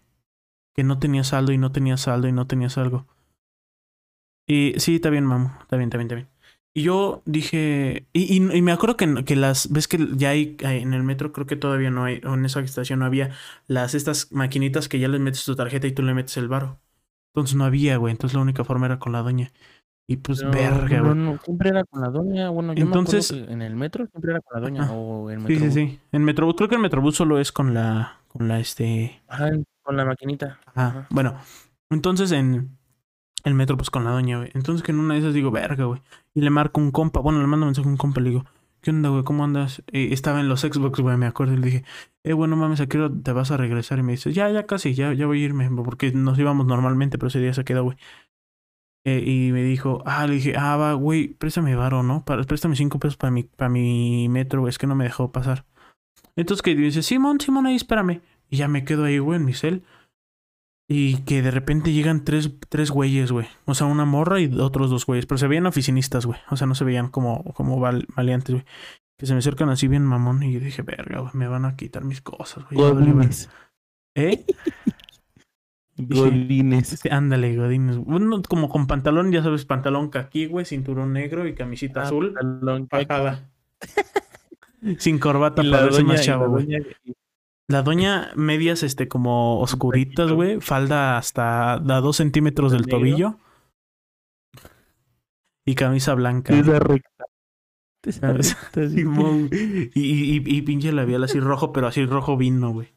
Que 0.75 0.83
no 0.83 0.97
tenía 0.97 1.23
saldo 1.23 1.51
y 1.51 1.59
no 1.59 1.71
tenía 1.71 1.95
saldo 1.97 2.27
y 2.27 2.31
no 2.31 2.47
tenía 2.47 2.71
saldo. 2.71 3.05
Y 4.47 4.73
sí, 4.77 4.95
está 4.95 5.11
bien, 5.11 5.25
mamo. 5.25 5.55
Está 5.61 5.77
bien, 5.77 5.89
está 5.89 5.97
bien, 5.99 6.07
está 6.07 6.15
bien. 6.15 6.27
Y 6.73 6.81
yo 6.81 7.21
dije. 7.25 8.07
Y, 8.13 8.33
y, 8.33 8.37
y 8.37 8.61
me 8.63 8.71
acuerdo 8.71 8.97
que, 8.97 9.23
que 9.25 9.35
las. 9.35 9.71
Ves 9.71 9.87
que 9.87 10.07
ya 10.15 10.29
hay, 10.29 10.57
hay 10.65 10.81
en 10.81 10.95
el 10.95 11.03
metro, 11.03 11.33
creo 11.33 11.45
que 11.45 11.55
todavía 11.55 11.91
no 11.91 12.03
hay. 12.03 12.19
O 12.25 12.33
en 12.33 12.45
esa 12.45 12.61
estación 12.61 12.97
no 12.97 13.05
había 13.05 13.29
las 13.67 13.93
estas 13.93 14.31
maquinitas 14.31 14.89
que 14.89 14.97
ya 14.97 15.07
les 15.07 15.21
metes 15.21 15.45
tu 15.45 15.55
tarjeta 15.55 15.85
y 15.85 15.91
tú 15.91 16.01
le 16.01 16.15
metes 16.15 16.35
el 16.37 16.47
varo. 16.47 16.79
Entonces 17.33 17.55
no 17.55 17.65
había, 17.65 17.97
güey. 17.97 18.11
Entonces 18.11 18.35
la 18.35 18.41
única 18.41 18.63
forma 18.63 18.87
era 18.87 18.97
con 18.97 19.11
la 19.11 19.21
doña. 19.21 19.51
Y 20.09 20.17
pues, 20.17 20.41
verga, 20.49 21.01
güey. 21.01 21.15
no, 21.15 21.37
siempre 21.43 21.69
era 21.69 21.83
con 21.83 22.01
la 22.01 22.07
doña. 22.09 22.49
Bueno, 22.49 22.73
yo 22.73 22.85
Entonces- 22.85 23.31
me 23.33 23.45
que 23.45 23.53
en 23.53 23.61
el 23.61 23.75
metro 23.75 24.07
siempre 24.07 24.31
era 24.31 24.39
con 24.41 24.61
la 24.61 24.67
doña 24.67 24.91
o 24.91 25.29
en 25.29 25.41
Sí, 25.41 25.45
sí, 25.47 25.53
Metrobús. 25.53 25.73
sí. 25.73 25.99
En 26.13 26.23
Metrobús, 26.23 26.55
creo 26.55 26.69
que 26.69 26.75
en 26.75 26.81
Metrobús 26.81 27.15
solo 27.15 27.39
es 27.39 27.51
con 27.51 27.73
la. 27.73 28.19
Con 28.29 28.47
la 28.47 28.59
este. 28.59 29.21
Ajá, 29.27 29.49
con 29.83 29.97
la 29.97 30.05
maquinita. 30.05 30.59
Ajá. 30.67 30.87
Ajá. 30.87 31.07
Bueno, 31.09 31.35
entonces 31.89 32.31
en 32.31 32.77
el 33.43 33.53
metro, 33.53 33.75
pues 33.77 33.89
con 33.89 34.03
la 34.05 34.11
doña, 34.11 34.37
güey. 34.37 34.49
Entonces 34.53 34.81
que 34.83 34.91
en 34.91 34.99
una 34.99 35.13
de 35.15 35.19
esas 35.21 35.33
digo, 35.33 35.51
verga, 35.51 35.85
güey. 35.85 36.01
Y 36.33 36.41
le 36.41 36.49
marco 36.51 36.79
un 36.79 36.91
compa. 36.91 37.19
Bueno, 37.19 37.39
le 37.41 37.47
mando 37.47 37.65
un 37.65 37.69
mensaje 37.69 37.87
a 37.87 37.91
un 37.91 37.97
compa. 37.97 38.21
Le 38.21 38.29
digo, 38.29 38.45
¿qué 38.81 38.91
onda, 38.91 39.09
güey? 39.09 39.23
¿Cómo 39.23 39.43
andas? 39.43 39.81
Eh, 39.91 40.09
estaba 40.11 40.39
en 40.39 40.47
los 40.49 40.61
Xbox, 40.61 40.99
güey, 41.01 41.17
me 41.17 41.25
acuerdo. 41.25 41.53
Y 41.53 41.57
le 41.57 41.65
dije, 41.65 41.83
eh, 42.23 42.33
bueno, 42.33 42.55
mames, 42.55 42.79
¿a 42.81 42.87
qué 42.87 42.97
hora 42.97 43.11
te 43.23 43.31
vas 43.33 43.51
a 43.51 43.57
regresar? 43.57 43.99
Y 43.99 44.03
me 44.03 44.11
dice, 44.13 44.31
ya, 44.33 44.49
ya 44.51 44.65
casi, 44.65 44.93
ya, 44.93 45.13
ya 45.13 45.25
voy 45.25 45.41
a 45.41 45.45
irme. 45.45 45.69
Porque 45.83 46.11
nos 46.11 46.37
íbamos 46.39 46.65
normalmente, 46.65 47.17
pero 47.17 47.27
ese 47.27 47.39
día 47.39 47.53
se 47.53 47.63
quedó, 47.65 47.83
güey. 47.83 47.97
Eh, 49.09 49.23
y 49.25 49.53
me 49.53 49.63
dijo, 49.63 50.03
ah, 50.05 50.27
le 50.27 50.33
dije, 50.33 50.55
ah, 50.57 50.75
va, 50.75 50.91
güey, 50.91 51.29
préstame 51.29 51.75
varo, 51.75 52.03
¿no? 52.03 52.25
Para, 52.25 52.43
préstame 52.43 52.75
cinco 52.75 52.99
pesos 52.99 53.15
para 53.15 53.31
mi, 53.31 53.43
para 53.43 53.69
mi 53.69 54.27
metro, 54.27 54.59
güey. 54.59 54.69
Es 54.69 54.77
que 54.77 54.85
no 54.85 54.95
me 54.95 55.05
dejó 55.05 55.31
pasar. 55.31 55.65
Entonces 56.35 56.61
que 56.61 56.75
dice, 56.75 57.01
Simón, 57.01 57.39
Simón, 57.39 57.67
ahí 57.67 57.75
espérame. 57.75 58.19
Y 58.49 58.57
ya 58.57 58.67
me 58.67 58.83
quedo 58.83 59.05
ahí, 59.05 59.17
güey, 59.19 59.39
en 59.39 59.45
mi 59.45 59.53
cel. 59.53 59.83
Y 60.89 61.19
que 61.23 61.41
de 61.41 61.51
repente 61.51 61.93
llegan 61.93 62.25
tres, 62.25 62.51
tres 62.67 62.91
güeyes, 62.91 63.31
güey. 63.31 63.47
O 63.65 63.75
sea, 63.75 63.87
una 63.87 64.03
morra 64.03 64.41
y 64.41 64.53
otros 64.59 64.89
dos 64.89 65.05
güeyes. 65.05 65.25
Pero 65.25 65.37
se 65.37 65.47
veían 65.47 65.67
oficinistas, 65.67 66.25
güey. 66.25 66.39
O 66.49 66.57
sea, 66.57 66.67
no 66.67 66.75
se 66.75 66.83
veían 66.83 67.07
como, 67.07 67.45
como 67.53 67.79
val- 67.79 68.07
maleantes, 68.15 68.55
güey. 68.55 68.65
Que 69.17 69.25
se 69.25 69.33
me 69.33 69.39
acercan 69.39 69.69
así 69.69 69.87
bien 69.87 70.03
mamón. 70.05 70.43
Y 70.43 70.51
yo 70.51 70.59
dije, 70.59 70.81
verga, 70.81 71.19
güey, 71.21 71.31
me 71.33 71.47
van 71.47 71.63
a 71.63 71.77
quitar 71.77 72.03
mis 72.03 72.21
cosas, 72.21 72.65
güey. 72.65 72.77
ya 72.77 72.93
valió, 72.93 73.13
güey". 73.13 73.13
Godines. 73.13 73.49
¿Eh? 74.15 74.45
Godines. 75.97 76.99
Ándale, 77.09 77.55
godines. 77.55 77.97
Uno 78.05 78.41
como 78.43 78.69
con 78.69 78.87
pantalón, 78.87 79.31
ya 79.31 79.41
sabes, 79.43 79.65
pantalón 79.65 80.09
caqui, 80.09 80.45
güey, 80.45 80.65
cinturón 80.65 81.13
negro 81.13 81.47
y 81.47 81.55
camisita 81.55 82.01
Ah, 82.01 82.05
azul. 82.05 82.33
pantalón, 82.33 82.87
Bajada. 82.89 83.49
Sin 84.99 85.17
corbata 85.19 85.63
Y 85.63 85.71
para 85.71 85.87
doña, 85.87 86.03
más 86.03 86.23
chavo, 86.23 86.43
la 86.43 86.49
güey. 86.49 86.65
doña- 86.65 86.85
La 87.67 87.81
doña, 87.81 88.31
medias, 88.35 88.83
este, 88.83 89.07
como 89.07 89.59
oscuritas, 89.59 90.31
güey. 90.31 90.61
Falda 90.61 91.17
hasta 91.17 91.73
a 91.73 91.79
dos 91.79 92.15
centímetros 92.17 92.71
del 92.71 92.83
¿Negro? 92.83 92.97
tobillo. 92.99 93.35
Y 95.65 95.75
camisa 95.75 96.13
blanca. 96.13 96.53
Recta. 96.61 97.25
Y, 98.77 99.01
y, 99.95 100.43
y 100.45 100.61
pinche 100.61 100.91
labial 100.93 101.23
así 101.25 101.39
rojo, 101.41 101.73
pero 101.73 101.87
así 101.87 102.05
rojo 102.05 102.37
vino, 102.37 102.71
güey. 102.71 102.93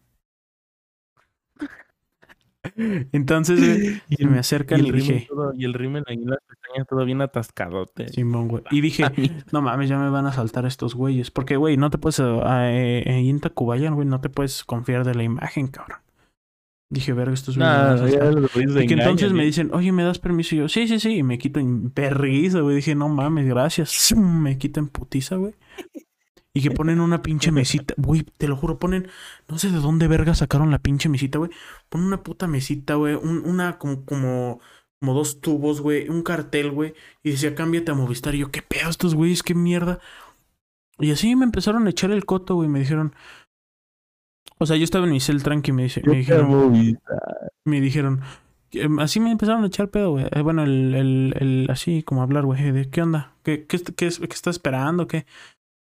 Entonces, 3.12 3.60
güey, 3.60 4.00
Y 4.08 4.26
me 4.26 4.38
acercan 4.38 4.84
y 4.84 4.88
el 4.88 4.94
dije, 4.96 5.26
todo- 5.28 5.52
y 5.56 5.64
el 5.64 5.74
rímel 5.74 6.04
ahí 6.06 6.16
en 6.16 6.30
las 6.30 6.38
pestañas 6.46 6.86
todo 6.88 7.04
bien 7.04 7.20
atascadote. 7.20 8.08
Simón, 8.08 8.48
güey. 8.48 8.62
Y 8.70 8.80
dije, 8.80 9.04
no 9.52 9.62
mames, 9.62 9.88
ya 9.88 9.98
me 9.98 10.10
van 10.10 10.26
a 10.26 10.32
saltar 10.32 10.66
estos 10.66 10.94
güeyes. 10.94 11.30
Porque, 11.30 11.56
güey, 11.56 11.76
no 11.76 11.90
te 11.90 11.98
puedes, 11.98 12.20
eh, 12.20 13.02
eh, 13.06 13.28
en 13.28 13.40
Tacubaya, 13.40 13.90
güey, 13.90 14.06
no 14.06 14.20
te 14.20 14.28
puedes 14.28 14.64
confiar 14.64 15.04
de 15.04 15.14
la 15.14 15.22
imagen, 15.22 15.68
cabrón. 15.68 15.98
Dije, 16.92 17.12
verga, 17.12 17.32
estos 17.34 17.56
güeyes 17.56 18.82
Y 18.82 18.86
que 18.88 18.94
entonces 18.94 19.32
me 19.32 19.44
dicen, 19.44 19.70
oye, 19.72 19.92
¿me 19.92 20.02
das 20.02 20.18
permiso? 20.18 20.56
Y 20.56 20.58
yo, 20.58 20.68
sí, 20.68 20.88
sí, 20.88 20.98
sí. 20.98 21.18
Y 21.18 21.22
me 21.22 21.38
quito 21.38 21.60
en 21.60 21.92
güey. 21.94 22.74
Dije, 22.76 22.96
no 22.96 23.08
mames, 23.08 23.46
gracias. 23.46 24.12
Me 24.16 24.58
quito 24.58 24.80
en 24.80 24.88
putiza, 24.88 25.36
güey. 25.36 25.54
Y 26.54 26.62
que 26.62 26.70
ponen 26.72 27.00
una 27.00 27.22
pinche 27.22 27.52
mesita. 27.52 27.94
Güey, 27.96 28.22
te 28.22 28.48
lo 28.48 28.56
juro, 28.56 28.78
ponen... 28.78 29.08
No 29.48 29.58
sé 29.58 29.70
de 29.70 29.78
dónde 29.78 30.08
verga 30.08 30.34
sacaron 30.34 30.70
la 30.70 30.80
pinche 30.80 31.08
mesita, 31.08 31.38
güey. 31.38 31.50
Ponen 31.88 32.08
una 32.08 32.22
puta 32.22 32.46
mesita, 32.48 32.94
güey. 32.94 33.14
un- 33.14 33.44
una 33.46 33.78
como, 33.78 34.04
como... 34.04 34.60
Como 35.00 35.14
dos 35.14 35.40
tubos, 35.40 35.80
güey. 35.80 36.08
Un 36.10 36.22
cartel, 36.22 36.72
güey. 36.72 36.92
Y 37.22 37.30
decía, 37.30 37.54
cámbiate 37.54 37.90
a 37.92 37.94
Movistar. 37.94 38.34
Y 38.34 38.38
yo, 38.40 38.50
¿qué 38.50 38.60
pedo 38.62 38.90
estos 38.90 39.14
güeyes? 39.14 39.42
¿Qué 39.42 39.54
mierda? 39.54 39.98
Y 40.98 41.10
así 41.12 41.34
me 41.36 41.44
empezaron 41.46 41.86
a 41.86 41.90
echar 41.90 42.10
el 42.10 42.26
coto, 42.26 42.56
güey. 42.56 42.68
Me 42.68 42.80
dijeron... 42.80 43.14
O 44.58 44.66
sea, 44.66 44.76
yo 44.76 44.84
estaba 44.84 45.06
en 45.06 45.12
mi 45.12 45.20
cel 45.20 45.42
tranqui 45.42 45.70
y 45.70 45.72
me, 45.72 45.82
dice, 45.84 46.02
Yo 46.04 46.10
me 46.12 46.18
dijeron 46.18 46.98
me 47.64 47.80
dijeron, 47.80 48.20
em, 48.72 48.98
así 48.98 49.18
me 49.20 49.30
empezaron 49.30 49.64
a 49.64 49.68
echar 49.68 49.88
pedo, 49.88 50.10
güey. 50.10 50.26
Eh, 50.30 50.42
Bueno, 50.42 50.64
el, 50.64 50.94
el, 50.94 51.34
el, 51.38 51.66
así 51.70 52.02
como 52.02 52.22
hablar, 52.22 52.44
güey, 52.44 52.70
de 52.70 52.90
qué 52.90 53.00
onda, 53.02 53.34
qué, 53.42 53.66
qué, 53.66 53.78
qué, 53.82 53.94
qué 54.10 54.34
está 54.34 54.50
esperando, 54.50 55.06
qué. 55.06 55.24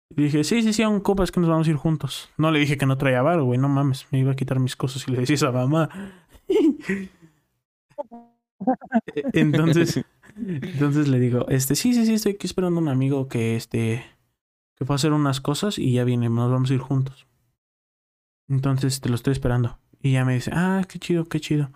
Y 0.09 0.23
dije, 0.23 0.43
sí, 0.43 0.61
sí, 0.61 0.73
sí, 0.73 0.83
a 0.83 0.89
un 0.89 0.99
copa, 0.99 1.23
es 1.23 1.31
que 1.31 1.39
nos 1.39 1.49
vamos 1.49 1.67
a 1.67 1.71
ir 1.71 1.77
juntos. 1.77 2.29
No 2.37 2.51
le 2.51 2.59
dije 2.59 2.77
que 2.77 2.85
no 2.85 2.97
traía 2.97 3.21
bar, 3.21 3.41
güey, 3.41 3.59
no 3.59 3.69
mames, 3.69 4.07
me 4.11 4.19
iba 4.19 4.31
a 4.31 4.35
quitar 4.35 4.59
mis 4.59 4.75
cosas 4.75 5.07
y 5.07 5.11
le 5.11 5.19
decía 5.19 5.47
a 5.47 5.51
mamá. 5.51 5.89
Entonces, 9.33 10.03
entonces 10.35 11.07
le 11.07 11.19
digo, 11.19 11.47
este, 11.49 11.75
sí, 11.75 11.93
sí, 11.93 12.05
sí, 12.05 12.13
estoy 12.13 12.33
aquí 12.33 12.47
esperando 12.47 12.79
a 12.79 12.83
un 12.83 12.89
amigo 12.89 13.27
que 13.27 13.55
este 13.55 14.03
que 14.75 14.85
fue 14.85 14.95
a 14.95 14.97
hacer 14.97 15.13
unas 15.13 15.39
cosas 15.39 15.77
y 15.77 15.93
ya 15.93 16.03
viene, 16.03 16.29
nos 16.29 16.51
vamos 16.51 16.69
a 16.69 16.73
ir 16.73 16.81
juntos. 16.81 17.27
Entonces 18.49 18.99
te 18.99 19.09
lo 19.09 19.15
estoy 19.15 19.31
esperando. 19.31 19.79
Y 20.01 20.13
ya 20.13 20.25
me 20.25 20.33
dice, 20.33 20.51
ah, 20.53 20.83
qué 20.87 20.99
chido, 20.99 21.25
qué 21.25 21.39
chido. 21.39 21.71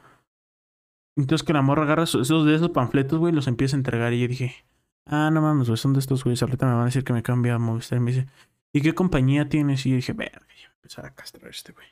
Entonces 1.16 1.46
que 1.46 1.54
la 1.54 1.62
morra 1.62 1.84
agarra 1.84 2.04
esos 2.04 2.46
de 2.46 2.56
esos 2.56 2.70
panfletos, 2.72 3.18
güey, 3.18 3.34
los 3.34 3.48
empieza 3.48 3.76
a 3.76 3.80
entregar. 3.80 4.14
Y 4.14 4.22
yo 4.22 4.28
dije, 4.28 4.54
ah, 5.10 5.30
no 5.32 5.42
mames, 5.42 5.68
güey, 5.68 5.78
son 5.78 5.94
de 5.94 6.00
estos 6.00 6.24
güeyes. 6.24 6.42
Ahorita 6.42 6.66
me 6.66 6.74
van 6.74 6.82
a 6.84 6.86
decir 6.86 7.04
que 7.04 7.14
me 7.14 7.24
cambia 7.24 7.56
a 7.56 7.60
Movistar. 7.60 7.98
Y 7.98 8.02
me 8.02 8.12
dice, 8.12 8.28
¿y 8.74 8.82
qué 8.82 8.94
compañía 8.94 9.50
tienes? 9.50 9.86
Y 9.86 9.90
yo 9.92 9.96
dije, 9.98 10.14
verga, 10.14 10.40
ya 10.40 10.46
voy 10.46 10.66
a 10.66 10.76
empezar 10.76 11.06
a 11.06 11.14
castrar 11.14 11.50
este 11.50 11.72
güey. 11.74 11.88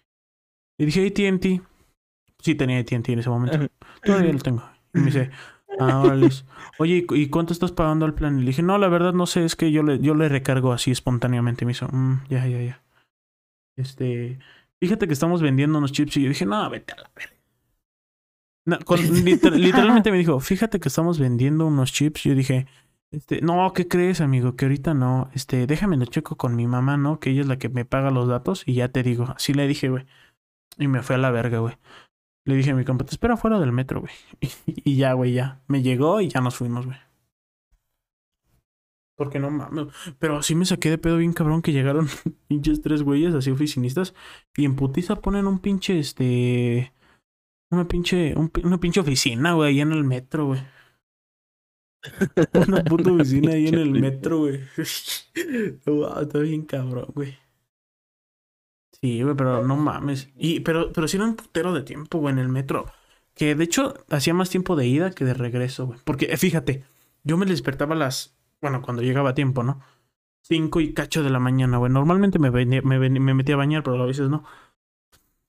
Y 0.79 0.85
dije, 0.85 1.05
ATT. 1.07 1.61
Sí, 2.39 2.55
tenía 2.55 2.79
ATT 2.79 3.09
en 3.09 3.19
ese 3.19 3.29
momento. 3.29 3.57
Todavía 4.03 4.31
lo 4.33 4.39
tengo. 4.39 4.63
Y 4.93 4.99
me 4.99 5.05
dice, 5.05 5.31
ah, 5.79 5.99
órale. 6.01 6.29
Oye, 6.79 7.05
¿y 7.09 7.27
cuánto 7.29 7.51
estás 7.53 7.71
pagando 7.71 8.05
al 8.05 8.13
plan? 8.13 8.37
Y 8.37 8.41
le 8.41 8.47
dije, 8.47 8.61
no, 8.63 8.77
la 8.77 8.87
verdad 8.87 9.13
no 9.13 9.25
sé, 9.25 9.43
es 9.43 9.55
que 9.55 9.71
yo 9.71 9.83
le, 9.83 9.99
yo 9.99 10.13
le 10.15 10.29
recargo 10.29 10.71
así 10.71 10.91
espontáneamente. 10.91 11.63
Y 11.63 11.65
me 11.65 11.71
hizo, 11.71 11.87
mm, 11.87 12.25
ya, 12.29 12.45
ya, 12.47 12.61
ya. 12.61 12.83
Este, 13.75 14.39
fíjate 14.79 15.07
que 15.07 15.13
estamos 15.13 15.41
vendiendo 15.41 15.77
unos 15.79 15.91
chips. 15.91 16.17
Y 16.17 16.23
yo 16.23 16.29
dije, 16.29 16.45
no, 16.45 16.69
vete 16.69 16.93
a 16.93 16.97
la 16.97 17.11
verga. 17.15 17.33
No, 18.65 18.79
con- 18.79 18.99
liter- 19.25 19.55
literalmente 19.55 20.11
me 20.11 20.17
dijo, 20.17 20.39
fíjate 20.39 20.79
que 20.79 20.89
estamos 20.89 21.19
vendiendo 21.19 21.65
unos 21.65 21.91
chips. 21.93 22.23
Yo 22.23 22.35
dije, 22.35 22.67
este, 23.11 23.41
no, 23.41 23.71
¿qué 23.73 23.87
crees, 23.87 24.19
amigo? 24.21 24.55
Que 24.55 24.65
ahorita 24.65 24.93
no. 24.93 25.29
Este, 25.33 25.65
déjame 25.65 25.97
lo 25.97 26.05
checo 26.05 26.35
con 26.35 26.55
mi 26.55 26.67
mamá, 26.67 26.97
¿no? 26.97 27.19
Que 27.19 27.29
ella 27.29 27.41
es 27.41 27.47
la 27.47 27.57
que 27.57 27.69
me 27.69 27.85
paga 27.85 28.11
los 28.11 28.27
datos 28.27 28.63
y 28.65 28.73
ya 28.75 28.89
te 28.89 29.03
digo. 29.03 29.25
Así 29.35 29.53
le 29.53 29.67
dije, 29.67 29.89
güey. 29.89 30.05
Y 30.77 30.87
me 30.87 31.01
fue 31.01 31.15
a 31.15 31.19
la 31.19 31.31
verga, 31.31 31.59
güey. 31.59 31.77
Le 32.45 32.55
dije 32.55 32.71
a 32.71 32.75
mi 32.75 32.85
compa, 32.85 33.05
te 33.05 33.11
espero 33.11 33.35
afuera 33.35 33.59
del 33.59 33.71
metro, 33.71 34.01
güey. 34.01 34.13
Y, 34.65 34.97
ya, 34.97 35.13
güey, 35.13 35.33
ya. 35.33 35.61
Me 35.67 35.81
llegó 35.81 36.21
y 36.21 36.29
ya 36.29 36.41
nos 36.41 36.55
fuimos, 36.55 36.85
güey. 36.85 36.97
Porque 39.15 39.39
no 39.39 39.49
mames. 39.49 39.87
Pero 40.19 40.43
sí 40.43 40.55
me 40.55 40.65
saqué 40.65 40.89
de 40.89 40.97
pedo 40.97 41.17
bien 41.17 41.33
cabrón 41.33 41.61
que 41.61 41.73
llegaron 41.73 42.07
pinches 42.47 42.81
tres 42.81 43.03
güeyes 43.03 43.33
así 43.33 43.51
oficinistas. 43.51 44.13
Y 44.55 44.65
en 44.65 44.75
putiza 44.75 45.17
ponen 45.17 45.47
un 45.47 45.59
pinche, 45.59 45.99
este... 45.99 46.93
Una 47.69 47.85
pinche, 47.85 48.33
un 48.37 48.49
una 48.63 48.79
pinche 48.79 49.01
oficina, 49.01 49.53
güey, 49.53 49.71
ahí 49.71 49.81
en 49.81 49.91
el 49.91 50.05
metro, 50.05 50.45
güey. 50.47 50.61
Una 52.67 52.83
puta 52.83 53.11
oficina 53.11 53.51
ahí 53.53 53.67
en 53.67 53.75
el 53.79 53.91
metro, 53.91 54.39
güey. 54.39 54.61
wow, 55.85 56.21
está 56.21 56.39
bien 56.39 56.63
cabrón, 56.65 57.07
güey. 57.13 57.37
Sí, 59.01 59.21
güey, 59.21 59.35
pero 59.35 59.63
no 59.65 59.75
mames. 59.75 60.29
Y, 60.35 60.61
pero, 60.61 60.91
pero 60.91 61.07
sí 61.07 61.17
era 61.17 61.25
un 61.25 61.35
putero 61.35 61.73
de 61.73 61.83
tiempo, 61.83 62.19
güey, 62.19 62.33
en 62.33 62.39
el 62.39 62.49
metro. 62.49 62.85
Que 63.35 63.53
de 63.55 63.63
hecho 63.63 63.93
hacía 64.09 64.33
más 64.33 64.49
tiempo 64.49 64.75
de 64.75 64.87
ida 64.87 65.11
que 65.11 65.25
de 65.25 65.33
regreso, 65.35 65.85
güey. 65.85 65.99
Porque 66.03 66.25
eh, 66.25 66.37
fíjate, 66.37 66.83
yo 67.23 67.37
me 67.37 67.45
despertaba 67.45 67.93
a 67.93 67.97
las. 67.97 68.37
Bueno, 68.61 68.81
cuando 68.81 69.03
llegaba 69.03 69.31
a 69.31 69.35
tiempo, 69.35 69.63
¿no? 69.63 69.81
Cinco 70.41 70.79
y 70.81 70.93
cacho 70.93 71.23
de 71.23 71.29
la 71.29 71.39
mañana, 71.39 71.77
güey. 71.77 71.91
Normalmente 71.91 72.39
me, 72.39 72.49
venía- 72.49 72.81
me, 72.81 72.97
venía- 72.97 73.21
me 73.21 73.33
metía 73.35 73.55
a 73.55 73.59
bañar, 73.59 73.83
pero 73.83 74.01
a 74.01 74.05
veces 74.07 74.29
no. 74.29 74.43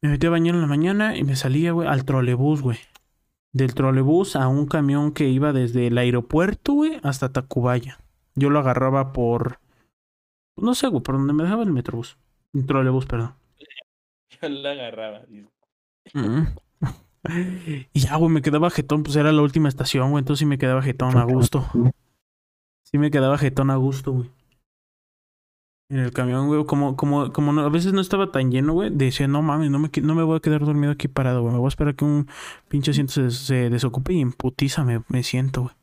Me 0.03 0.11
metía 0.11 0.29
a 0.29 0.33
bañar 0.33 0.55
en 0.57 0.61
la 0.61 0.67
mañana 0.67 1.17
y 1.17 1.25
me 1.25 1.37
salía, 1.37 1.73
güey, 1.73 1.89
al 1.89 2.05
trolebús, 2.05 2.63
güey. 2.63 2.79
Del 3.53 3.75
trolebús 3.75 4.37
a 4.37 4.49
un 4.49 4.67
camión 4.67 5.13
que 5.13 5.29
iba 5.29 5.53
desde 5.53 5.87
el 5.87 5.99
aeropuerto, 5.99 6.75
güey, 6.75 7.01
hasta 7.03 7.33
Tacubaya. 7.33 7.99
Yo 8.35 8.51
lo 8.51 8.59
agarraba 8.59 9.13
por. 9.13 9.61
No 10.57 10.75
sé, 10.75 10.89
güey, 10.89 11.03
por 11.03 11.17
donde 11.17 11.33
me 11.33 11.45
dejaba 11.45 11.63
el 11.63 11.73
metrobús. 11.73 12.19
El 12.53 12.67
trolebús, 12.67 13.07
perdón. 13.07 13.35
Yo 14.43 14.49
la 14.49 14.73
agarraba. 14.73 15.23
Y 17.93 18.01
ya, 18.01 18.17
güey, 18.17 18.31
me 18.31 18.43
quedaba 18.43 18.71
jetón, 18.71 19.03
pues 19.03 19.17
era 19.17 19.33
la 19.33 19.43
última 19.43 19.69
estación, 19.69 20.11
güey, 20.11 20.23
entonces 20.23 20.39
sí 20.39 20.47
me 20.47 20.57
quedaba 20.57 20.81
jetón 20.81 21.17
a 21.19 21.25
gusto. 21.25 21.67
Sí 22.85 22.97
me 22.97 23.11
quedaba 23.11 23.37
jetón 23.37 23.71
a 23.71 23.77
gusto, 23.77 24.13
güey. 24.13 24.31
En 25.91 25.99
el 26.01 26.13
camión, 26.13 26.49
güey, 26.49 26.67
como, 26.67 26.97
como, 26.97 27.33
como 27.33 27.53
no- 27.53 27.63
a 27.63 27.71
veces 27.71 27.95
no 27.95 28.03
estaba 28.03 28.31
tan 28.31 28.51
lleno, 28.51 28.75
güey, 28.75 28.91
decía, 28.93 29.27
no 29.27 29.41
mames, 29.41 29.71
no 29.71 29.79
me, 29.79 29.91
no 30.03 30.15
me 30.15 30.23
voy 30.23 30.37
a 30.37 30.41
quedar 30.41 30.63
dormido 30.65 30.93
aquí 30.93 31.09
parado, 31.09 31.41
güey, 31.41 31.53
me 31.55 31.59
voy 31.59 31.67
a 31.67 31.69
esperar 31.69 31.95
que 31.95 32.05
un 32.05 32.29
pinche 32.69 32.91
asiento 32.91 33.13
se, 33.15 33.31
se 33.31 33.71
desocupe 33.71 34.13
y 34.13 34.21
en 34.21 34.33
putiza 34.33 34.85
me, 34.85 35.03
me 35.09 35.23
siento, 35.23 35.63
güey. 35.63 35.75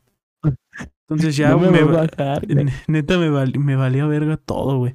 Entonces 1.08 1.36
ya, 1.36 1.50
no 1.56 1.58
me 1.58 1.82
bajar, 1.84 2.42
neta 2.88 3.18
me, 3.18 3.30
val- 3.30 3.58
me 3.58 3.76
valía 3.76 4.06
verga 4.06 4.36
todo, 4.36 4.78
güey. 4.78 4.94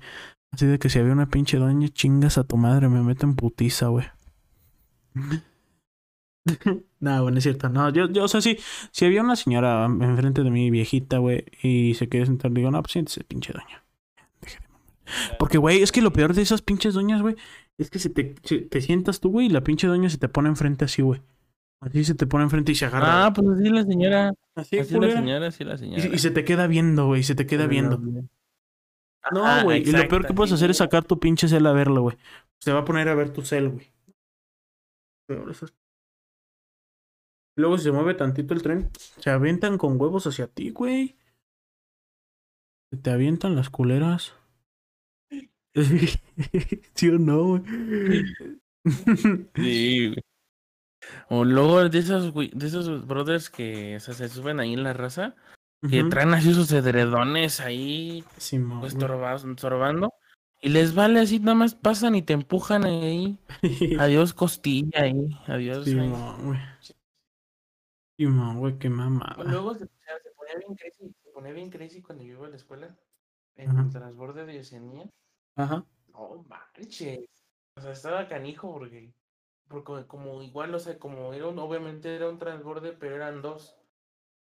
Así 0.51 0.65
de 0.65 0.79
que 0.79 0.89
si 0.89 0.99
había 0.99 1.13
una 1.13 1.29
pinche 1.29 1.57
doña, 1.57 1.89
chingas 1.89 2.37
a 2.37 2.43
tu 2.45 2.57
madre, 2.57 2.89
me 2.89 3.03
meto 3.03 3.25
en 3.25 3.35
putiza, 3.35 3.87
güey. 3.87 4.05
no, 6.99 7.21
güey, 7.21 7.31
no 7.33 7.37
es 7.37 7.43
cierto. 7.43 7.69
No, 7.69 7.89
yo, 7.89 8.09
yo, 8.09 8.23
o 8.25 8.27
sea, 8.27 8.41
sí, 8.41 8.57
si 8.91 9.05
había 9.05 9.21
una 9.21 9.35
señora 9.35 9.85
enfrente 9.85 10.43
de 10.43 10.51
mí, 10.51 10.69
viejita, 10.71 11.17
güey, 11.19 11.45
y 11.61 11.93
se 11.95 12.07
quería 12.09 12.25
sentar, 12.25 12.51
digo, 12.51 12.71
no, 12.71 12.81
pues 12.81 12.93
siéntese, 12.93 13.23
pinche 13.23 13.53
doña. 13.53 13.83
Porque, 15.39 15.57
güey, 15.57 15.81
es 15.81 15.91
que 15.91 16.01
lo 16.01 16.13
peor 16.13 16.33
de 16.33 16.41
esas 16.41 16.61
pinches 16.61 16.93
doñas, 16.93 17.21
güey, 17.21 17.35
es 17.77 17.89
que 17.89 17.99
se 17.99 18.09
te, 18.09 18.35
se- 18.43 18.59
te 18.61 18.81
sientas 18.81 19.19
tú, 19.19 19.29
güey, 19.31 19.47
y 19.47 19.49
la 19.49 19.63
pinche 19.63 19.87
doña 19.87 20.09
se 20.09 20.17
te 20.17 20.29
pone 20.29 20.49
enfrente 20.49 20.85
así, 20.85 21.01
güey. 21.01 21.21
Así 21.81 22.03
se 22.03 22.13
te 22.13 22.27
pone 22.27 22.43
enfrente 22.43 22.71
y 22.71 22.75
se 22.75 22.85
agarra. 22.85 23.25
Ah, 23.25 23.33
pues 23.33 23.47
así 23.49 23.69
la 23.69 23.83
señora. 23.83 24.33
así, 24.55 24.77
Así 24.79 24.99
la 24.99 25.11
señora, 25.11 25.47
así 25.47 25.63
la 25.63 25.77
señora. 25.77 26.05
y 26.13 26.17
se 26.19 26.29
te 26.29 26.45
queda 26.45 26.67
viendo, 26.67 27.07
güey, 27.07 27.23
se 27.23 27.33
te 27.33 27.47
queda 27.47 27.65
viendo. 27.65 27.97
No, 29.31 29.45
Ajá, 29.45 29.63
güey. 29.63 29.81
Y 29.87 29.91
lo 29.91 30.07
peor 30.07 30.25
que 30.27 30.33
puedes 30.33 30.51
hacer 30.53 30.69
es 30.71 30.77
sacar 30.77 31.03
tu 31.05 31.19
pinche 31.19 31.47
cel 31.47 31.65
a 31.65 31.73
verlo, 31.73 32.01
güey. 32.03 32.17
Se 32.59 32.71
va 32.71 32.79
a 32.81 32.85
poner 32.85 33.07
a 33.09 33.15
ver 33.15 33.31
tu 33.33 33.41
cel, 33.41 33.69
güey. 33.69 33.87
Luego 37.57 37.77
si 37.77 37.83
se 37.85 37.91
mueve 37.91 38.13
tantito 38.13 38.53
el 38.53 38.61
tren, 38.61 38.89
se 38.97 39.29
avientan 39.29 39.77
con 39.77 39.99
huevos 39.99 40.25
hacia 40.27 40.47
ti, 40.47 40.69
güey. 40.71 41.17
Se 42.91 42.97
te 42.97 43.09
avientan 43.11 43.55
las 43.55 43.69
culeras. 43.69 44.33
¿Sí 46.95 47.09
o 47.09 47.17
no, 47.19 47.43
güey? 47.43 47.63
Sí, 49.55 50.07
güey. 50.07 50.23
O 51.29 51.45
luego 51.45 51.87
de 51.89 51.99
esos, 51.99 52.33
de 52.33 52.67
esos 52.67 53.07
brothers 53.07 53.49
que 53.49 53.95
o 53.95 53.99
sea, 53.99 54.13
se 54.13 54.29
suben 54.29 54.59
ahí 54.59 54.73
en 54.73 54.83
la 54.83 54.93
raza, 54.93 55.35
que 55.89 56.01
Ujú. 56.01 56.09
traen 56.09 56.33
así 56.33 56.53
sus 56.53 56.71
edredones 56.71 57.59
ahí, 57.59 58.23
Simón, 58.37 58.81
pues 58.81 58.93
estorbando, 58.93 60.13
y 60.61 60.69
les 60.69 60.93
vale 60.93 61.19
así, 61.19 61.39
nada 61.39 61.55
más 61.55 61.73
pasan 61.73 62.15
y 62.15 62.21
te 62.21 62.33
empujan 62.33 62.83
ahí. 62.83 63.39
Adiós 63.99 64.33
costilla 64.33 65.01
ahí, 65.01 65.39
adiós. 65.47 65.87
ahí. 65.87 65.93
Simón, 65.93 66.45
güey. 66.45 66.59
Simón, 68.17 68.59
güey, 68.59 68.77
qué. 68.77 68.89
O 68.89 69.43
Luego 69.43 69.73
se, 69.73 69.85
o 69.85 69.89
sea, 70.05 70.19
se 70.21 70.29
ponía 70.31 70.55
bien 70.59 70.75
crazy, 70.75 71.15
se 71.23 71.29
ponía 71.31 71.51
bien 71.51 71.69
crazy 71.71 72.01
cuando 72.01 72.23
yo 72.23 72.33
iba 72.33 72.45
a 72.45 72.49
la 72.49 72.57
escuela, 72.57 72.95
en 73.55 73.71
Ajá. 73.71 73.81
el 73.81 73.89
transborde 73.89 74.45
de 74.45 74.59
Oceanía. 74.59 75.09
Ajá. 75.55 75.85
No 76.13 76.45
manches. 76.47 77.25
O 77.77 77.81
sea, 77.81 77.91
estaba 77.91 78.27
canijo 78.27 78.71
porque, 78.73 79.13
porque 79.67 80.05
como 80.07 80.41
igual, 80.41 80.73
o 80.75 80.79
sea, 80.79 80.97
como 80.99 81.33
era 81.33 81.47
un, 81.47 81.57
obviamente 81.59 82.15
era 82.15 82.29
un 82.29 82.37
transborde, 82.37 82.93
pero 82.93 83.15
eran 83.15 83.41
dos. 83.41 83.77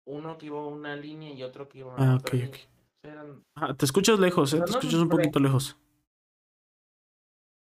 Uno 0.06 0.36
que 0.36 0.46
iba 0.46 0.58
a 0.58 0.66
una 0.66 0.94
línea 0.96 1.32
y 1.32 1.42
otro 1.42 1.68
que 1.68 1.78
iba 1.78 1.94
a 1.94 1.96
Ah, 1.96 2.14
otra 2.16 2.28
ok, 2.28 2.32
línea. 2.34 2.48
ok. 2.48 2.54
O 2.56 3.00
sea, 3.02 3.12
eran- 3.12 3.42
Ah, 3.56 3.74
te 3.74 3.84
escuchas 3.86 4.18
lejos, 4.18 4.52
eh. 4.52 4.56
Te 4.56 4.60
no 4.60 4.66
escuchas 4.66 4.94
un 5.00 5.08
poquito 5.08 5.38
lejos. 5.40 5.76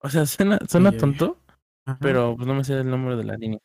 o 0.05 0.09
sea, 0.09 0.27
suena, 0.27 0.59
suena 0.69 0.91
tonto, 0.97 1.39
Ajá. 1.87 1.99
pero 2.01 2.35
pues 2.37 2.49
no 2.49 2.55
me 2.55 2.65
sé 2.65 2.75
el 2.75 2.91
número 2.91 3.17
de 3.17 3.25
la 3.25 3.37
línea. 3.37 3.61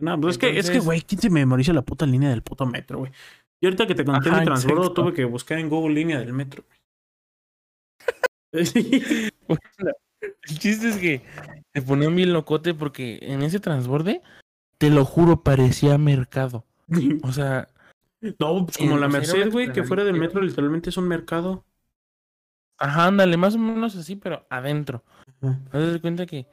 No, 0.00 0.20
pues 0.20 0.34
es 0.34 0.38
que, 0.38 0.58
es 0.58 0.70
que, 0.70 0.80
güey, 0.80 1.02
¿quién 1.02 1.20
se 1.20 1.30
memoriza 1.30 1.72
la 1.72 1.82
puta 1.82 2.04
línea 2.04 2.30
del 2.30 2.42
puto 2.42 2.66
metro, 2.66 2.98
güey? 2.98 3.12
Y 3.60 3.66
ahorita 3.66 3.86
que 3.86 3.94
te 3.94 4.04
conté 4.04 4.28
Ajá, 4.28 4.40
mi 4.40 4.44
transbordo, 4.44 4.82
exacto. 4.82 5.02
tuve 5.04 5.12
que 5.14 5.24
buscar 5.24 5.58
en 5.58 5.68
Google 5.68 5.94
línea 5.94 6.18
del 6.18 6.32
metro. 6.32 6.64
El 10.48 10.58
chiste 10.58 10.88
es 10.88 10.96
que 10.96 11.22
se 11.74 11.82
ponían 11.82 12.16
bien 12.16 12.32
locote 12.32 12.74
porque 12.74 13.18
en 13.22 13.42
ese 13.42 13.60
transborde, 13.60 14.22
te 14.78 14.90
lo 14.90 15.04
juro, 15.04 15.42
parecía 15.42 15.98
mercado. 15.98 16.64
O 17.22 17.32
sea, 17.32 17.68
no, 18.20 18.64
pues 18.64 18.78
como 18.78 18.96
la 18.96 19.08
Merced, 19.08 19.50
güey, 19.52 19.72
que 19.72 19.84
fuera 19.84 20.04
del 20.04 20.18
metro 20.18 20.40
literalmente 20.40 20.90
es 20.90 20.96
un 20.96 21.06
mercado. 21.06 21.64
ajá, 22.78 23.06
ándale, 23.06 23.36
más 23.36 23.54
o 23.54 23.58
menos 23.58 23.94
así, 23.96 24.16
pero 24.16 24.46
adentro. 24.50 25.04
Haz 25.70 25.92
de 25.92 26.00
cuenta 26.00 26.26
que 26.26 26.48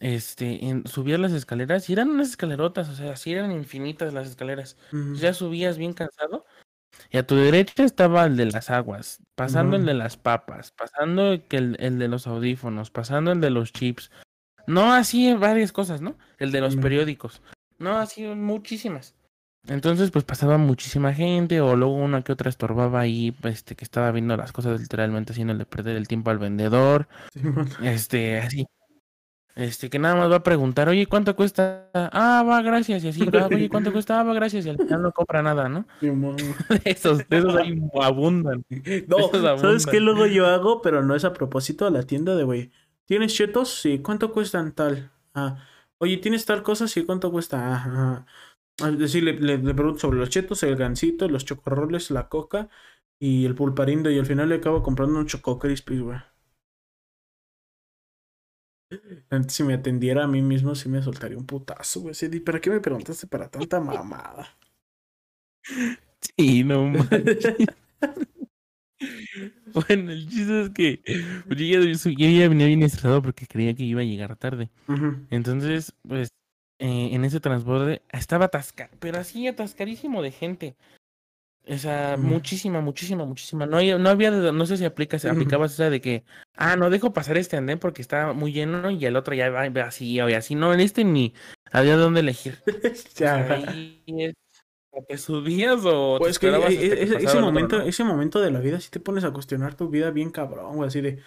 este, 0.00 0.64
en, 0.64 0.86
subías 0.86 1.20
las 1.20 1.32
escaleras 1.32 1.88
y 1.88 1.92
eran 1.92 2.10
unas 2.10 2.30
escalerotas, 2.30 2.88
o 2.88 2.94
sea, 2.94 3.12
así 3.12 3.32
eran 3.32 3.52
infinitas 3.52 4.12
las 4.12 4.28
escaleras. 4.28 4.76
Mm. 4.90 5.14
Ya 5.14 5.34
subías 5.34 5.78
bien 5.78 5.92
cansado 5.92 6.46
y 7.10 7.18
a 7.18 7.26
tu 7.26 7.36
derecha 7.36 7.84
estaba 7.84 8.24
el 8.24 8.36
de 8.36 8.46
las 8.46 8.70
aguas, 8.70 9.20
pasando 9.34 9.76
el 9.76 9.84
de 9.84 9.94
las 9.94 10.16
papas, 10.16 10.72
pasando 10.72 11.32
el, 11.32 11.76
el 11.78 11.98
de 11.98 12.08
los 12.08 12.26
audífonos, 12.26 12.90
pasando 12.90 13.32
el 13.32 13.40
de 13.40 13.50
los 13.50 13.72
chips. 13.72 14.10
No 14.66 14.92
así 14.92 15.32
varias 15.34 15.72
cosas, 15.72 16.00
¿no? 16.00 16.16
El 16.38 16.50
de 16.52 16.60
los 16.60 16.76
periódicos. 16.76 17.42
No 17.78 17.98
así 17.98 18.24
muchísimas. 18.24 19.14
Entonces, 19.66 20.10
pues 20.10 20.24
pasaba 20.24 20.58
muchísima 20.58 21.14
gente, 21.14 21.60
o 21.60 21.74
luego 21.74 21.94
una 21.94 22.22
que 22.22 22.32
otra 22.32 22.50
estorbaba 22.50 23.00
ahí, 23.00 23.34
este, 23.44 23.74
que 23.74 23.84
estaba 23.84 24.10
viendo 24.10 24.36
las 24.36 24.52
cosas 24.52 24.80
literalmente 24.80 25.32
haciéndole 25.32 25.64
perder 25.64 25.96
el 25.96 26.08
tiempo 26.08 26.30
al 26.30 26.38
vendedor. 26.38 27.08
Este, 27.82 28.38
así. 28.38 28.66
Este, 29.56 29.88
que 29.88 30.00
nada 30.00 30.16
más 30.16 30.30
va 30.30 30.36
a 30.36 30.42
preguntar, 30.42 30.88
oye, 30.88 31.06
¿cuánto 31.06 31.36
cuesta? 31.36 31.88
Ah, 31.94 32.42
va, 32.46 32.60
gracias. 32.62 33.04
Y 33.04 33.08
así, 33.08 33.30
ah, 33.34 33.48
oye, 33.52 33.68
¿cuánto 33.68 33.92
cuesta? 33.92 34.18
Ah, 34.20 34.24
va, 34.24 34.34
gracias. 34.34 34.66
Y 34.66 34.70
al 34.70 34.78
final 34.78 35.02
no 35.02 35.12
compra 35.12 35.42
nada, 35.42 35.68
¿no? 35.68 35.86
De 36.68 36.80
esos, 36.84 37.28
de 37.28 37.38
esos 37.38 37.54
ahí 37.56 37.80
abundan. 38.02 38.64
No, 39.08 39.30
¿sabes 39.58 39.86
qué 39.86 40.00
luego 40.00 40.26
yo 40.26 40.46
hago? 40.46 40.82
Pero 40.82 41.02
no 41.04 41.14
es 41.14 41.24
a 41.24 41.32
propósito 41.32 41.86
a 41.86 41.90
la 41.90 42.02
tienda 42.02 42.34
de, 42.34 42.44
güey. 42.44 42.72
¿Tienes 43.06 43.34
chetos? 43.34 43.80
Sí. 43.80 44.00
¿Cuánto 44.00 44.32
cuestan 44.32 44.72
tal? 44.74 45.12
Ah. 45.34 45.58
Oye, 45.98 46.16
¿tienes 46.16 46.44
tal 46.46 46.62
cosa? 46.62 46.88
Sí. 46.88 47.04
¿Cuánto 47.04 47.30
cuesta? 47.30 47.60
Ah, 47.76 48.26
ah. 48.82 48.88
Es 48.88 48.98
decir, 48.98 49.22
le, 49.22 49.34
le- 49.34 49.58
le 49.58 49.74
pregunto 49.74 50.00
sobre 50.00 50.18
los 50.18 50.30
chetos, 50.30 50.62
el 50.64 50.74
gansito, 50.76 51.28
los 51.28 51.44
chocorroles, 51.44 52.10
la 52.10 52.28
coca 52.28 52.68
y 53.20 53.44
el 53.46 53.54
pulparindo. 53.54 54.10
Y 54.10 54.18
al 54.18 54.26
final 54.26 54.48
le 54.48 54.56
acabo 54.56 54.82
comprando 54.82 55.18
un 55.20 55.26
choco 55.26 55.58
crispy, 55.60 55.98
güey. 56.00 56.18
Si 59.48 59.62
me 59.62 59.74
atendiera 59.74 60.24
a 60.24 60.28
mí 60.28 60.42
mismo, 60.42 60.74
sí 60.74 60.88
me 60.88 61.02
soltaría 61.02 61.38
un 61.38 61.46
putazo, 61.46 62.02
güey. 62.02 62.14
Sí, 62.14 62.28
¿Para 62.40 62.60
qué 62.60 62.70
me 62.70 62.80
preguntaste 62.80 63.26
para 63.26 63.48
tanta 63.48 63.80
mamada? 63.80 64.56
Sí, 66.38 66.64
no 66.64 66.86
manches. 66.86 67.54
Bueno, 69.74 70.12
el 70.12 70.28
chiste 70.28 70.62
es 70.62 70.70
que 70.70 71.02
pues, 71.46 71.58
yo, 71.58 71.66
ya, 71.66 71.80
yo 71.80 72.28
ya 72.28 72.48
venía 72.48 72.66
bien 72.66 72.82
estresado 72.82 73.20
porque 73.20 73.46
creía 73.46 73.74
que 73.74 73.82
iba 73.82 74.00
a 74.00 74.04
llegar 74.04 74.36
tarde. 74.36 74.70
Entonces, 75.30 75.92
pues, 76.06 76.28
eh, 76.78 77.10
en 77.12 77.24
ese 77.24 77.40
transporte 77.40 78.02
estaba 78.10 78.46
atascado, 78.46 78.90
pero 79.00 79.18
así 79.18 79.46
atascadísimo 79.46 80.22
de 80.22 80.30
gente. 80.30 80.76
O 81.66 81.78
sea, 81.78 82.16
muchísima, 82.18 82.80
muchísima, 82.82 83.24
muchísima. 83.24 83.64
No, 83.64 83.80
no 83.98 84.10
había, 84.10 84.30
no 84.30 84.66
sé 84.66 84.76
si 84.76 84.84
aplicas, 84.84 85.24
Ujú. 85.24 85.32
aplicabas 85.34 85.72
esa 85.72 85.88
de 85.88 86.00
que, 86.00 86.24
ah, 86.56 86.76
no 86.76 86.90
dejo 86.90 87.12
pasar 87.14 87.38
este 87.38 87.56
andén 87.56 87.78
porque 87.78 88.02
está 88.02 88.34
muy 88.34 88.52
lleno 88.52 88.90
y 88.90 89.04
el 89.06 89.16
otro 89.16 89.34
ya 89.34 89.48
va 89.48 89.68
vacío 89.70 90.28
y 90.28 90.34
así. 90.34 90.54
No, 90.54 90.74
en 90.74 90.80
este 90.80 91.04
ni 91.04 91.32
había 91.72 91.96
de 91.96 92.02
dónde 92.02 92.20
elegir. 92.20 92.58
O 92.66 93.18
Ya. 93.18 93.74
es, 94.06 94.34
o 94.90 95.02
te 95.08 95.18
subías 95.18 95.80
o 95.84 96.18
te 96.18 96.24
Pues 96.24 96.38
que 96.38 96.48
hasta 96.48 96.68
que 96.68 97.02
ese, 97.02 97.26
otro, 97.26 97.40
momento, 97.40 97.78
¿no? 97.78 97.84
ese 97.84 98.04
momento 98.04 98.40
de 98.40 98.50
la 98.50 98.60
vida 98.60 98.78
sí 98.80 98.90
te 98.90 99.00
pones 99.00 99.24
a 99.24 99.32
cuestionar 99.32 99.74
tu 99.74 99.88
vida 99.88 100.10
bien 100.10 100.30
cabrón, 100.30 100.76
güey, 100.76 100.88
así 100.88 101.00
de, 101.00 101.20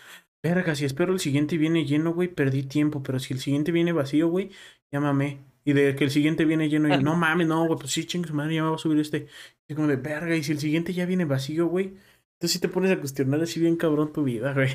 verga, 0.44 0.76
si 0.76 0.86
espero 0.86 1.14
el 1.14 1.20
siguiente 1.20 1.58
viene 1.58 1.86
lleno, 1.86 2.14
güey, 2.14 2.28
perdí 2.28 2.64
tiempo, 2.64 3.02
pero 3.04 3.20
si 3.20 3.34
el 3.34 3.40
siguiente 3.40 3.72
viene 3.72 3.92
vacío, 3.92 4.30
güey, 4.30 4.52
llámame. 4.92 5.40
Y 5.66 5.74
de 5.74 5.96
que 5.98 6.06
el 6.06 6.12
siguiente 6.12 6.46
viene 6.46 6.70
lleno, 6.70 6.88
y 6.88 7.04
no 7.04 7.18
mames, 7.18 7.46
no, 7.46 7.66
güey, 7.66 7.78
pues 7.78 7.92
sí, 7.92 8.06
chingue 8.06 8.30
su 8.30 8.34
madre, 8.34 8.56
ya 8.56 8.64
me 8.64 8.70
va 8.70 8.76
a 8.76 8.80
subir 8.80 9.00
este. 9.00 9.28
Como 9.76 9.88
de, 9.88 9.96
verga, 9.98 10.36
y 10.36 10.44
si 10.44 10.52
el 10.54 10.60
siguiente 10.60 10.94
ya 10.94 11.06
viene 11.06 11.26
vacío, 11.26 11.68
güey, 11.68 11.88
entonces 11.88 12.52
sí 12.52 12.60
te 12.60 12.70
pones 12.70 12.92
a 12.92 13.00
cuestionar 13.00 13.42
así 13.42 13.60
bien 13.60 13.76
cabrón 13.76 14.14
tu 14.14 14.24
vida, 14.24 14.54
güey. 14.54 14.70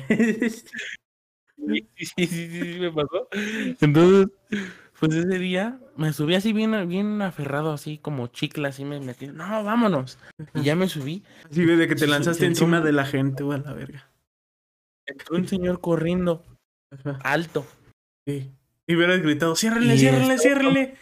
Sí, 1.55 1.87
sí, 1.95 2.05
sí, 2.05 2.27
sí, 2.27 2.49
sí, 2.73 2.79
me 2.79 2.91
pasó. 2.91 3.27
Entonces, 3.79 4.27
pues 4.99 5.13
ese 5.15 5.39
día 5.39 5.79
me 5.95 6.11
subí 6.11 6.35
así 6.35 6.51
bien, 6.51 6.87
bien 6.89 7.21
aferrado, 7.21 7.71
así 7.71 7.97
como 7.99 8.27
chicla, 8.27 8.69
así 8.69 8.83
me 8.85 8.99
metí. 8.99 9.27
No, 9.27 9.63
vámonos. 9.63 10.19
Y 10.53 10.63
ya 10.63 10.75
me 10.75 10.89
subí. 10.89 11.23
Así 11.49 11.63
de 11.65 11.87
que 11.87 11.95
te 11.95 12.05
Sí, 12.05 12.11
lanzaste 12.11 12.41
sí, 12.41 12.45
encima 12.47 12.79
sí. 12.79 12.85
de 12.85 12.91
la 12.91 13.05
gente, 13.05 13.43
güey, 13.43 13.59
a 13.59 13.61
la 13.63 13.73
verga. 13.73 14.09
Entró 15.05 15.35
un 15.37 15.47
señor 15.47 15.79
corriendo, 15.79 16.43
Ajá, 16.91 17.19
alto. 17.23 17.65
sí. 18.27 18.51
Y 18.87 18.95
hubieras 18.95 19.21
gritado, 19.21 19.55
ciérrenle, 19.55 19.93
estaba- 19.95 20.37
ciérrenle. 20.37 20.95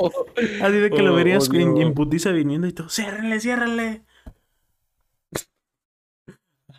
Así 0.62 0.76
de 0.78 0.90
que 0.90 1.02
lo 1.02 1.12
Oh, 1.12 1.16
verías 1.16 1.48
oh, 1.50 1.54
en, 1.54 1.76
en 1.78 1.94
putiza 1.94 2.30
viniendo 2.30 2.66
y 2.66 2.72
todo. 2.72 2.88
¡Ciérrenle, 2.88 3.40
ciérrenle! 3.40 4.02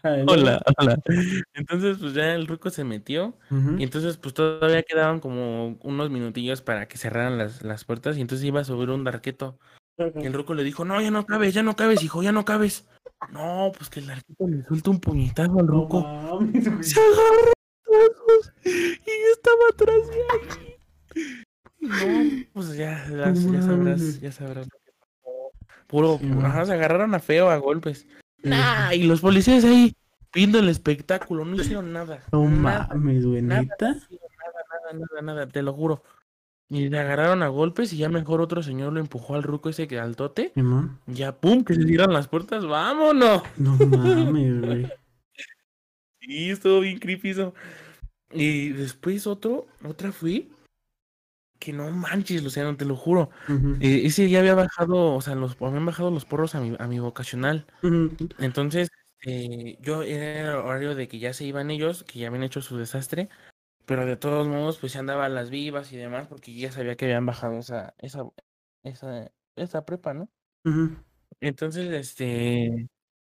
Hola, 0.27 0.61
hola. 0.79 0.97
Entonces, 1.53 1.97
pues 1.99 2.13
ya 2.13 2.33
el 2.33 2.47
ruco 2.47 2.71
se 2.71 2.83
metió. 2.83 3.37
Y 3.77 3.83
entonces, 3.83 4.17
pues 4.17 4.33
todavía 4.33 4.81
quedaban 4.83 5.19
como 5.19 5.77
unos 5.83 6.09
minutillos 6.09 6.61
para 6.61 6.87
que 6.87 6.97
cerraran 6.97 7.37
las, 7.37 7.61
las 7.61 7.85
puertas. 7.85 8.17
Y 8.17 8.21
entonces 8.21 8.45
iba 8.45 8.61
a 8.61 8.63
subir 8.63 8.89
un 8.89 9.03
darqueto. 9.03 9.59
Y 9.97 10.25
el 10.25 10.33
ruco 10.33 10.55
le 10.55 10.63
dijo, 10.63 10.85
no, 10.85 10.99
ya 11.01 11.11
no 11.11 11.25
cabes, 11.25 11.53
ya 11.53 11.61
no 11.61 11.75
cabes, 11.75 12.01
hijo, 12.03 12.23
ya 12.23 12.31
no 12.31 12.45
cabes. 12.45 12.87
No, 13.31 13.71
pues 13.77 13.89
que 13.89 13.99
el 13.99 14.07
darqueto 14.07 14.47
le 14.47 14.63
suelta 14.65 14.89
un 14.89 14.99
puñetazo 14.99 15.59
al 15.59 15.67
ruco. 15.67 16.01
Se 16.81 16.99
agarró 16.99 17.51
brazos 17.85 18.53
y 18.65 19.05
yo 19.05 19.31
estaba 19.33 19.63
atrás 19.71 20.07
de 20.09 20.15
ahí. 20.31 21.45
No, 21.81 22.45
pues 22.53 22.75
ya, 22.75 23.05
ya, 23.09 23.17
ya 23.17 23.25
mames. 23.25 23.65
sabrás, 23.65 24.20
ya 24.31 24.37
sabrás 24.37 24.67
lo 24.67 24.79
que 24.79 24.91
pasó. 24.99 25.85
Puro, 25.87 26.17
Sí, 26.19 26.31
ajá, 26.43 26.65
se 26.65 26.73
agarraron 26.73 27.13
a 27.15 27.19
feo 27.19 27.49
a 27.49 27.57
golpes. 27.57 28.07
Nah, 28.43 28.93
y 28.93 29.03
los 29.03 29.21
policías 29.21 29.63
ahí 29.63 29.93
viendo 30.33 30.59
el 30.59 30.69
espectáculo, 30.69 31.45
no 31.45 31.55
hicieron 31.55 31.91
nada. 31.91 32.23
No 32.31 32.45
mames, 32.45 33.25
güey, 33.25 33.41
nada, 33.41 33.63
nada, 33.79 33.95
nada, 34.09 34.93
nada, 34.93 35.21
nada, 35.21 35.47
te 35.47 35.61
lo 35.61 35.73
juro. 35.73 36.03
Y 36.69 36.87
le 36.87 36.99
agarraron 36.99 37.43
a 37.43 37.49
golpes 37.49 37.91
y 37.91 37.97
ya 37.97 38.07
mejor 38.07 38.39
otro 38.39 38.63
señor 38.63 38.93
lo 38.93 39.01
empujó 39.01 39.35
al 39.35 39.43
ruco 39.43 39.69
ese 39.69 39.89
que 39.89 39.99
al 39.99 40.15
tote. 40.15 40.53
Ya, 41.05 41.33
pum, 41.33 41.65
que 41.65 41.75
se 41.75 41.83
cierran 41.83 42.13
las 42.13 42.29
puertas, 42.29 42.65
vámonos. 42.65 43.43
No 43.57 43.75
mames, 43.75 44.61
güey. 44.61 44.87
Sí, 46.23 46.51
estuvo 46.51 46.81
bien 46.81 46.99
creepy 46.99 47.31
eso. 47.31 47.55
Y 48.31 48.69
después 48.69 49.25
otro, 49.25 49.65
otra 49.83 50.11
fui, 50.11 50.51
que 51.61 51.71
no 51.71 51.89
manches, 51.91 52.43
Luciano, 52.43 52.75
te 52.75 52.83
lo 52.85 52.95
juro. 52.97 53.29
Ujú. 53.47 53.77
Eh, 53.79 54.01
ese 54.05 54.25
día 54.25 54.39
había 54.39 54.55
bajado, 54.55 55.13
o 55.15 55.21
sea, 55.21 55.35
los, 55.35 55.55
habían 55.61 55.85
bajado 55.85 56.11
los 56.11 56.25
porros 56.25 56.55
a 56.55 56.59
mi, 56.59 56.75
a 56.77 56.87
mi 56.87 56.99
vocacional. 56.99 57.67
Entonces, 58.39 58.89
eh, 59.25 59.77
yo 59.79 60.01
era 60.03 60.41
el 60.41 60.55
horario 60.57 60.95
de 60.95 61.07
que 61.07 61.19
ya 61.19 61.31
se 61.33 61.45
iban 61.45 61.69
ellos, 61.71 62.03
que 62.03 62.19
ya 62.19 62.27
habían 62.27 62.43
hecho 62.43 62.61
su 62.61 62.77
desastre, 62.77 63.29
pero 63.85 64.05
de 64.05 64.17
todos 64.17 64.47
modos, 64.47 64.79
pues 64.79 64.91
se 64.93 64.99
andaban 64.99 65.35
las 65.35 65.49
vivas 65.51 65.93
y 65.93 65.97
demás, 65.97 66.27
porque 66.27 66.53
ya 66.53 66.71
sabía 66.71 66.95
que 66.95 67.05
habían 67.05 67.25
bajado 67.25 67.59
esa, 67.59 67.93
esa, 67.99 68.23
esa, 68.83 69.31
esa 69.55 69.85
prepa, 69.85 70.13
¿no? 70.13 70.29
Entonces, 71.39 71.91
este, 71.91 72.87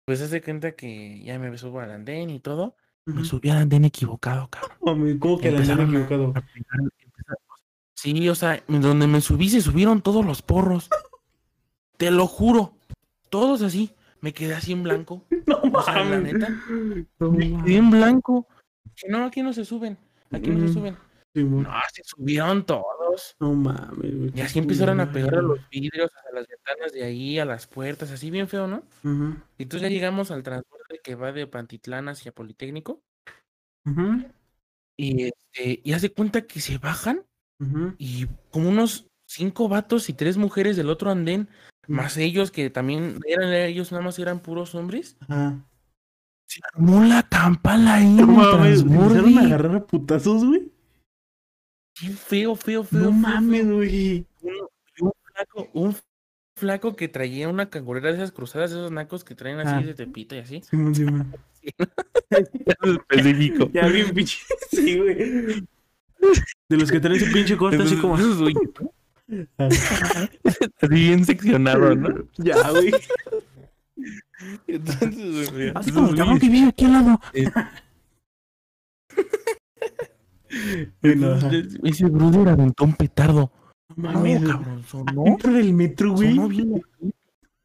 pues 0.05 0.21
hace 0.21 0.41
cuenta 0.41 0.73
que 0.75 1.23
ya 1.23 1.37
me 1.39 1.55
subo 1.57 1.79
al 1.79 1.91
andén 1.91 2.29
y 2.29 2.39
todo. 2.39 2.75
Me 3.05 3.23
subí 3.25 3.49
al 3.49 3.57
andén 3.57 3.85
equivocado, 3.85 4.47
cabrón. 4.49 4.77
Mames, 4.81 5.17
¿Cómo 5.19 5.39
que 5.39 5.51
la 5.51 5.57
han 5.57 5.63
Empezaron 5.63 5.85
a- 5.85 5.89
equivocado? 5.89 6.29
a 6.35 6.41
pegar, 6.41 6.79
empeza- 6.79 7.08
Sí, 8.01 8.29
o 8.29 8.35
sea, 8.35 8.63
donde 8.67 9.07
me 9.07 9.19
subí 9.19 9.49
se 9.49 9.61
subieron 9.61 10.01
todos 10.01 10.25
los 10.25 10.41
porros. 10.41 10.89
Te 11.97 12.11
lo 12.11 12.27
juro. 12.27 12.73
Todos 13.29 13.61
así. 13.61 13.91
Me 14.21 14.33
quedé 14.33 14.53
así 14.55 14.71
en 14.71 14.83
blanco. 14.83 15.25
No 15.47 15.59
O 15.73 15.83
sea, 15.83 16.03
la 16.05 16.19
neta. 16.19 16.47
No 17.19 17.31
Me 17.31 17.39
quedé 17.47 17.51
mames. 17.57 17.75
en 17.75 17.89
blanco. 17.91 18.47
No, 19.09 19.25
aquí 19.25 19.41
no 19.41 19.51
se 19.51 19.65
suben. 19.65 19.97
Aquí 20.31 20.49
no 20.49 20.59
se 20.59 20.65
Mm. 20.67 20.73
suben. 20.73 20.97
Simón. 21.33 21.63
No, 21.63 21.71
se 21.93 22.01
subieron 22.05 22.65
todos. 22.65 23.35
No 23.39 23.53
mames. 23.53 24.33
Y 24.35 24.41
así 24.41 24.59
empezaron 24.59 24.99
a 25.01 25.11
pegar 25.11 25.35
a 25.35 25.41
los 25.41 25.59
vidrios, 25.69 26.09
a 26.29 26.35
las 26.35 26.47
ventanas 26.47 26.93
de 26.93 27.03
ahí, 27.03 27.37
a 27.37 27.45
las 27.45 27.67
puertas, 27.67 28.11
así 28.11 28.31
bien 28.31 28.47
feo, 28.47 28.65
¿no? 28.67 28.83
Y 29.57 29.63
entonces 29.63 29.81
ya 29.89 29.93
llegamos 29.93 30.31
al 30.31 30.41
transporte 30.43 31.01
que 31.03 31.15
va 31.15 31.31
de 31.33 31.47
Pantitlán 31.47 32.07
hacia 32.09 32.31
Politécnico. 32.31 33.01
Ujú. 33.85 34.23
Y 34.97 35.23
este, 35.25 35.81
y 35.83 35.93
hace 35.93 36.11
cuenta 36.11 36.41
que 36.47 36.59
se 36.61 36.77
bajan 36.77 37.23
Y 37.97 38.27
como 38.51 38.69
unos 38.69 39.07
cinco 39.27 39.67
vatos 39.67 40.09
y 40.09 40.13
tres 40.13 40.37
mujeres 40.37 40.77
del 40.77 40.89
otro 40.89 41.11
andén, 41.11 41.49
más 41.87 42.17
ellos 42.17 42.51
que 42.51 42.69
también 42.69 43.19
eran 43.27 43.51
ellos 43.53 43.91
nada 43.91 44.03
más 44.03 44.17
eran 44.19 44.39
puros 44.39 44.75
hombres. 44.75 45.17
Ajá. 45.21 45.65
Se 46.47 46.61
armó 46.73 47.03
la 47.03 47.21
campala 47.29 47.95
ahí 47.95 48.07
No 48.07 48.25
mames, 48.25 48.81
¿empezaron 48.81 49.37
a 49.37 49.41
agarrar 49.41 49.75
a 49.75 49.85
putazos, 49.85 50.43
güey? 50.45 50.71
Bien 52.01 52.13
feo, 52.17 52.55
feo, 52.55 52.83
feo. 52.83 52.99
No 52.99 53.05
feo, 53.09 53.11
mames, 53.11 53.69
güey. 53.69 54.25
Un 54.41 55.11
flaco, 55.23 55.69
un 55.73 55.95
flaco 56.55 56.95
que 56.95 57.07
traía 57.07 57.49
una 57.49 57.69
cangurera 57.69 58.09
de 58.09 58.15
esas 58.15 58.31
cruzadas, 58.31 58.71
de 58.71 58.77
esos 58.77 58.91
nacos 58.91 59.23
que 59.23 59.35
traen 59.35 59.59
así 59.59 59.75
Ah. 59.75 59.81
de 59.85 59.93
tepito 59.93 60.35
y 60.35 60.39
así. 60.39 60.61
Simón, 60.61 60.95
Simón. 60.95 61.35
específico. 62.83 63.69
Ya 63.73 63.87
bien 63.87 64.13
pinche. 64.13 64.37
Sí, 64.71 64.97
güey. 64.97 65.67
De 66.69 66.77
los 66.77 66.91
que 66.91 66.99
traen 66.99 67.19
su 67.19 67.31
pinche 67.31 67.57
corte 67.57 67.81
así 67.81 67.95
como. 67.97 68.15
Así 69.57 70.87
bien 70.89 71.23
seccionado, 71.23 71.95
¿no? 71.95 72.09
Ya, 72.37 72.71
güey. 72.71 72.91
Entonces, 74.67 75.51
güey, 75.51 75.71
Así 75.75 75.91
como 75.91 76.09
el 76.09 76.15
cabrón 76.15 76.39
que 76.39 76.49
vive 76.49 76.69
aquí 76.69 76.85
al 76.85 76.93
lado. 76.93 77.19
Bueno, 81.01 81.33
ajá. 81.33 81.51
Entonces, 81.51 81.79
Ese 81.83 82.05
brother 82.05 82.49
aventó 82.49 82.85
un 82.85 82.95
petardo. 82.95 83.51
No 83.95 84.11
No, 84.11 84.19
mames, 84.19 84.43
cabrón, 84.43 84.83
sonó. 84.83 85.23
Dentro 85.25 85.53
del 85.53 85.73
metro, 85.73 86.13
güey. 86.13 86.35
Sonó 86.35 86.47
bien. 86.47 86.81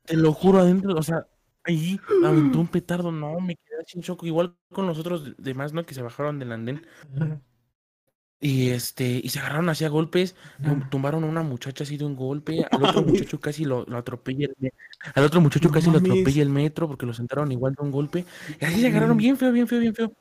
Te 0.04 0.16
lo 0.16 0.32
juro, 0.32 0.58
adentro, 0.58 0.94
o 0.94 1.02
sea, 1.02 1.26
ahí 1.64 1.98
aventó 2.24 2.60
un 2.60 2.68
petardo. 2.68 3.10
No, 3.10 3.40
me 3.40 3.56
quedé 3.56 3.84
sin 3.86 4.02
shock. 4.02 4.22
Igual 4.24 4.54
con 4.72 4.86
los 4.86 4.98
otros 4.98 5.34
demás, 5.38 5.72
¿no? 5.72 5.86
Que 5.86 5.94
se 5.94 6.02
bajaron 6.02 6.38
del 6.38 6.52
andén. 6.52 6.86
Y 8.40 8.70
este, 8.70 9.20
y 9.22 9.28
se 9.30 9.38
agarraron 9.38 9.68
así 9.70 9.84
a 9.84 9.88
golpes. 9.88 10.34
tum- 10.62 10.88
Tumbaron 10.90 11.24
a 11.24 11.26
una 11.26 11.42
muchacha 11.42 11.84
así 11.84 11.96
de 11.96 12.04
un 12.04 12.14
golpe. 12.16 12.64
Al 12.70 12.84
otro 12.84 13.02
muchacho 13.02 13.40
casi 13.40 13.64
lo, 13.64 13.84
lo 13.86 13.96
atropella. 13.96 14.48
el 14.60 14.72
Al 15.14 15.24
otro 15.24 15.40
muchacho 15.40 15.68
No 15.68 15.74
casi 15.74 15.90
lo 15.90 15.98
atropella 15.98 16.42
el 16.42 16.50
metro 16.50 16.86
porque 16.88 17.06
lo 17.06 17.14
sentaron 17.14 17.50
igual 17.52 17.74
de 17.74 17.82
un 17.84 17.90
golpe. 17.90 18.24
Y 18.60 18.64
así 18.64 18.80
se 18.80 18.88
agarraron 18.88 19.16
bien 19.16 19.36
feo, 19.36 19.50
bien 19.52 19.66
feo, 19.66 19.80
bien 19.80 19.94
feo. 19.94 20.12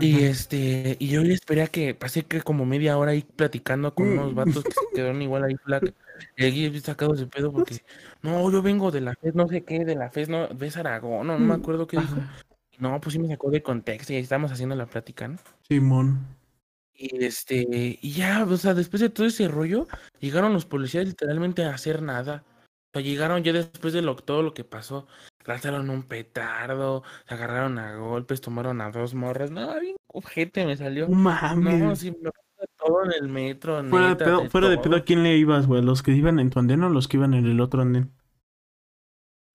Y 0.00 0.24
este, 0.24 0.96
y 0.98 1.06
yo 1.06 1.22
le 1.22 1.34
esperé 1.34 1.62
a 1.62 1.68
que 1.68 1.94
pasé 1.94 2.24
que 2.24 2.42
como 2.42 2.66
media 2.66 2.98
hora 2.98 3.12
ahí 3.12 3.22
platicando 3.36 3.94
con 3.94 4.08
unos 4.08 4.34
vatos 4.34 4.64
que 4.64 4.72
se 4.72 4.80
quedaron 4.92 5.22
igual 5.22 5.44
ahí 5.44 5.54
flac. 5.56 5.94
Y 6.36 6.44
ahí 6.44 6.80
sacados 6.80 7.18
de 7.18 7.26
pedo 7.26 7.50
porque, 7.52 7.82
no, 8.22 8.48
yo 8.50 8.62
vengo 8.62 8.92
de 8.92 9.00
la 9.00 9.14
FES, 9.16 9.34
no 9.34 9.48
sé 9.48 9.64
qué, 9.64 9.84
de 9.84 9.96
la 9.96 10.10
FES, 10.10 10.28
no, 10.28 10.48
ves 10.54 10.76
Aragón, 10.76 11.26
no, 11.26 11.36
no 11.36 11.44
me 11.44 11.54
acuerdo 11.54 11.88
qué 11.88 11.98
dijo. 11.98 12.16
No, 12.78 13.00
pues 13.00 13.14
sí 13.14 13.18
me 13.18 13.26
sacó 13.26 13.50
de 13.50 13.62
contexto 13.64 14.12
y 14.12 14.16
ahí 14.16 14.22
estábamos 14.22 14.52
haciendo 14.52 14.76
la 14.76 14.86
plática, 14.86 15.26
¿no? 15.26 15.38
Simón. 15.68 16.24
Y 16.96 17.24
este, 17.24 17.66
y 18.00 18.12
ya, 18.12 18.44
o 18.44 18.56
sea, 18.56 18.74
después 18.74 19.00
de 19.00 19.10
todo 19.10 19.26
ese 19.26 19.48
rollo, 19.48 19.86
llegaron 20.20 20.52
los 20.52 20.64
policías 20.64 21.06
literalmente 21.06 21.64
a 21.64 21.74
hacer 21.74 22.02
nada. 22.02 22.44
O 22.46 22.98
sea, 22.98 23.02
llegaron 23.02 23.42
ya 23.42 23.52
después 23.52 23.92
de 23.92 24.02
lo, 24.02 24.14
todo 24.16 24.42
lo 24.42 24.54
que 24.54 24.64
pasó, 24.64 25.08
lanzaron 25.44 25.90
un 25.90 26.04
petardo, 26.04 27.02
se 27.26 27.34
agarraron 27.34 27.78
a 27.78 27.96
golpes, 27.96 28.40
tomaron 28.40 28.80
a 28.80 28.90
dos 28.90 29.14
morras. 29.14 29.50
No, 29.50 29.80
bien 29.80 29.96
ojete 30.14 30.64
me 30.64 30.76
salió. 30.76 31.08
Mames. 31.08 31.80
No, 31.80 31.96
sí, 31.96 32.16
me 32.22 32.30
todo 32.78 33.04
en 33.04 33.12
el 33.12 33.28
metro, 33.28 33.84
fuera 33.84 34.08
de 34.08 34.16
pedo, 34.16 34.40
de 34.42 34.50
fuera 34.50 34.68
de 34.68 34.78
pedo, 34.78 34.96
¿a 34.96 35.00
quién 35.00 35.22
le 35.22 35.36
ibas, 35.36 35.66
güey? 35.66 35.82
¿Los 35.82 36.02
que 36.02 36.12
iban 36.12 36.38
en 36.38 36.50
tu 36.50 36.58
andén 36.58 36.82
o 36.82 36.88
los 36.88 37.08
que 37.08 37.18
iban 37.18 37.34
en 37.34 37.46
el 37.46 37.60
otro 37.60 37.82
andén? 37.82 38.10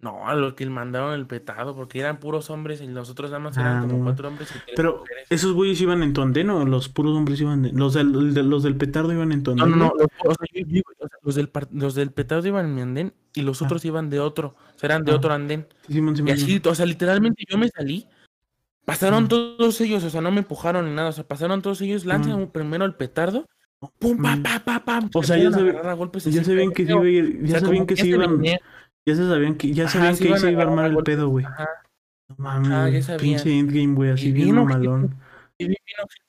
No, 0.02 0.30
a 0.30 0.34
lo 0.34 0.56
que 0.56 0.66
mandaron 0.66 1.14
el 1.14 1.28
petado, 1.28 1.76
porque 1.76 2.00
eran 2.00 2.20
puros 2.22 2.50
hombres 2.50 2.80
y 2.80 2.88
los 2.88 3.10
otros 3.10 3.32
nada 3.32 3.44
más 3.44 3.58
eran 3.58 3.80
Ah, 3.80 3.82
como 3.82 3.98
no. 3.98 4.04
cuatro 4.06 4.30
hombres 4.30 4.50
y 4.50 4.72
Pero, 4.74 5.00
mujeres. 5.00 5.26
¿esos 5.30 5.52
güeyes 5.52 5.82
iban 5.82 6.04
en 6.04 6.14
tu 6.14 6.22
andén 6.22 6.50
o 6.52 6.66
los 6.66 6.88
puros 6.88 7.18
hombres 7.18 7.42
iban 7.42 7.66
en... 7.66 7.78
Los 7.78 7.96
del, 7.96 8.34
de- 8.34 8.44
los 8.44 8.64
del 8.64 8.78
petardo 8.78 9.12
iban 9.12 9.34
en 9.34 9.44
tu 9.44 9.54
No, 9.56 9.66
andén? 9.66 9.78
no, 9.80 9.86
no, 9.88 9.94
los, 9.98 10.08
o 10.26 10.34
sea, 10.36 10.48
yo- 10.54 10.66
yo- 10.70 10.82
o 10.88 11.08
sea, 11.08 11.18
los 11.22 11.36
del, 11.36 11.52
los 11.74 11.96
del 11.96 12.12
petardo 12.12 12.48
iban 12.48 12.66
en 12.68 12.76
mi 12.76 12.82
andén 12.82 13.14
y 13.34 13.42
los 13.42 13.62
Ah. 13.62 13.66
otros 13.66 13.84
iban 13.84 14.10
de 14.10 14.22
otro, 14.22 14.56
o 14.74 14.80
sea, 14.80 14.88
eran 14.88 15.04
de 15.04 15.12
Ah. 15.12 15.16
otro 15.16 15.34
andén. 15.34 15.68
Sí, 15.88 15.94
Simón, 15.96 16.14
Y 16.14 16.18
Simón, 16.18 16.32
así, 16.34 16.62
o 16.66 16.76
sea, 16.76 16.86
literalmente 16.86 17.44
yo 17.50 17.58
me 17.58 17.68
salí, 17.68 18.08
pasaron 18.86 19.26
Mm. 19.26 19.28
todos 19.28 19.82
ellos, 19.82 20.02
o 20.06 20.10
sea, 20.10 20.22
no 20.22 20.32
me 20.32 20.40
empujaron 20.40 20.86
ni 20.86 20.96
nada, 20.96 21.10
o 21.10 21.12
sea, 21.12 21.28
pasaron 21.28 21.62
todos 21.62 21.82
ellos, 21.82 22.06
lanzan 22.06 22.42
Mm. 22.44 22.48
primero 22.48 22.86
el 22.86 22.96
petardo, 22.96 23.48
pum, 24.00 24.22
pa, 24.22 24.38
Mm. 24.38 24.44
pa, 24.44 24.60
pa, 24.64 24.86
pam. 24.86 25.10
O 25.14 25.22
se 25.24 25.28
sea, 25.28 25.38
ya 25.38 25.94
golpes 25.94 26.24
Ya 26.24 26.42
sabían 26.44 26.72
que 26.72 26.84
se 26.84 26.88
feo. 26.94 27.06
iba 27.06 27.06
a 27.06 27.10
ir, 27.28 27.40
O 27.44 27.46
ya 27.46 27.60
sabían 27.60 27.86
que 27.86 27.96
se 27.98 28.04
se 28.04 28.08
iban, 28.08 28.42
ya 29.10 29.16
se 29.16 29.28
sabían 29.28 29.56
que, 29.56 29.74
ya 29.74 29.86
Ajá, 29.86 29.94
sabían 29.94 30.18
que 30.18 30.28
ahí 30.30 30.40
se 30.40 30.52
iba 30.52 30.64
a 30.64 30.66
armar 30.68 30.86
el 30.92 31.00
pedo, 31.04 31.30
güey. 31.30 31.46
ajá, 31.46 31.68
No 32.30 32.36
mames, 32.38 32.72
Ajá, 32.72 32.90
ya 32.90 32.90
güey, 32.90 33.02
sabían. 33.04 33.20
pinche 33.20 33.60
endgame, 33.60 33.96
güey, 33.96 34.12
así 34.12 34.30
Y 34.30 34.32
bien 34.32 34.56
bien 34.56 34.56
mamalón. 34.56 35.16
y 35.58 35.68
bien, 35.68 35.78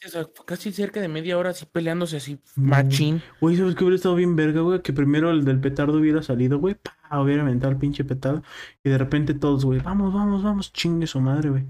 o 0.06 0.08
sea, 0.08 0.26
casi 0.46 0.72
cerca 0.72 1.00
de 1.00 1.08
media 1.08 1.38
hora 1.38 1.50
así 1.50 1.66
peleándose 1.66 2.16
así, 2.16 2.38
machín. 2.56 3.22
Güey, 3.40 3.56
¿sabes 3.56 3.74
qué 3.76 3.84
hubiera 3.84 3.96
estado 3.96 4.16
bien 4.16 4.34
verga, 4.36 4.60
güey? 4.62 4.82
Que 4.82 4.92
primero 4.92 5.30
el 5.30 5.44
del 5.44 5.60
petardo 5.60 5.98
hubiera 5.98 6.22
salido, 6.22 6.58
güey, 6.58 6.74
pa, 6.76 7.20
hubiera 7.20 7.42
aventado 7.42 7.72
el 7.72 7.78
pinche 7.78 8.04
petardo. 8.04 8.42
Y 8.84 8.90
de 8.90 8.98
repente 8.98 9.34
todos, 9.34 9.64
güey, 9.64 9.80
vamos, 9.80 10.12
vamos, 10.12 10.42
vamos, 10.42 10.72
chingue 10.72 11.06
su 11.06 11.20
madre, 11.20 11.50
güey. 11.50 11.64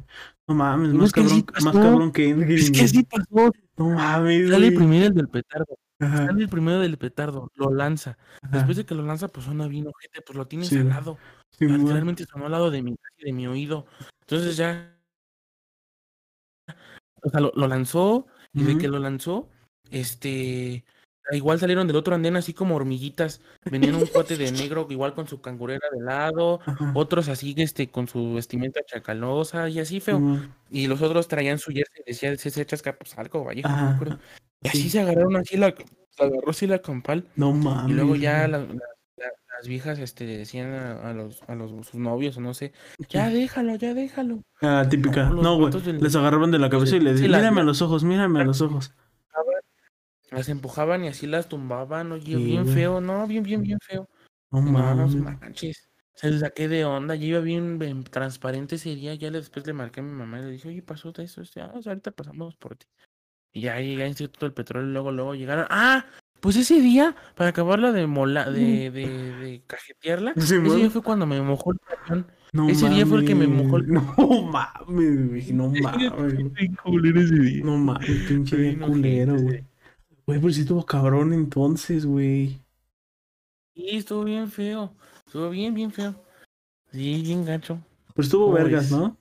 No 0.48 0.54
mames, 0.54 0.92
más 0.94 1.12
cabrón, 1.12 1.44
más 1.62 1.74
cabrón 1.74 2.12
que 2.12 2.28
endgame, 2.30 2.54
Es 2.54 2.70
que 2.70 2.80
así 2.82 3.02
pasó, 3.04 3.52
No 3.76 3.90
mames, 3.90 4.50
sale 4.50 4.72
primero 4.72 5.06
el 5.06 5.14
del 5.14 5.28
petardo. 5.28 5.76
Ajá, 6.00 6.28
el 6.36 6.48
primero 6.48 6.80
del 6.80 6.96
petardo, 6.98 7.50
lo 7.54 7.70
lanza. 7.72 8.16
ajá. 8.42 8.56
Después 8.56 8.76
de 8.78 8.86
que 8.86 8.94
lo 8.94 9.02
lanza, 9.02 9.28
pues 9.28 9.44
suena 9.46 9.68
bien 9.68 9.86
ojete, 9.86 10.22
pues 10.22 10.36
lo 10.36 10.46
tienes 10.46 10.68
Sí, 10.68 10.78
al 10.78 10.88
lado. 10.88 11.18
Sí, 11.50 11.66
O 11.66 11.68
sea, 11.68 11.76
güey. 11.76 11.80
literalmente 11.80 12.24
sonó 12.24 12.46
al 12.46 12.52
lado 12.52 12.70
de 12.70 12.82
mi, 12.82 12.96
de 13.18 13.32
mi 13.32 13.46
oído. 13.46 13.86
Entonces 14.22 14.56
ya. 14.56 14.96
O 17.22 17.28
sea, 17.30 17.40
lo, 17.40 17.52
lo 17.54 17.68
lanzó, 17.68 18.26
y 18.52 18.62
de 18.64 18.78
que 18.78 18.88
lo 18.88 18.98
lanzó, 18.98 19.48
este. 19.90 20.84
Igual 21.32 21.60
salieron 21.60 21.86
del 21.86 21.94
otro 21.96 22.14
andén 22.14 22.34
así 22.34 22.54
como 22.54 22.74
hormiguitas. 22.74 23.40
Venían 23.70 23.94
un 23.94 24.06
cuate 24.06 24.36
de 24.36 24.50
negro, 24.50 24.86
igual 24.90 25.14
con 25.14 25.28
su 25.28 25.40
cangurera 25.40 25.86
de 25.92 26.02
lado. 26.02 26.58
Ajá. 26.64 26.90
Otros 26.96 27.28
así, 27.28 27.54
este, 27.58 27.88
con 27.88 28.08
su 28.08 28.34
vestimenta 28.34 28.80
chacalosa 28.84 29.68
y 29.68 29.78
así 29.78 30.00
feo. 30.00 30.40
Y 30.70 30.88
los 30.88 31.02
otros 31.02 31.28
traían 31.28 31.58
su 31.58 31.70
jersey, 31.70 32.02
decía 32.04 32.36
CC 32.36 32.66
Chasca, 32.66 32.96
pues 32.96 33.16
algo, 33.16 33.44
Vallejo, 33.44 33.68
no 33.68 33.76
me 33.76 33.90
acuerdo. 33.90 34.18
Y 34.62 34.68
así 34.68 34.82
Sí. 34.82 34.90
se 34.90 35.00
agarraron 35.00 35.36
así 35.36 35.56
la, 35.56 35.74
se 36.10 36.22
agarró 36.24 36.50
así 36.50 36.66
la 36.66 36.80
campal. 36.80 37.26
No 37.36 37.52
mames. 37.52 37.90
Y 37.90 37.94
luego 37.94 38.16
ya 38.16 38.46
la- 38.48 38.58
la- 38.58 38.78
las 39.56 39.68
viejas 39.68 39.98
este, 39.98 40.24
decían 40.24 40.72
a, 40.72 41.10
a 41.10 41.12
los, 41.12 41.42
a 41.46 41.54
los 41.54 41.70
sus 41.86 41.94
novios 41.94 42.36
o 42.38 42.40
no 42.40 42.54
sé, 42.54 42.72
ya 43.10 43.28
déjalo, 43.28 43.76
ya 43.76 43.92
déjalo. 43.92 44.42
Ah, 44.62 44.86
típica. 44.88 45.24
No, 45.28 45.34
los 45.34 45.42
No, 45.44 45.58
güey. 45.58 45.82
del- 45.82 45.98
Les 46.00 46.16
agarraban 46.16 46.50
de 46.50 46.58
la 46.58 46.70
cabeza 46.70 46.96
y 46.96 47.00
les 47.00 47.14
decían, 47.20 47.32
mírame 47.38 47.60
a 47.60 47.64
los 47.64 47.82
ojos, 47.82 48.02
mírame 48.04 48.40
a 48.40 48.44
los 48.44 48.60
ojos. 48.62 48.94
Las 50.30 50.48
empujaban 50.48 51.04
y 51.04 51.08
así 51.08 51.26
las 51.26 51.48
tumbaban, 51.48 52.12
oye, 52.12 52.36
Sí, 52.36 52.44
bien 52.44 52.62
güey. 52.62 52.74
feo, 52.74 53.00
no, 53.00 53.26
bien, 53.26 53.42
bien, 53.42 53.62
bien 53.62 53.78
feo. 53.80 54.08
No 54.52 54.62
mames. 54.62 55.14
manches. 55.16 55.88
Se 56.14 56.30
les 56.30 56.40
saqué 56.40 56.68
de 56.68 56.84
onda, 56.84 57.14
yo 57.14 57.26
iba 57.26 57.40
bien, 57.40 57.78
bien 57.78 58.04
transparente 58.04 58.76
ese 58.76 58.94
día, 58.94 59.14
ya 59.14 59.30
después 59.30 59.66
le 59.66 59.72
marqué 59.72 60.00
a 60.00 60.02
mi 60.02 60.12
mamá 60.12 60.38
y 60.38 60.42
le 60.42 60.50
dije, 60.52 60.68
oye, 60.68 60.82
pasó 60.82 61.12
de 61.12 61.24
eso, 61.24 61.40
este, 61.42 61.62
ah, 61.62 61.72
ahorita 61.84 62.10
pasamos 62.12 62.54
por 62.56 62.76
ti. 62.76 62.86
Y 63.52 63.62
ya 63.62 63.80
llegué 63.80 64.02
al 64.02 64.08
Instituto 64.08 64.46
del 64.46 64.52
Petróleo 64.52 64.88
y 64.88 64.92
luego, 64.92 65.12
luego 65.12 65.34
llegaron, 65.34 65.66
ah, 65.70 66.06
pues 66.40 66.56
ese 66.56 66.80
día, 66.80 67.16
para 67.34 67.50
acabarla 67.50 67.92
de 67.92 68.06
mola, 68.06 68.50
de, 68.50 68.90
de, 68.90 69.08
de 69.08 69.62
cajetearla, 69.66 70.32
Sí, 70.36 70.54
ese 70.54 70.76
día 70.76 70.90
fue 70.90 71.02
cuando 71.02 71.26
me 71.26 71.40
mojó 71.42 71.72
el 71.72 71.78
camión. 71.80 72.26
No 72.52 72.68
Ese 72.68 72.88
día 72.88 73.06
fue 73.06 73.20
el 73.20 73.26
que 73.26 73.34
me 73.34 73.46
mojó 73.46 73.76
el-. 73.76 73.92
No 73.92 74.02
mames, 74.42 75.28
güey. 75.28 75.52
No 75.52 75.70
mames. 75.82 76.12
Culero 76.82 77.20
ese 77.20 77.34
día. 77.34 77.64
No 77.64 77.76
mames, 77.76 78.08
pinche 78.26 78.56
bien 78.56 78.80
culero, 78.80 79.34
güey. 79.40 79.64
Güey, 80.26 80.40
pero 80.40 80.52
sí 80.52 80.62
estuvo 80.62 80.84
cabrón 80.84 81.32
entonces, 81.32 82.06
güey. 82.06 82.60
Sí, 83.74 83.86
estuvo 83.90 84.24
bien 84.24 84.50
feo. 84.50 84.92
Estuvo 85.26 85.50
bien, 85.50 85.74
bien 85.74 85.92
feo. 85.92 86.14
Sí, 86.90 87.22
bien 87.22 87.44
gacho. 87.44 87.78
Pero 88.14 88.24
estuvo 88.24 88.46
¿Cómo 88.46 88.56
vergas? 88.56 88.90
¿no? 88.90 89.16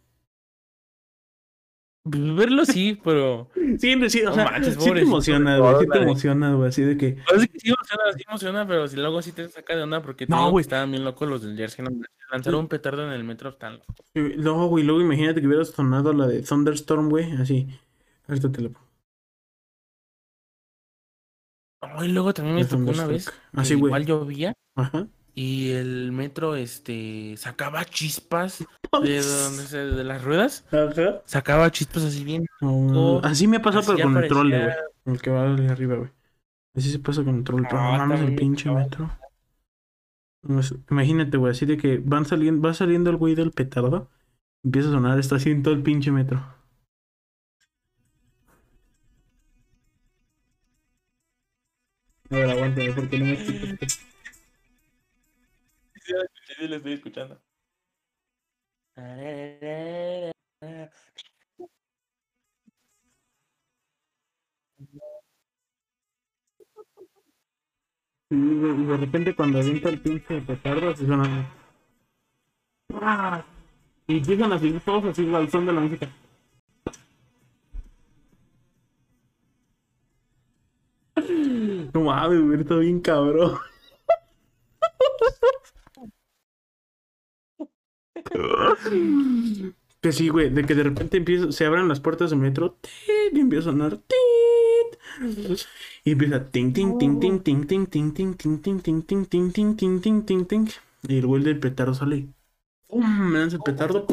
Pues, 2.04 2.36
Verlo 2.36 2.66
sí, 2.66 3.00
pero. 3.04 3.50
Sí, 3.78 4.10
sí, 4.10 4.22
o 4.24 4.26
No 4.30 4.34
sea, 4.36 4.46
manches, 4.46 4.74
sí 4.74 4.80
te 4.80 4.86
pobrecito 4.86 5.10
emociona, 5.12 5.54
de 5.56 5.60
güey. 5.62 5.76
Sí 5.80 5.88
te 5.88 5.98
la- 5.98 6.04
emociona, 6.06 6.54
güey. 6.54 6.70
Así 6.70 6.82
de 6.84 6.98
que. 6.98 7.18
Parece 7.28 7.48
que 7.50 7.60
sí 7.60 7.70
emociona, 7.70 8.04
sí 8.16 8.24
emociona, 8.28 8.68
pero 8.68 8.88
si 8.88 8.96
luego 8.98 9.22
sí 9.22 9.32
te 9.32 9.48
saca 9.50 9.76
de 9.76 9.84
onda 9.84 10.02
porque 10.02 10.26
No, 10.28 10.50
güey. 10.52 10.62
estaban 10.62 10.92
bien 10.92 11.04
locos 11.04 11.28
los 11.30 11.42
del 11.44 11.58
Jersey. 11.58 11.84
¿no? 11.86 11.92
Lanzaron 12.32 12.62
un 12.62 12.68
petardo 12.68 13.06
en 13.06 13.12
el 13.12 13.24
metro 13.24 13.54
tan 13.56 13.74
loco. 13.80 13.94
Luego, 14.14 14.68
güey, 14.68 14.84
luego 14.84 15.02
imagínate 15.02 15.42
que 15.42 15.48
hubieras 15.48 15.70
sonado 15.70 16.14
la 16.14 16.26
de 16.28 16.42
Thunderstorm, 16.42 17.10
güey. 17.10 17.32
Así. 17.34 17.68
Ahorita 18.28 18.52
te 18.52 18.62
lo 18.62 18.72
pongo. 18.72 18.88
Oh, 21.82 22.04
y 22.04 22.10
luego 22.10 22.34
también 22.34 22.56
me 22.58 22.66
tocó 22.66 22.92
una 22.92 23.08
vez. 23.08 23.32
Así, 23.54 23.74
güey. 23.76 23.90
Igual 23.90 24.06
llovía 24.06 24.54
Ajá. 24.76 25.08
Y 25.42 25.72
el 25.72 26.12
metro 26.12 26.56
este 26.58 27.36
sacaba 27.38 27.86
chispas 27.86 28.60
de 29.04 29.22
donde 29.22 29.64
se, 29.64 29.78
de 29.78 30.04
las 30.04 30.22
ruedas. 30.22 30.66
Ajá. 30.70 31.22
Sacaba 31.24 31.72
chispas 31.72 32.04
así 32.04 32.26
bien. 32.26 32.46
Así 33.24 33.48
me 33.48 33.58
ha 33.58 33.62
pasado, 33.62 33.84
así 33.84 33.92
pero 33.96 34.04
con 34.04 34.12
el 34.12 34.16
parecía- 34.16 34.28
trole, 34.36 34.60
güey. 34.64 34.76
El 35.16 35.22
que 35.22 35.30
va 35.30 35.54
de 35.56 35.68
arriba, 35.70 35.96
güey. 35.96 36.10
Así 36.76 36.92
se 36.92 37.00
pasa 37.00 37.24
con 37.24 37.38
el 37.38 37.44
trole. 37.46 37.68
Pero 37.70 37.82
No, 37.82 37.92
no 37.94 37.98
mames, 38.06 38.22
el 38.22 38.36
pinche 38.36 38.70
metro. 38.70 39.10
Imagínate, 40.92 41.38
güey, 41.38 41.52
así 41.52 41.66
de 41.66 41.78
que 41.78 42.00
van 42.04 42.26
saliendo, 42.26 42.68
va 42.68 42.74
saliendo 42.74 43.10
el 43.10 43.16
güey 43.16 43.34
del 43.34 43.52
petardo. 43.52 44.10
Empieza 44.66 44.90
a 44.90 44.92
sonar, 44.92 45.20
está 45.20 45.38
así 45.38 45.52
en 45.52 45.64
todo 45.64 45.74
el 45.74 45.84
pinche 45.84 46.12
metro. 46.12 46.44
A 52.32 52.36
ver, 52.36 52.50
aguántame, 52.52 52.94
porque 52.94 53.20
no 53.20 53.26
me 53.26 53.38
Sí, 56.10 56.16
sí, 56.58 56.68
lo 56.68 56.78
estoy 56.78 56.94
escuchando. 56.94 57.40
Y, 68.32 68.36
de 68.36 68.98
repente 68.98 69.36
cuando 69.36 69.60
avienta 69.60 69.90
el 69.90 70.02
pinche 70.02 70.42
petardo, 70.42 70.90
así 70.90 71.06
suena. 71.06 71.54
¡Ah! 72.94 73.46
Y 74.08 74.18
empiezan 74.18 74.54
a 74.54 74.60
seguir 74.60 74.82
todos 74.82 75.06
así 75.06 75.34
al 75.34 75.50
son 75.52 75.66
de 75.68 75.74
la 75.74 75.82
música. 75.82 76.10
No 81.94 82.02
mames, 82.02 82.42
güey, 82.42 82.62
está 82.62 82.76
bien 82.78 83.00
cabrón. 83.02 83.58
Que 90.02 90.12
sí, 90.14 90.30
güey, 90.30 90.50
de 90.50 90.64
que 90.66 90.76
de 90.76 90.84
repente 90.84 91.18
empieza, 91.18 91.52
se 91.52 91.66
abran 91.66 91.90
las 91.90 92.00
puertas 92.00 92.30
del 92.30 92.40
metro, 92.40 92.78
tit, 92.82 93.34
y 93.34 93.40
empieza 93.40 93.70
a 93.70 93.74
sonar, 93.74 93.98
tit, 93.98 94.20
y 96.06 96.12
empieza 96.12 96.50
ting 96.50 96.72
ting 96.74 96.98
ting 96.98 97.20
ting 97.20 97.42
ting 97.42 97.66
ting 97.66 97.88
ting 97.88 98.12
ting 98.12 98.36
ting 98.38 98.58
ting 98.62 98.72
ting 98.72 99.04
ting 99.06 99.28
ting 99.28 99.52
ting 99.52 99.76
ting 99.76 100.02
ting 100.02 100.26
ting 100.26 100.46
ting 100.46 100.68
y 101.08 101.18
el 101.18 101.26
güey 101.26 101.44
del 101.44 101.60
petardo 101.60 101.94
sale 101.94 102.28
¡pum! 102.88 103.32
me 103.32 103.40
lanza 103.40 103.58
el 103.58 103.64
petardo 103.64 104.06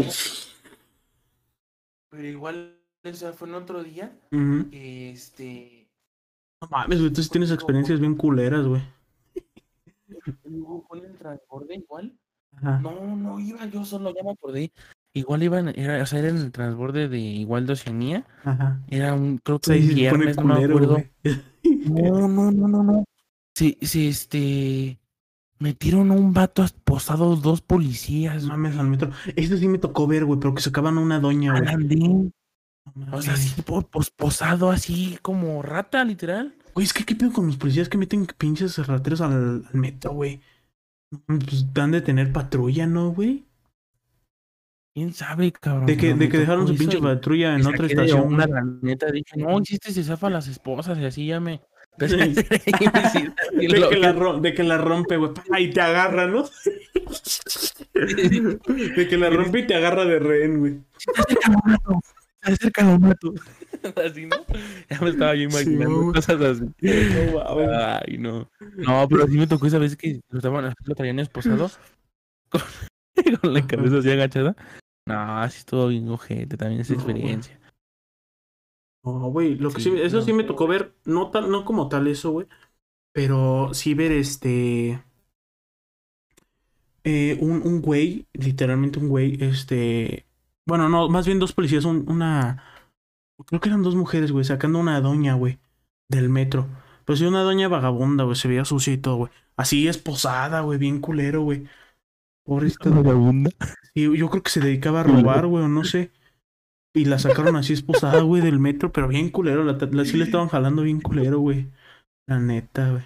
Pero 2.10 2.26
igual, 2.26 2.78
eso 3.02 3.32
fue 3.34 3.48
en 3.48 3.54
otro 3.54 3.82
día. 3.82 4.18
Este. 4.72 5.88
No 6.62 6.68
mames, 6.70 7.00
güey, 7.00 7.12
tú 7.12 7.22
sí 7.22 7.28
tienes 7.30 7.50
experiencias 7.50 8.00
bien 8.00 8.16
culeras, 8.16 8.66
güey. 8.66 8.82
Con 10.88 11.04
el 11.04 11.14
transborde 11.16 11.76
igual. 11.76 12.18
Ajá. 12.56 12.78
No, 12.80 13.16
no 13.16 13.38
iba 13.40 13.64
yo 13.66 13.84
solo, 13.84 14.12
ya 14.14 14.22
me 14.22 14.30
acordé. 14.32 14.72
igual 15.14 15.42
iban, 15.42 15.68
era, 15.78 16.02
o 16.02 16.06
sea, 16.06 16.18
era 16.18 16.28
en 16.28 16.36
el 16.38 16.52
transborde 16.52 17.08
de 17.08 17.18
igual 17.18 17.66
de 17.66 17.72
Oceanía. 17.74 18.26
Ajá. 18.44 18.80
Era 18.88 19.14
un, 19.14 19.38
creo 19.38 19.58
que 19.58 19.70
un 19.72 19.76
sí 19.78 19.82
pone 19.88 19.94
viernes, 19.94 20.36
no 20.36 20.44
me 20.44 20.64
acuerdo. 20.64 21.02
No, 21.86 22.28
no, 22.28 22.50
no, 22.52 22.68
no, 22.68 22.82
no. 22.82 23.04
Sí, 23.54 23.76
sí, 23.82 24.08
este. 24.08 24.98
Metieron 25.58 26.10
a 26.10 26.14
un 26.14 26.32
vato 26.34 26.62
esposado 26.62 27.34
dos 27.36 27.60
policías. 27.62 28.44
Mames 28.44 28.76
al 28.76 28.88
metro. 28.88 29.10
Esto 29.36 29.56
sí 29.56 29.66
me 29.68 29.78
tocó 29.78 30.06
ver, 30.06 30.24
güey, 30.26 30.38
pero 30.38 30.54
que 30.54 30.60
sacaban 30.62 30.98
a 30.98 31.00
una 31.00 31.18
doña, 31.18 31.58
güey. 31.58 32.30
O 33.12 33.22
sea, 33.22 33.32
así 33.34 33.62
po- 33.62 33.82
pos- 33.82 34.10
posado 34.10 34.70
así 34.70 35.18
como 35.22 35.62
rata, 35.62 36.04
literal. 36.04 36.54
Güey, 36.74 36.84
es 36.84 36.92
que 36.92 37.04
qué 37.04 37.16
pedo 37.16 37.32
con 37.32 37.46
los 37.46 37.56
policías 37.56 37.88
que 37.88 37.98
meten 37.98 38.26
pinches 38.38 38.78
rateros 38.86 39.20
al, 39.22 39.64
al 39.72 39.74
metro, 39.80 40.12
güey. 40.12 40.40
Pues 41.26 41.72
dan 41.72 41.92
de 41.92 42.00
tener 42.00 42.32
patrulla, 42.32 42.86
¿no, 42.86 43.10
güey? 43.10 43.46
¿Quién 44.94 45.12
sabe, 45.12 45.52
cabrón? 45.52 45.86
De 45.86 45.96
que, 45.96 46.14
de 46.14 46.28
que 46.28 46.38
dejaron 46.38 46.66
su 46.66 46.74
pinche 46.74 46.98
patrulla 46.98 47.54
en 47.54 47.66
otra 47.66 47.86
estación. 47.86 48.28
Una, 48.32 48.46
güey. 48.46 48.62
la 48.62 48.78
neta, 48.80 49.10
dije, 49.12 49.36
no, 49.36 49.60
hiciste 49.60 49.92
se 49.92 50.02
zafan 50.02 50.32
las 50.32 50.48
esposas 50.48 50.98
y 50.98 51.04
así 51.04 51.26
ya 51.26 51.38
me. 51.38 51.60
Sí. 51.98 52.06
De 53.52 53.88
que, 53.88 53.96
la, 53.98 54.12
de 54.40 54.54
que 54.54 54.62
la 54.62 54.76
rompe, 54.76 55.16
güey. 55.16 55.32
Y 55.58 55.70
te 55.70 55.80
agarra, 55.80 56.26
¿no? 56.26 56.44
De 57.94 59.06
que 59.08 59.16
la 59.16 59.30
rompe 59.30 59.60
y 59.60 59.66
te 59.66 59.74
agarra 59.74 60.04
de 60.04 60.18
rehén, 60.18 60.58
güey. 60.58 60.80
acerca 61.06 61.52
lo 61.52 61.58
mato. 61.64 62.00
Se 62.42 62.52
acerca 62.52 62.84
lo 62.84 62.98
mato. 62.98 63.34
Así, 64.06 64.26
¿no? 64.26 64.36
Ya 64.90 65.00
me 65.00 65.10
estaba 65.10 65.34
yo 65.34 65.42
imaginando 65.42 66.12
cosas 66.12 66.40
así. 66.40 66.64
No. 66.80 67.40
Ay, 67.70 68.18
no. 68.18 68.48
No, 68.76 69.08
pero 69.08 69.26
sí 69.26 69.38
me 69.38 69.46
tocó 69.46 69.66
esa 69.66 69.78
vez 69.78 69.96
que 69.96 70.20
lo, 70.30 70.38
estaban, 70.38 70.74
lo 70.84 70.94
traían 70.94 71.18
esposado 71.18 71.70
con, 72.50 72.60
con 73.40 73.54
la 73.54 73.66
cabeza 73.66 73.98
así 73.98 74.10
agachada. 74.10 74.56
No, 75.06 75.38
así 75.38 75.58
estuvo 75.58 75.88
bien 75.88 76.08
ojete 76.08 76.56
también 76.56 76.80
esa 76.80 76.94
experiencia. 76.94 77.58
No, 79.04 79.30
güey, 79.30 79.54
lo 79.54 79.70
que 79.70 79.80
sí, 79.80 79.90
Sí, 79.90 80.00
eso 80.02 80.18
no. 80.18 80.22
sí 80.24 80.32
me 80.32 80.42
tocó 80.44 80.66
ver, 80.66 80.92
no 81.04 81.30
tal, 81.30 81.50
no 81.50 81.64
como 81.64 81.88
tal 81.88 82.08
eso, 82.08 82.32
güey, 82.32 82.48
pero 83.12 83.72
sí 83.72 83.94
ver 83.94 84.10
este, 84.12 85.00
eh, 87.04 87.38
un, 87.40 87.62
un 87.64 87.80
güey, 87.82 88.26
literalmente 88.32 88.98
un 88.98 89.08
güey, 89.08 89.36
este, 89.42 90.26
bueno, 90.66 90.88
no, 90.88 91.08
más 91.08 91.26
bien 91.26 91.38
dos 91.38 91.52
policías, 91.52 91.84
un- 91.84 92.04
una, 92.10 92.62
creo 93.44 93.60
que 93.60 93.68
eran 93.68 93.82
dos 93.82 93.94
mujeres, 93.94 94.32
güey, 94.32 94.44
sacando 94.44 94.78
una 94.78 95.00
doña, 95.00 95.34
güey, 95.34 95.58
del 96.08 96.28
metro, 96.28 96.66
pues 97.04 97.18
sí, 97.18 97.26
una 97.26 97.42
doña 97.42 97.68
vagabunda, 97.68 98.24
güey, 98.24 98.36
se 98.36 98.48
veía 98.48 98.64
sucia 98.64 98.92
y 98.92 98.98
todo, 98.98 99.16
güey, 99.16 99.32
así 99.56 99.88
esposada, 99.88 100.60
güey, 100.60 100.78
bien 100.78 101.00
culero, 101.00 101.42
güey, 101.42 101.66
pobrecita, 102.44 102.90
Vagabunda. 102.90 103.50
y 103.94 104.16
yo 104.16 104.30
creo 104.30 104.42
que 104.42 104.50
se 104.50 104.60
dedicaba 104.60 105.00
a 105.00 105.04
robar, 105.04 105.46
güey, 105.46 105.64
o 105.64 105.68
no 105.68 105.84
sé. 105.84 106.10
Y 106.94 107.04
la 107.04 107.18
sacaron 107.18 107.56
así 107.56 107.74
esposada, 107.74 108.22
güey, 108.22 108.40
del 108.40 108.58
metro, 108.58 108.90
pero 108.90 109.06
bien 109.06 109.28
culero. 109.28 109.64
La, 109.64 109.74
la, 109.74 110.04
sí 110.06 110.16
le 110.16 110.24
estaban 110.24 110.48
jalando 110.48 110.80
bien 110.80 111.02
culero, 111.02 111.40
güey. 111.40 111.68
La 112.26 112.40
neta, 112.40 112.90
güey. 112.90 113.02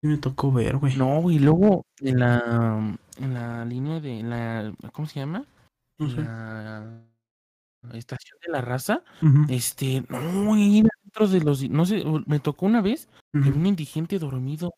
Sí 0.00 0.08
me 0.08 0.18
tocó 0.18 0.50
ver, 0.50 0.78
güey. 0.78 0.96
No, 0.96 1.20
güey, 1.20 1.38
luego 1.38 1.86
en 2.00 2.18
la, 2.18 2.98
en 3.18 3.34
la 3.34 3.64
línea 3.64 4.00
de 4.00 4.18
en 4.18 4.30
la, 4.30 4.74
¿cómo 4.92 5.06
se 5.06 5.20
llama? 5.20 5.44
No 6.00 6.10
sé. 6.10 6.22
La 6.22 7.04
estación 7.94 8.38
de 8.44 8.52
la 8.52 8.60
raza. 8.60 9.02
Este, 9.48 10.04
no, 10.08 10.56
de 11.28 11.40
los, 11.40 11.68
no 11.68 11.84
sé, 11.84 12.04
me 12.26 12.40
tocó 12.40 12.66
una 12.66 12.80
vez 12.80 13.08
un 13.32 13.66
indigente 13.66 14.18
dormido, 14.18 14.74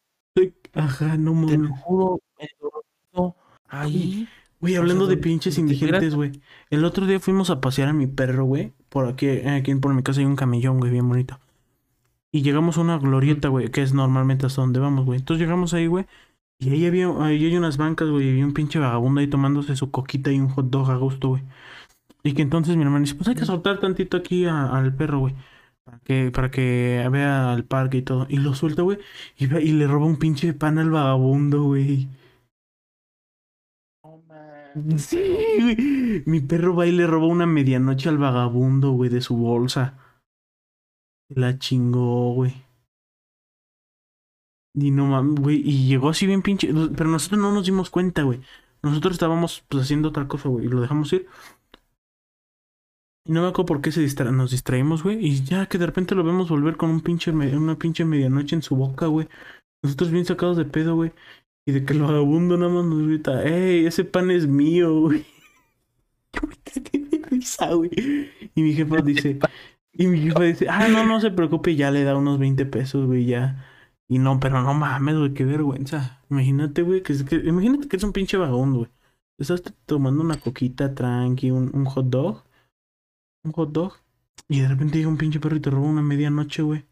Ajá, 0.72 1.16
no 1.16 1.46
te 1.46 1.56
lo 1.56 1.68
mames. 1.68 1.80
juro, 1.82 2.20
me 2.38 2.48
dormido 2.60 3.36
ahí. 3.68 4.28
Güey, 4.60 4.76
o 4.76 4.80
hablando 4.80 5.06
sea, 5.06 5.14
de 5.16 5.22
pinches 5.22 5.58
indigentes, 5.58 6.14
güey. 6.14 6.32
El 6.70 6.84
otro 6.84 7.06
día 7.06 7.20
fuimos 7.20 7.50
a 7.50 7.60
pasear 7.60 7.88
a 7.88 7.92
mi 7.92 8.06
perro, 8.06 8.44
güey. 8.44 8.72
Por 8.88 9.06
aquí, 9.06 9.28
aquí 9.28 9.74
por 9.76 9.94
mi 9.94 10.02
casa 10.02 10.20
hay 10.20 10.26
un 10.26 10.36
camellón, 10.36 10.78
güey, 10.78 10.90
bien 10.90 11.08
bonito. 11.08 11.38
Y 12.32 12.42
llegamos 12.42 12.78
a 12.78 12.80
una 12.80 12.98
glorieta, 12.98 13.48
güey, 13.48 13.70
que 13.70 13.82
es 13.82 13.92
normalmente 13.94 14.46
hasta 14.46 14.60
donde 14.62 14.80
vamos, 14.80 15.04
güey. 15.04 15.20
Entonces 15.20 15.40
llegamos 15.40 15.72
ahí, 15.74 15.86
güey. 15.86 16.06
Y 16.58 16.70
ahí 16.70 16.86
había, 16.86 17.08
ahí 17.24 17.44
hay 17.44 17.56
unas 17.56 17.76
bancas, 17.76 18.08
güey, 18.08 18.26
y 18.26 18.30
había 18.30 18.46
un 18.46 18.54
pinche 18.54 18.78
vagabundo 18.78 19.20
ahí 19.20 19.28
tomándose 19.28 19.76
su 19.76 19.90
coquita 19.90 20.32
y 20.32 20.40
un 20.40 20.48
hot 20.48 20.66
dog 20.70 20.90
a 20.90 20.96
gusto, 20.96 21.28
güey. 21.28 21.42
Y 22.26 22.32
que 22.32 22.40
entonces 22.42 22.76
mi 22.76 22.82
hermano 22.82 23.04
dice, 23.04 23.14
pues 23.14 23.28
hay 23.28 23.34
que 23.34 23.44
soltar 23.44 23.80
tantito 23.80 24.16
aquí 24.16 24.46
al 24.46 24.94
perro, 24.96 25.20
güey. 25.20 25.34
Para 25.84 25.98
que, 26.00 26.30
para 26.30 26.50
que 26.50 27.06
vea 27.12 27.52
el 27.52 27.64
parque 27.66 27.98
y 27.98 28.02
todo. 28.02 28.26
Y 28.30 28.38
lo 28.38 28.54
suelta, 28.54 28.80
güey. 28.80 28.98
Y, 29.36 29.46
le 29.46 29.86
roba 29.86 30.06
un 30.06 30.18
pinche 30.18 30.54
pan 30.54 30.78
al 30.78 30.90
vagabundo, 30.90 31.64
güey. 31.64 32.08
Sí, 34.96 35.20
güey. 35.60 36.22
Mi 36.26 36.40
perro 36.40 36.74
va 36.74 36.86
y 36.86 36.92
le 36.92 37.06
roba 37.06 37.26
una 37.26 37.46
medianoche 37.46 38.08
al 38.08 38.18
vagabundo, 38.18 38.92
güey, 38.92 39.10
de 39.10 39.20
su 39.20 39.36
bolsa. 39.36 39.98
La 41.28 41.58
chingó, 41.58 42.32
güey. 42.32 42.54
Y 44.74 44.90
no 44.90 45.06
mames, 45.06 45.40
güey. 45.40 45.56
Y 45.62 45.86
llegó 45.86 46.08
así 46.08 46.26
bien 46.26 46.40
pinche. 46.40 46.72
Pero 46.96 47.10
nosotros 47.10 47.38
no 47.40 47.52
nos 47.52 47.66
dimos 47.66 47.90
cuenta, 47.90 48.22
güey. 48.22 48.40
Nosotros 48.82 49.12
estábamos 49.12 49.62
pues 49.68 49.84
haciendo 49.84 50.08
otra 50.08 50.26
cosa, 50.26 50.48
güey. 50.48 50.64
Y 50.64 50.68
lo 50.68 50.80
dejamos 50.80 51.12
ir. 51.12 51.28
Y 53.26 53.32
no 53.32 53.42
me 53.42 53.48
acuerdo 53.48 53.66
por 53.66 53.80
qué 53.80 53.90
se 53.92 54.00
distra 54.00 54.30
nos 54.32 54.50
distraímos, 54.50 55.02
güey. 55.02 55.24
Y 55.24 55.42
ya 55.44 55.66
que 55.66 55.78
de 55.78 55.86
repente 55.86 56.14
lo 56.14 56.24
vemos 56.24 56.48
volver 56.50 56.76
con 56.76 56.90
un 56.90 57.00
pinche 57.00 57.30
una 57.30 57.78
pinche 57.78 58.04
medianoche 58.04 58.54
en 58.56 58.62
su 58.62 58.76
boca, 58.76 59.06
güey. 59.06 59.28
Nosotros 59.82 60.10
bien 60.10 60.24
sacados 60.26 60.56
de 60.56 60.64
pedo, 60.66 60.94
güey. 60.96 61.12
Y 61.66 61.72
de 61.72 61.84
que 61.84 61.94
el 61.94 62.02
vagabundo 62.02 62.56
nada 62.58 62.72
más 62.72 62.84
nos 62.84 63.06
grita, 63.06 63.42
¡Ey, 63.44 63.86
ese 63.86 64.04
pan 64.04 64.30
es 64.30 64.46
mío, 64.46 65.00
güey! 65.00 65.24
Risa, 67.30 67.72
güey. 67.74 67.90
Y 68.54 68.62
mi 68.62 68.74
jefa 68.74 69.00
dice, 69.02 69.38
y 69.92 70.06
mi 70.06 70.20
jefa 70.20 70.42
dice, 70.42 70.66
ah, 70.68 70.88
no, 70.88 71.06
no 71.06 71.20
se 71.20 71.30
preocupe, 71.30 71.76
ya 71.76 71.90
le 71.90 72.04
da 72.04 72.16
unos 72.16 72.38
20 72.38 72.66
pesos, 72.66 73.06
güey, 73.06 73.26
ya. 73.26 73.64
Y 74.08 74.18
no, 74.18 74.38
pero 74.40 74.62
no 74.62 74.74
mames, 74.74 75.16
güey, 75.16 75.34
qué 75.34 75.44
vergüenza. 75.44 76.22
Imagínate, 76.30 76.82
güey, 76.82 77.02
que, 77.02 77.12
es- 77.14 77.22
que 77.24 77.36
imagínate 77.36 77.88
que 77.88 77.96
es 77.96 78.04
un 78.04 78.12
pinche 78.12 78.36
vagabundo, 78.36 78.78
güey. 78.80 78.90
Estás 79.38 79.62
tomando 79.86 80.22
una 80.22 80.38
coquita 80.38 80.94
tranqui, 80.94 81.50
un, 81.50 81.70
un 81.74 81.84
hot 81.86 82.06
dog. 82.06 82.44
Un 83.44 83.52
hot 83.52 83.72
dog. 83.72 83.92
Y 84.48 84.60
de 84.60 84.68
repente 84.68 84.98
llega 84.98 85.08
un 85.08 85.16
pinche 85.16 85.40
perro 85.40 85.56
y 85.56 85.60
te 85.60 85.70
roba 85.70 85.86
una 85.86 86.02
medianoche, 86.02 86.62
güey. 86.62 86.84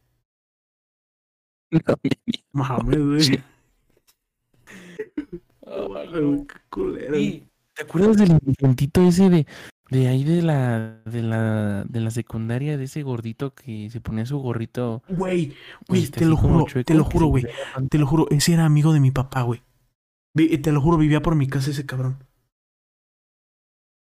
Mames, 2.52 2.98
güey. 2.98 3.42
Qué 6.46 6.58
culero. 6.68 7.14
Sí, 7.14 7.48
¿Te 7.74 7.82
acuerdas 7.84 8.16
del 8.18 8.32
indigentito 8.32 9.02
ese 9.02 9.30
de, 9.30 9.46
de 9.90 10.08
ahí 10.08 10.24
de 10.24 10.42
la, 10.42 11.00
de 11.06 11.22
la, 11.22 11.84
de 11.84 12.00
la 12.00 12.10
secundaria, 12.10 12.76
de 12.76 12.84
ese 12.84 13.02
gordito 13.02 13.54
que 13.54 13.88
se 13.90 14.00
ponía 14.00 14.26
su 14.26 14.38
gorrito? 14.38 15.02
Güey, 15.08 15.54
güey, 15.88 16.02
este, 16.02 16.20
te 16.20 16.26
lo 16.26 16.36
juro, 16.36 16.66
chueco, 16.66 16.84
te 16.84 16.94
lo 16.94 17.04
juro, 17.04 17.26
güey. 17.26 17.46
Te 17.88 17.98
lo 17.98 18.06
juro, 18.06 18.26
ese 18.30 18.52
era 18.52 18.66
amigo 18.66 18.92
de 18.92 19.00
mi 19.00 19.10
papá, 19.10 19.42
güey. 19.42 19.62
Te 20.34 20.72
lo 20.72 20.80
juro, 20.80 20.98
vivía 20.98 21.22
por 21.22 21.34
mi 21.34 21.46
casa 21.46 21.70
ese 21.70 21.86
cabrón. 21.86 22.24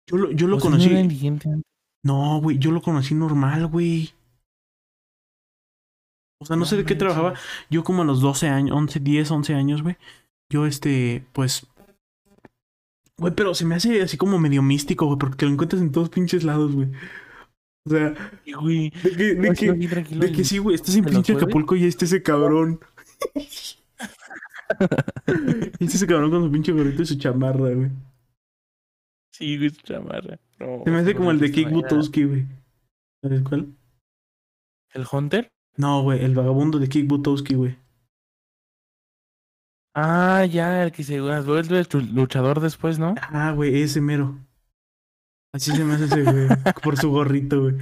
Yo 0.08 0.16
lo, 0.16 0.32
yo 0.32 0.48
lo 0.48 0.56
no 0.56 0.62
conocí. 0.62 0.88
era 0.88 1.00
indigente. 1.00 1.48
No, 2.04 2.40
güey, 2.40 2.58
yo 2.58 2.70
lo 2.70 2.82
conocí 2.82 3.14
normal, 3.14 3.66
güey. 3.66 4.12
O 6.40 6.44
sea, 6.44 6.56
no, 6.56 6.60
No 6.60 6.66
sé 6.66 6.76
de 6.76 6.84
qué 6.84 6.94
trabajaba. 6.94 7.34
Yo 7.70 7.84
como 7.84 8.02
a 8.02 8.04
los 8.04 8.20
12 8.20 8.48
años, 8.48 8.76
11, 8.76 9.00
10, 9.00 9.30
11 9.30 9.54
años, 9.54 9.82
güey. 9.82 9.96
Yo, 10.50 10.66
este, 10.66 11.24
pues... 11.32 11.66
Güey, 13.18 13.34
pero 13.34 13.54
se 13.54 13.64
me 13.64 13.76
hace 13.76 14.02
así 14.02 14.16
como 14.16 14.38
medio 14.38 14.62
místico, 14.62 15.06
güey, 15.06 15.18
porque 15.18 15.36
te 15.36 15.46
lo 15.46 15.52
encuentras 15.52 15.80
en 15.80 15.92
todos 15.92 16.08
pinches 16.08 16.42
lados, 16.42 16.74
güey. 16.74 16.88
O 17.86 17.90
sea, 17.90 18.14
güey. 18.60 18.90
de 18.90 19.10
que, 19.16 19.34
de 19.34 19.54
que, 19.54 20.16
de 20.16 20.32
que 20.32 20.44
sí, 20.44 20.58
güey, 20.58 20.74
estás 20.74 20.94
en 20.96 21.04
¿te 21.04 21.10
lo 21.10 21.16
pinche? 21.16 21.34
Acapulco 21.34 21.76
y 21.76 21.82
ahí 21.82 21.88
está 21.88 22.04
ese 22.04 22.22
cabrón. 22.22 22.80
Está 25.80 25.96
ese 25.96 26.06
cabrón 26.06 26.30
con 26.30 26.44
su 26.44 26.50
pinche 26.50 26.72
gorrito 26.72 27.02
y 27.02 27.06
su 27.06 27.16
chamarra, 27.16 27.70
güey. 27.70 27.90
Sí, 29.32 29.56
güey, 29.56 29.70
su 29.70 29.80
chamarra. 29.80 30.38
No, 30.58 30.82
Se 30.84 30.90
me 30.90 30.98
hace 30.98 31.14
como 31.14 31.30
el 31.30 31.38
de 31.38 31.50
Kick 31.50 31.70
Butowski, 31.70 32.24
güey. 32.24 32.46
¿Sabes 33.22 33.42
cuál? 33.42 33.74
¿El 34.92 35.06
Hunter? 35.10 35.48
No, 35.76 36.02
güey, 36.02 36.22
el 36.22 36.34
vagabundo 36.34 36.78
de 36.78 36.88
Kick 36.88 37.08
Butowski, 37.08 37.54
güey. 37.54 37.76
Ah, 39.94 40.44
ya, 40.46 40.84
el 40.84 40.92
que 40.92 41.02
se 41.02 41.20
vuelve 41.20 41.86
luchador 42.12 42.60
después, 42.60 42.98
¿no? 42.98 43.14
Ah, 43.20 43.52
güey, 43.52 43.82
ese 43.82 44.00
mero. 44.00 44.38
Así 45.54 45.70
se 45.70 45.84
me 45.84 45.94
hace 45.94 46.04
ese, 46.04 46.22
güey. 46.22 46.48
por 46.82 46.96
su 46.96 47.10
gorrito, 47.10 47.60
güey. 47.60 47.76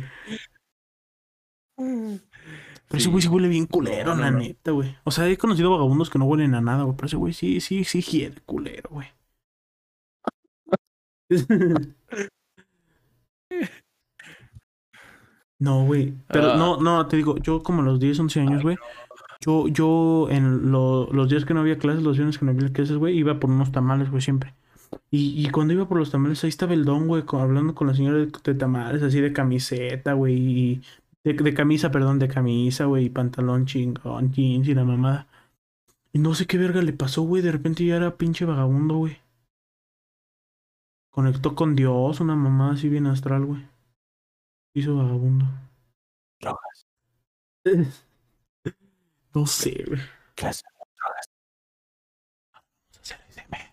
Pero 1.77 2.99
ese 2.99 3.09
güey 3.09 3.23
se 3.23 3.29
huele 3.29 3.49
bien 3.49 3.67
culero, 3.67 4.15
No, 4.15 4.23
la 4.23 4.31
no, 4.31 4.39
neta, 4.39 4.73
güey. 4.73 4.97
O 5.05 5.11
sea, 5.13 5.29
he 5.29 5.37
conocido 5.37 5.71
vagabundos 5.71 6.11
que 6.11 6.19
no 6.19 6.27
huelen 6.27 6.55
a 6.55 6.61
nada, 6.61 6.83
güey. 6.83 6.97
Pero 6.97 7.07
ese 7.07 7.17
güey 7.17 7.33
sí, 7.33 7.61
sí, 7.61 7.85
sí 7.85 8.03
hiede 8.03 8.41
culero, 8.45 8.91
güey. 8.91 9.09
No, 15.59 15.85
güey. 15.85 16.15
Pero 16.29 16.53
Ah. 16.53 16.57
no, 16.57 16.79
no, 16.81 17.07
te 17.07 17.17
digo, 17.17 17.37
yo 17.39 17.63
como 17.63 17.83
a 17.83 17.85
los 17.85 18.01
10, 18.01 18.19
11 18.19 18.41
años, 18.41 18.63
güey. 18.63 18.77
Yo, 19.43 19.69
yo 19.69 20.29
en 20.31 20.71
lo- 20.71 21.11
los 21.13 21.29
días 21.29 21.45
que 21.45 21.55
no 21.55 21.61
había 21.61 21.79
clases, 21.79 22.03
los 22.03 22.17
viernes 22.17 22.39
que 22.39 22.45
no 22.45 22.51
había 22.53 22.73
clases, 22.73 22.97
güey, 22.97 23.17
iba 23.19 23.39
por 23.41 23.51
unos 23.51 23.73
tamales, 23.73 24.11
güey, 24.11 24.23
siempre. 24.23 24.55
Y, 25.11 25.45
y 25.47 25.51
cuando 25.51 25.73
iba 25.75 25.87
por 25.89 25.99
los 25.99 26.11
tamales, 26.11 26.43
ahí 26.45 26.49
estaba 26.49 26.75
el 26.75 26.85
don, 26.85 27.07
güey, 27.09 27.25
hablando 27.33 27.75
con 27.75 27.87
la 27.87 27.95
señora 27.95 28.19
de, 28.19 28.27
de 28.43 28.55
tamales, 28.55 29.03
así 29.03 29.21
de 29.21 29.33
camiseta, 29.33 30.15
güey, 30.15 30.35
y 30.37 30.83
de, 31.25 31.35
de 31.35 31.55
camisa, 31.55 31.91
perdón, 31.91 32.19
de 32.19 32.29
camisa, 32.29 32.87
güey, 32.87 33.07
y 33.07 33.11
pantalón 33.11 33.67
chingón, 33.67 34.33
jeans 34.33 34.67
y 34.69 34.75
la 34.75 34.85
mamada. 34.85 35.27
Y 36.13 36.19
no 36.19 36.35
sé 36.35 36.47
qué 36.47 36.59
verga 36.59 36.83
le 36.83 36.93
pasó, 36.93 37.23
güey, 37.23 37.43
de 37.43 37.53
repente 37.53 37.85
ya 37.85 37.97
era 37.97 38.17
pinche 38.17 38.45
vagabundo, 38.45 38.97
güey. 38.97 39.19
Conectó 41.11 41.55
con 41.55 41.75
Dios, 41.75 42.21
una 42.21 42.37
mamada 42.37 42.75
así 42.75 42.89
bien 42.89 43.07
astral, 43.07 43.45
güey. 43.45 43.69
Hizo 44.75 44.97
vagabundo. 44.97 45.47
Drogas. 46.41 46.87
No 49.35 49.47
sé, 49.47 49.85
güey. 49.87 50.01
¿Qué 50.35 50.47
haces? 50.47 50.65
Drogas. 50.97 51.27
Vamos 52.53 52.99
a 52.99 53.01
hacer 53.01 53.21
ASMR. 53.29 53.73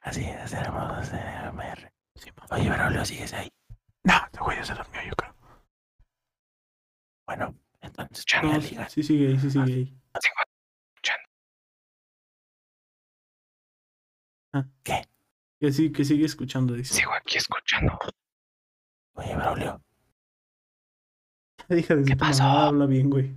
Así 0.00 0.24
es, 0.24 0.36
hacemos 0.36 1.12
ASMR. 1.12 1.92
Oye, 2.50 2.70
Braulio, 2.70 3.04
¿sigues 3.04 3.32
ahí? 3.34 3.48
No, 4.04 4.14
este 4.24 4.40
güey 4.40 4.56
ya 4.56 4.64
se 4.64 4.74
durmió, 4.74 5.02
yo 5.02 5.14
creo. 5.16 5.34
Bueno, 7.26 7.54
entonces, 7.82 8.24
No, 8.42 8.52
ya 8.58 8.60
sí, 8.60 8.76
sí 8.88 9.02
sigue 9.02 9.28
ahí, 9.28 9.38
sí 9.38 9.50
sigue 9.50 9.74
ahí. 9.74 9.84
Sigo 10.20 10.34
Que 15.60 15.72
sí, 15.72 15.90
que 15.92 16.04
sigue 16.04 16.24
escuchando, 16.24 16.74
dice. 16.74 16.94
Sigo 16.94 17.12
aquí 17.12 17.36
escuchando. 17.36 17.98
Oye, 19.14 19.34
Braulio. 19.36 19.82
Hija 21.70 21.96
de 21.96 22.04
¿Qué 22.04 22.16
pasó? 22.16 22.44
mamá 22.44 22.66
habla 22.68 22.86
bien, 22.86 23.10
güey. 23.10 23.36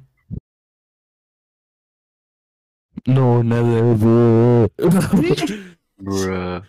No, 3.07 3.43
nada. 3.43 3.93
bro. 3.95 4.67
Bruh, 5.97 6.63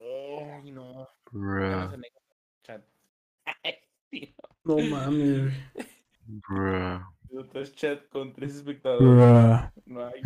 Ay, 0.00 0.72
no. 0.72 1.08
bruh, 1.30 1.96
No 4.64 4.76
mames, 4.78 5.52
bruh. 6.26 7.00
Otro 7.38 7.64
chat 7.66 8.08
con 8.08 8.32
tres 8.32 8.56
espectadores. 8.56 9.70
No 9.86 10.06
hay. 10.06 10.20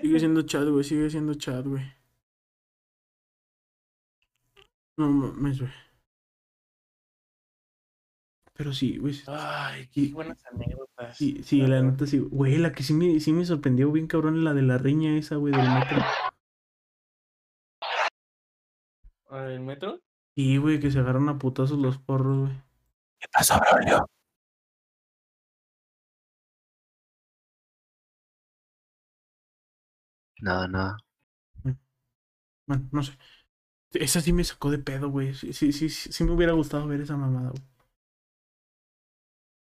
Sigue 0.00 0.18
siendo 0.18 0.42
chat, 0.42 0.66
güey, 0.68 0.84
sigue 0.84 1.10
siendo 1.10 1.34
chat, 1.34 1.66
güey. 1.66 1.82
No 4.96 5.08
mames, 5.08 5.60
güey. 5.60 5.72
Pero 8.54 8.72
sí, 8.72 8.98
güey. 8.98 9.14
Ay, 9.26 9.88
qué 9.88 10.12
buenas 10.12 10.44
anécdotas. 10.46 11.16
Sí, 11.16 11.42
sí, 11.42 11.62
la 11.62 11.82
neta 11.82 12.06
sí. 12.06 12.18
Güey, 12.18 12.58
la 12.58 12.72
que 12.72 12.82
sí 12.82 12.92
me, 12.92 13.18
sí 13.18 13.32
me 13.32 13.44
sorprendió 13.44 13.90
bien 13.90 14.06
cabrón 14.06 14.44
la 14.44 14.52
de 14.54 14.62
la 14.62 14.78
riña 14.78 15.16
esa, 15.16 15.36
güey, 15.36 15.52
del 15.52 15.68
metro. 15.68 15.98
¿El 19.30 19.60
metro? 19.60 20.00
Sí, 20.36 20.58
güey, 20.58 20.78
que 20.78 20.90
se 20.90 20.98
agarran 20.98 21.28
a 21.28 21.38
putazos 21.38 21.78
los 21.78 21.98
porros, 21.98 22.40
güey. 22.40 22.52
¿Qué 23.18 23.26
pasó, 23.32 23.58
Braulio? 23.58 24.06
Nada, 30.42 30.68
nada. 30.68 30.98
Bueno, 32.66 32.88
no 32.92 33.02
sé. 33.02 33.12
Esa 33.94 34.20
sí 34.22 34.32
me 34.34 34.44
sacó 34.44 34.70
de 34.70 34.78
pedo, 34.78 35.10
güey. 35.10 35.34
Sí, 35.34 35.52
sí, 35.52 35.72
sí, 35.72 35.88
sí, 35.90 36.12
sí 36.12 36.24
me 36.24 36.32
hubiera 36.32 36.52
gustado 36.54 36.86
ver 36.88 37.00
esa 37.02 37.16
mamada, 37.16 37.50
güey. 37.50 37.62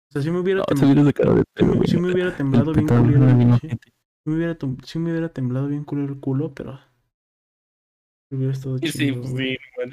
O 0.09 0.13
sea, 0.13 0.23
sí 0.23 0.31
me 0.31 0.41
hubiera, 0.41 0.61
No, 0.61 0.65
tem- 0.65 0.79
se 0.79 0.87
viene 0.87 1.05
de 1.05 1.13
cara 1.13 1.33
de 1.35 1.45
sí 1.45 1.45
pedo, 1.55 1.69
me, 1.69 1.77
güey. 1.77 1.89
sí 1.89 1.97
me 1.99 2.13
hubiera 2.13 2.35
temblado 2.37 2.73
bien 2.73 2.89
culero. 2.89 3.21
no 3.21 3.59
sí. 3.59 3.69
Sí 3.69 4.31
me 4.31 4.35
hubiera, 4.37 4.59
tom- 4.59 4.79
sí 4.85 4.99
me 4.99 5.11
hubiera 5.13 5.29
temblado 5.33 5.69
bien 5.69 5.85
culero 5.85 6.13
el 6.13 6.21
culo, 6.21 6.55
pero. 6.55 6.79
Hubiera 8.31 8.53
estado 8.53 8.79
Sí, 8.79 8.89
chido, 8.93 9.21
pues 9.21 9.33
sí, 9.37 9.57
no. 9.57 9.87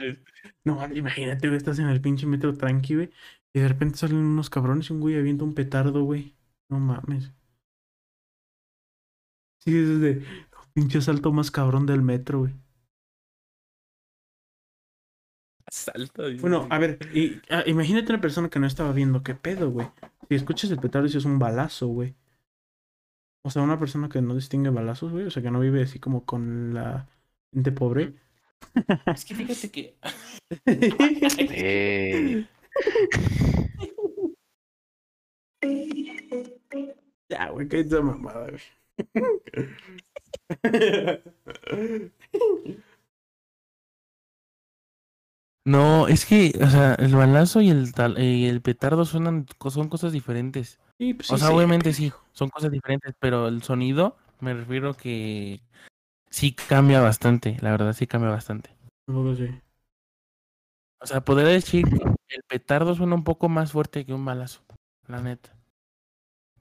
No, 0.66 0.76
mames, 0.76 0.98
imagínate, 0.98 1.48
güey, 1.48 1.58
estás 1.58 1.80
en 1.80 1.88
el 1.90 2.02
pinche 2.02 2.26
metro 2.26 2.56
tranqui, 2.58 2.96
güey. 2.96 3.12
Y 3.54 3.60
de 3.60 3.68
repente 3.68 3.98
salen 3.98 4.18
unos 4.18 4.50
cabrones 4.50 4.90
y 4.90 4.94
un 4.94 5.00
güey 5.02 5.18
avienta 5.18 5.44
un 5.44 5.54
petardo, 5.54 6.04
güey. 6.04 6.36
No 6.70 6.80
mames. 6.80 7.32
Sí, 9.60 9.76
es 9.78 10.00
de 10.02 10.24
pinche 10.74 11.02
salto 11.02 11.32
más 11.32 11.52
cabrón 11.52 11.86
del 11.86 12.02
metro, 12.02 12.40
güey. 12.40 12.54
Dice. 15.96 16.42
Bueno, 16.42 16.68
a 16.70 16.78
ver, 16.78 17.00
y, 17.14 17.42
ah, 17.50 17.64
imagínate 17.66 18.12
una 18.12 18.22
persona 18.22 18.50
que 18.50 18.60
no 18.60 18.68
estaba 18.68 18.92
viendo 18.92 19.24
qué 19.24 19.34
pedo, 19.34 19.72
güey. 19.72 19.88
Si 20.30 20.36
escuchas 20.36 20.70
el 20.72 20.80
petardo 20.80 21.08
y 21.08 21.18
es 21.18 21.26
un 21.26 21.40
balazo, 21.40 21.88
güey. 21.88 22.16
O 23.44 23.50
sea, 23.50 23.64
una 23.64 23.80
persona 23.80 24.08
que 24.08 24.22
no 24.22 24.36
distingue 24.36 24.70
balazos, 24.70 25.12
güey. 25.12 25.26
O 25.26 25.32
sea, 25.32 25.42
que 25.42 25.52
no 25.52 25.60
vive 25.60 25.82
así 25.84 26.00
como 26.00 26.26
con 26.26 26.74
la 26.74 27.08
gente 27.52 27.72
pobre. 27.72 28.14
Es 29.08 29.26
que 29.26 29.36
fíjate 29.36 29.72
que. 29.72 29.98
Ya, 37.30 37.50
güey, 37.50 37.68
qué 37.68 37.80
esa 37.80 38.02
mamada, 38.02 38.50
güey. 38.50 38.62
No, 45.66 46.10
es 46.10 46.26
que, 46.26 46.52
o 46.62 46.68
sea, 46.68 46.96
el 46.96 47.16
balazo 47.16 47.62
y 47.62 47.70
el, 47.70 47.94
tal, 47.94 48.22
y 48.22 48.48
el 48.48 48.62
petardo 48.62 49.06
suenan, 49.06 49.46
son 49.70 49.88
cosas 49.88 50.12
diferentes. 50.12 50.78
Sí, 50.98 51.14
pues 51.14 51.32
o 51.32 51.36
sí, 51.36 51.40
sea, 51.40 51.50
sí, 51.50 51.56
obviamente 51.56 51.94
sí, 51.94 52.12
son 52.34 52.50
cosas 52.50 52.70
diferentes, 52.70 53.16
pero 53.18 53.48
el 53.48 53.64
sonido, 53.64 54.18
me 54.42 54.54
refiero 54.54 54.94
que 54.94 55.62
sí 56.30 56.54
cambia 56.54 57.00
bastante, 57.00 57.58
la 57.62 57.72
verdad 57.72 57.94
sí 57.94 58.08
cambia 58.08 58.30
bastante. 58.30 58.76
Sí. 59.08 59.62
O 61.00 61.06
sea, 61.06 61.22
podría 61.22 61.50
decir 61.50 61.86
que 61.90 62.36
el 62.36 62.44
petardo 62.48 62.94
suena 62.94 63.16
un 63.16 63.24
poco 63.24 63.48
más 63.48 63.72
fuerte 63.72 64.06
que 64.06 64.14
un 64.14 64.26
balazo, 64.26 64.64
la 65.08 65.22
neta. 65.22 65.56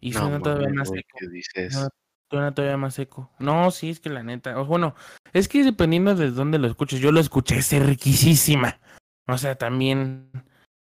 Y 0.00 0.10
no 0.10 0.20
suena 0.20 0.40
todavía 0.40 0.68
mames, 0.68 0.78
más 0.78 0.88
seco. 0.90 1.18
¿qué 1.18 1.28
dices? 1.28 1.88
Suena 2.32 2.54
todavía 2.54 2.78
más 2.78 2.94
seco. 2.94 3.30
No, 3.38 3.70
sí, 3.70 3.90
es 3.90 4.00
que 4.00 4.08
la 4.08 4.22
neta. 4.22 4.58
o 4.58 4.64
bueno, 4.64 4.94
es 5.34 5.48
que 5.48 5.62
dependiendo 5.62 6.14
de 6.14 6.30
dónde 6.30 6.58
lo 6.58 6.66
escuches, 6.66 6.98
yo 6.98 7.12
lo 7.12 7.20
escuché 7.20 7.60
cerquísima. 7.60 8.80
O 9.28 9.36
sea, 9.36 9.56
también 9.56 10.30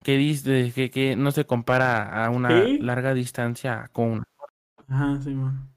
que 0.03 0.17
dice 0.17 0.71
que, 0.73 0.89
que 0.89 1.15
no 1.15 1.29
se 1.29 1.45
compara 1.45 2.25
a 2.25 2.31
una 2.31 2.65
¿Sí? 2.65 2.79
larga 2.79 3.13
distancia 3.13 3.87
con 3.91 4.05
una. 4.13 4.23
Ajá, 4.87 5.21
sí, 5.21 5.29
man. 5.29 5.69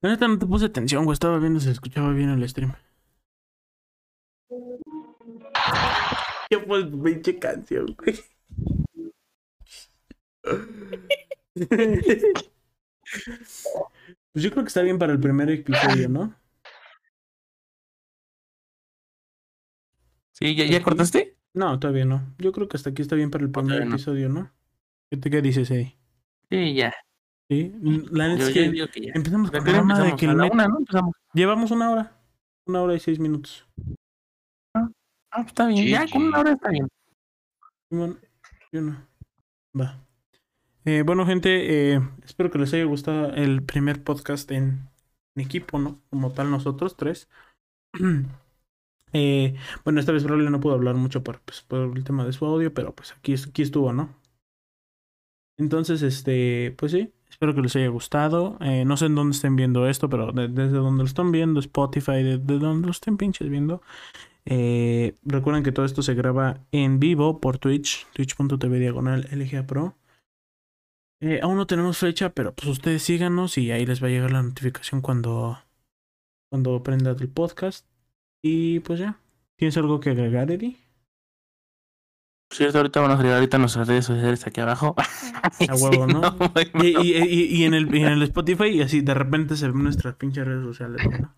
La 0.00 0.10
neta 0.10 0.26
no 0.26 0.36
te 0.36 0.46
puse 0.46 0.66
atención, 0.66 1.04
güey. 1.04 1.12
Estaba 1.12 1.38
viendo 1.38 1.60
si 1.60 1.66
se 1.66 1.72
escuchaba 1.72 2.10
bien 2.10 2.30
el 2.30 2.48
stream. 2.48 2.74
¿Qué 6.50 6.58
fue 6.58 6.90
pinche 6.90 7.38
canción, 7.38 7.96
güey? 7.96 8.18
Pues 14.32 14.42
yo 14.42 14.50
creo 14.50 14.64
que 14.64 14.68
está 14.68 14.82
bien 14.82 14.98
para 14.98 15.12
el 15.12 15.20
primer 15.20 15.48
episodio, 15.50 16.08
¿no? 16.08 16.34
¿Sí? 20.32 20.54
¿Ya, 20.56 20.64
ya 20.64 20.82
cortaste? 20.82 21.36
No, 21.52 21.78
todavía 21.78 22.04
no. 22.04 22.34
Yo 22.38 22.50
creo 22.50 22.68
que 22.68 22.76
hasta 22.76 22.90
aquí 22.90 23.02
está 23.02 23.14
bien 23.14 23.30
para 23.30 23.44
el 23.44 23.50
primer 23.50 23.86
no. 23.86 23.94
episodio, 23.94 24.28
¿no? 24.28 24.50
¿Qué, 25.08 25.16
te, 25.16 25.30
qué 25.30 25.40
dices 25.40 25.70
ahí? 25.70 25.96
Sí, 26.50 26.74
ya. 26.74 26.92
Sí, 27.48 27.72
la 28.10 28.28
neta 28.28 28.48
es 28.48 28.54
que 28.54 28.72
que 28.90 29.00
ya. 29.02 29.12
empezamos 29.14 29.50
con 29.50 29.60
¿A 29.60 29.64
qué 29.64 29.70
el 29.70 29.76
programa 29.76 30.02
de 30.02 30.16
que 30.16 30.26
la 30.26 30.46
una, 30.46 30.66
¿no? 30.66 30.78
Empezamos. 30.78 31.14
Llevamos 31.32 31.70
una 31.70 31.90
hora. 31.90 32.12
Una 32.66 32.82
hora 32.82 32.94
y 32.94 33.00
seis 33.00 33.20
minutos. 33.20 33.68
Ah, 34.74 34.88
pues 35.30 35.46
está 35.48 35.66
bien. 35.66 35.86
Ya, 35.86 36.08
con 36.08 36.22
una 36.22 36.40
hora 36.40 36.52
está 36.52 36.70
bien. 36.70 36.88
Simón, 37.88 38.18
yo 38.72 38.80
no. 38.80 39.06
Va. 39.78 40.04
Eh, 40.84 41.02
bueno, 41.04 41.24
gente, 41.26 41.94
eh, 41.94 42.00
espero 42.24 42.50
que 42.50 42.58
les 42.58 42.72
haya 42.74 42.84
gustado 42.84 43.32
el 43.34 43.62
primer 43.62 44.02
podcast 44.04 44.50
en, 44.50 44.88
equipo, 45.36 45.78
¿no? 45.78 46.00
Como 46.10 46.32
tal, 46.32 46.50
nosotros 46.50 46.96
tres. 46.96 47.28
Eh, 49.16 49.54
bueno, 49.84 50.00
esta 50.00 50.10
vez 50.10 50.24
probablemente 50.24 50.56
no 50.56 50.60
puedo 50.60 50.74
hablar 50.74 50.96
mucho 50.96 51.22
por, 51.22 51.40
pues, 51.42 51.62
por 51.62 51.96
el 51.96 52.02
tema 52.02 52.26
de 52.26 52.32
su 52.32 52.44
audio, 52.46 52.74
pero 52.74 52.92
pues 52.96 53.12
aquí, 53.12 53.32
aquí 53.34 53.62
estuvo, 53.62 53.92
¿no? 53.92 54.12
Entonces, 55.56 56.02
este, 56.02 56.74
pues 56.76 56.90
sí, 56.90 57.12
espero 57.30 57.54
que 57.54 57.60
les 57.62 57.76
haya 57.76 57.86
gustado. 57.86 58.58
No 58.60 58.96
sé 58.96 59.06
en 59.06 59.14
dónde 59.14 59.36
estén 59.36 59.54
viendo 59.54 59.88
esto, 59.88 60.08
pero 60.08 60.32
de- 60.32 60.48
desde 60.48 60.78
donde 60.78 61.04
lo 61.04 61.06
están 61.06 61.30
viendo, 61.30 61.60
Spotify, 61.60 62.24
de, 62.24 62.38
de 62.38 62.58
donde 62.58 62.86
lo 62.86 62.90
estén 62.90 63.16
pinches 63.16 63.48
viendo. 63.48 63.82
Recuerden 64.44 65.62
que 65.62 65.70
todo 65.70 65.86
esto 65.86 66.02
se 66.02 66.14
graba 66.14 66.58
en 66.72 66.98
vivo 66.98 67.40
por 67.40 67.58
Twitch, 67.58 68.08
twitch.tv 68.14 68.80
diagonal 68.80 69.28
LGA. 69.30 69.94
Eh, 71.20 71.40
aún 71.42 71.56
no 71.56 71.66
tenemos 71.66 71.98
fecha, 71.98 72.30
pero 72.30 72.54
pues 72.54 72.68
ustedes 72.68 73.02
síganos 73.02 73.56
y 73.58 73.70
ahí 73.70 73.86
les 73.86 74.02
va 74.02 74.08
a 74.08 74.10
llegar 74.10 74.30
la 74.30 74.42
notificación 74.42 75.00
cuando, 75.00 75.58
cuando 76.50 76.82
prenda 76.82 77.12
el 77.12 77.28
podcast. 77.28 77.86
Y 78.42 78.80
pues 78.80 79.00
ya. 79.00 79.18
¿Tienes 79.56 79.76
algo 79.76 80.00
que 80.00 80.10
agregar, 80.10 80.50
Eddie? 80.50 80.76
Cierto, 82.52 82.78
ahorita 82.78 83.00
van 83.00 83.12
a 83.12 83.16
salir 83.16 83.32
ahorita 83.32 83.58
nuestras 83.58 83.88
redes 83.88 84.04
sociales 84.04 84.46
aquí 84.46 84.60
abajo. 84.60 84.94
A 85.68 85.74
huevo, 85.74 86.06
¿no? 86.06 86.36
y, 86.82 86.88
y, 86.88 87.16
y, 87.16 87.56
y, 87.56 87.64
en 87.64 87.74
el, 87.74 87.94
y 87.94 88.02
en 88.02 88.08
el 88.08 88.22
Spotify, 88.22 88.68
y 88.68 88.82
así 88.82 89.00
de 89.00 89.14
repente 89.14 89.56
se 89.56 89.68
ven 89.68 89.82
nuestras 89.82 90.14
pinches 90.16 90.46
redes 90.46 90.64
sociales, 90.64 91.02
¿no? 91.20 91.34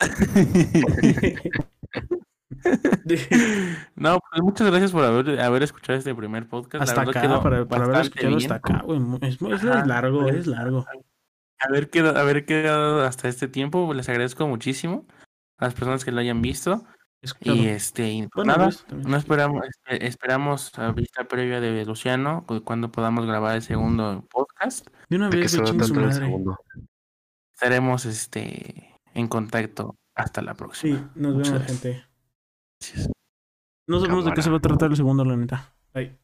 no, 3.96 4.20
pues 4.20 4.42
muchas 4.42 4.70
gracias 4.70 4.92
por 4.92 5.04
haber, 5.04 5.40
haber 5.40 5.62
escuchado 5.62 5.98
este 5.98 6.14
primer 6.14 6.48
podcast. 6.48 6.82
Hasta 6.82 7.02
acá, 7.02 7.42
para, 7.42 7.66
para 7.66 7.84
haber 7.84 8.00
escuchado 8.02 8.36
hasta 8.36 8.54
acá, 8.56 8.82
güey. 8.84 9.00
Es, 9.22 9.40
es, 9.40 9.62
largo, 9.62 10.28
es 10.28 10.46
largo. 10.46 10.86
Haber 11.58 11.90
quedado, 11.90 12.18
haber 12.18 12.44
quedado 12.44 13.02
hasta 13.02 13.28
este 13.28 13.48
tiempo, 13.48 13.92
les 13.94 14.08
agradezco 14.08 14.46
muchísimo 14.46 15.06
a 15.58 15.66
las 15.66 15.74
personas 15.74 16.04
que 16.04 16.12
lo 16.12 16.20
hayan 16.20 16.42
visto. 16.42 16.84
Y 17.40 17.68
este, 17.68 18.28
pues 18.32 18.46
nada, 18.46 18.68
no 18.90 19.16
esperamos, 19.16 19.62
este, 19.66 20.06
esperamos 20.06 20.78
a 20.78 20.92
vista 20.92 21.24
previa 21.24 21.58
de 21.58 21.84
Luciano 21.86 22.44
cuando 22.64 22.92
podamos 22.92 23.24
grabar 23.24 23.56
el 23.56 23.62
segundo 23.62 24.26
podcast. 24.30 24.86
De 25.08 25.16
una 25.16 25.30
vez, 25.30 25.58
Estaremos 27.54 28.04
este 28.04 29.00
en 29.14 29.28
contacto 29.28 29.96
hasta 30.14 30.42
la 30.42 30.54
próxima. 30.54 30.98
Sí, 30.98 31.04
nos 31.14 31.36
vemos, 31.36 31.62
gente. 31.62 32.04
No 33.86 34.00
sabemos 34.00 34.24
de 34.24 34.32
qué 34.32 34.42
se 34.42 34.50
va 34.50 34.56
a 34.56 34.60
tratar 34.60 34.90
el 34.90 34.96
segundo, 34.96 35.24
la 35.24 35.36
neta. 35.36 35.74
Bye. 35.92 36.16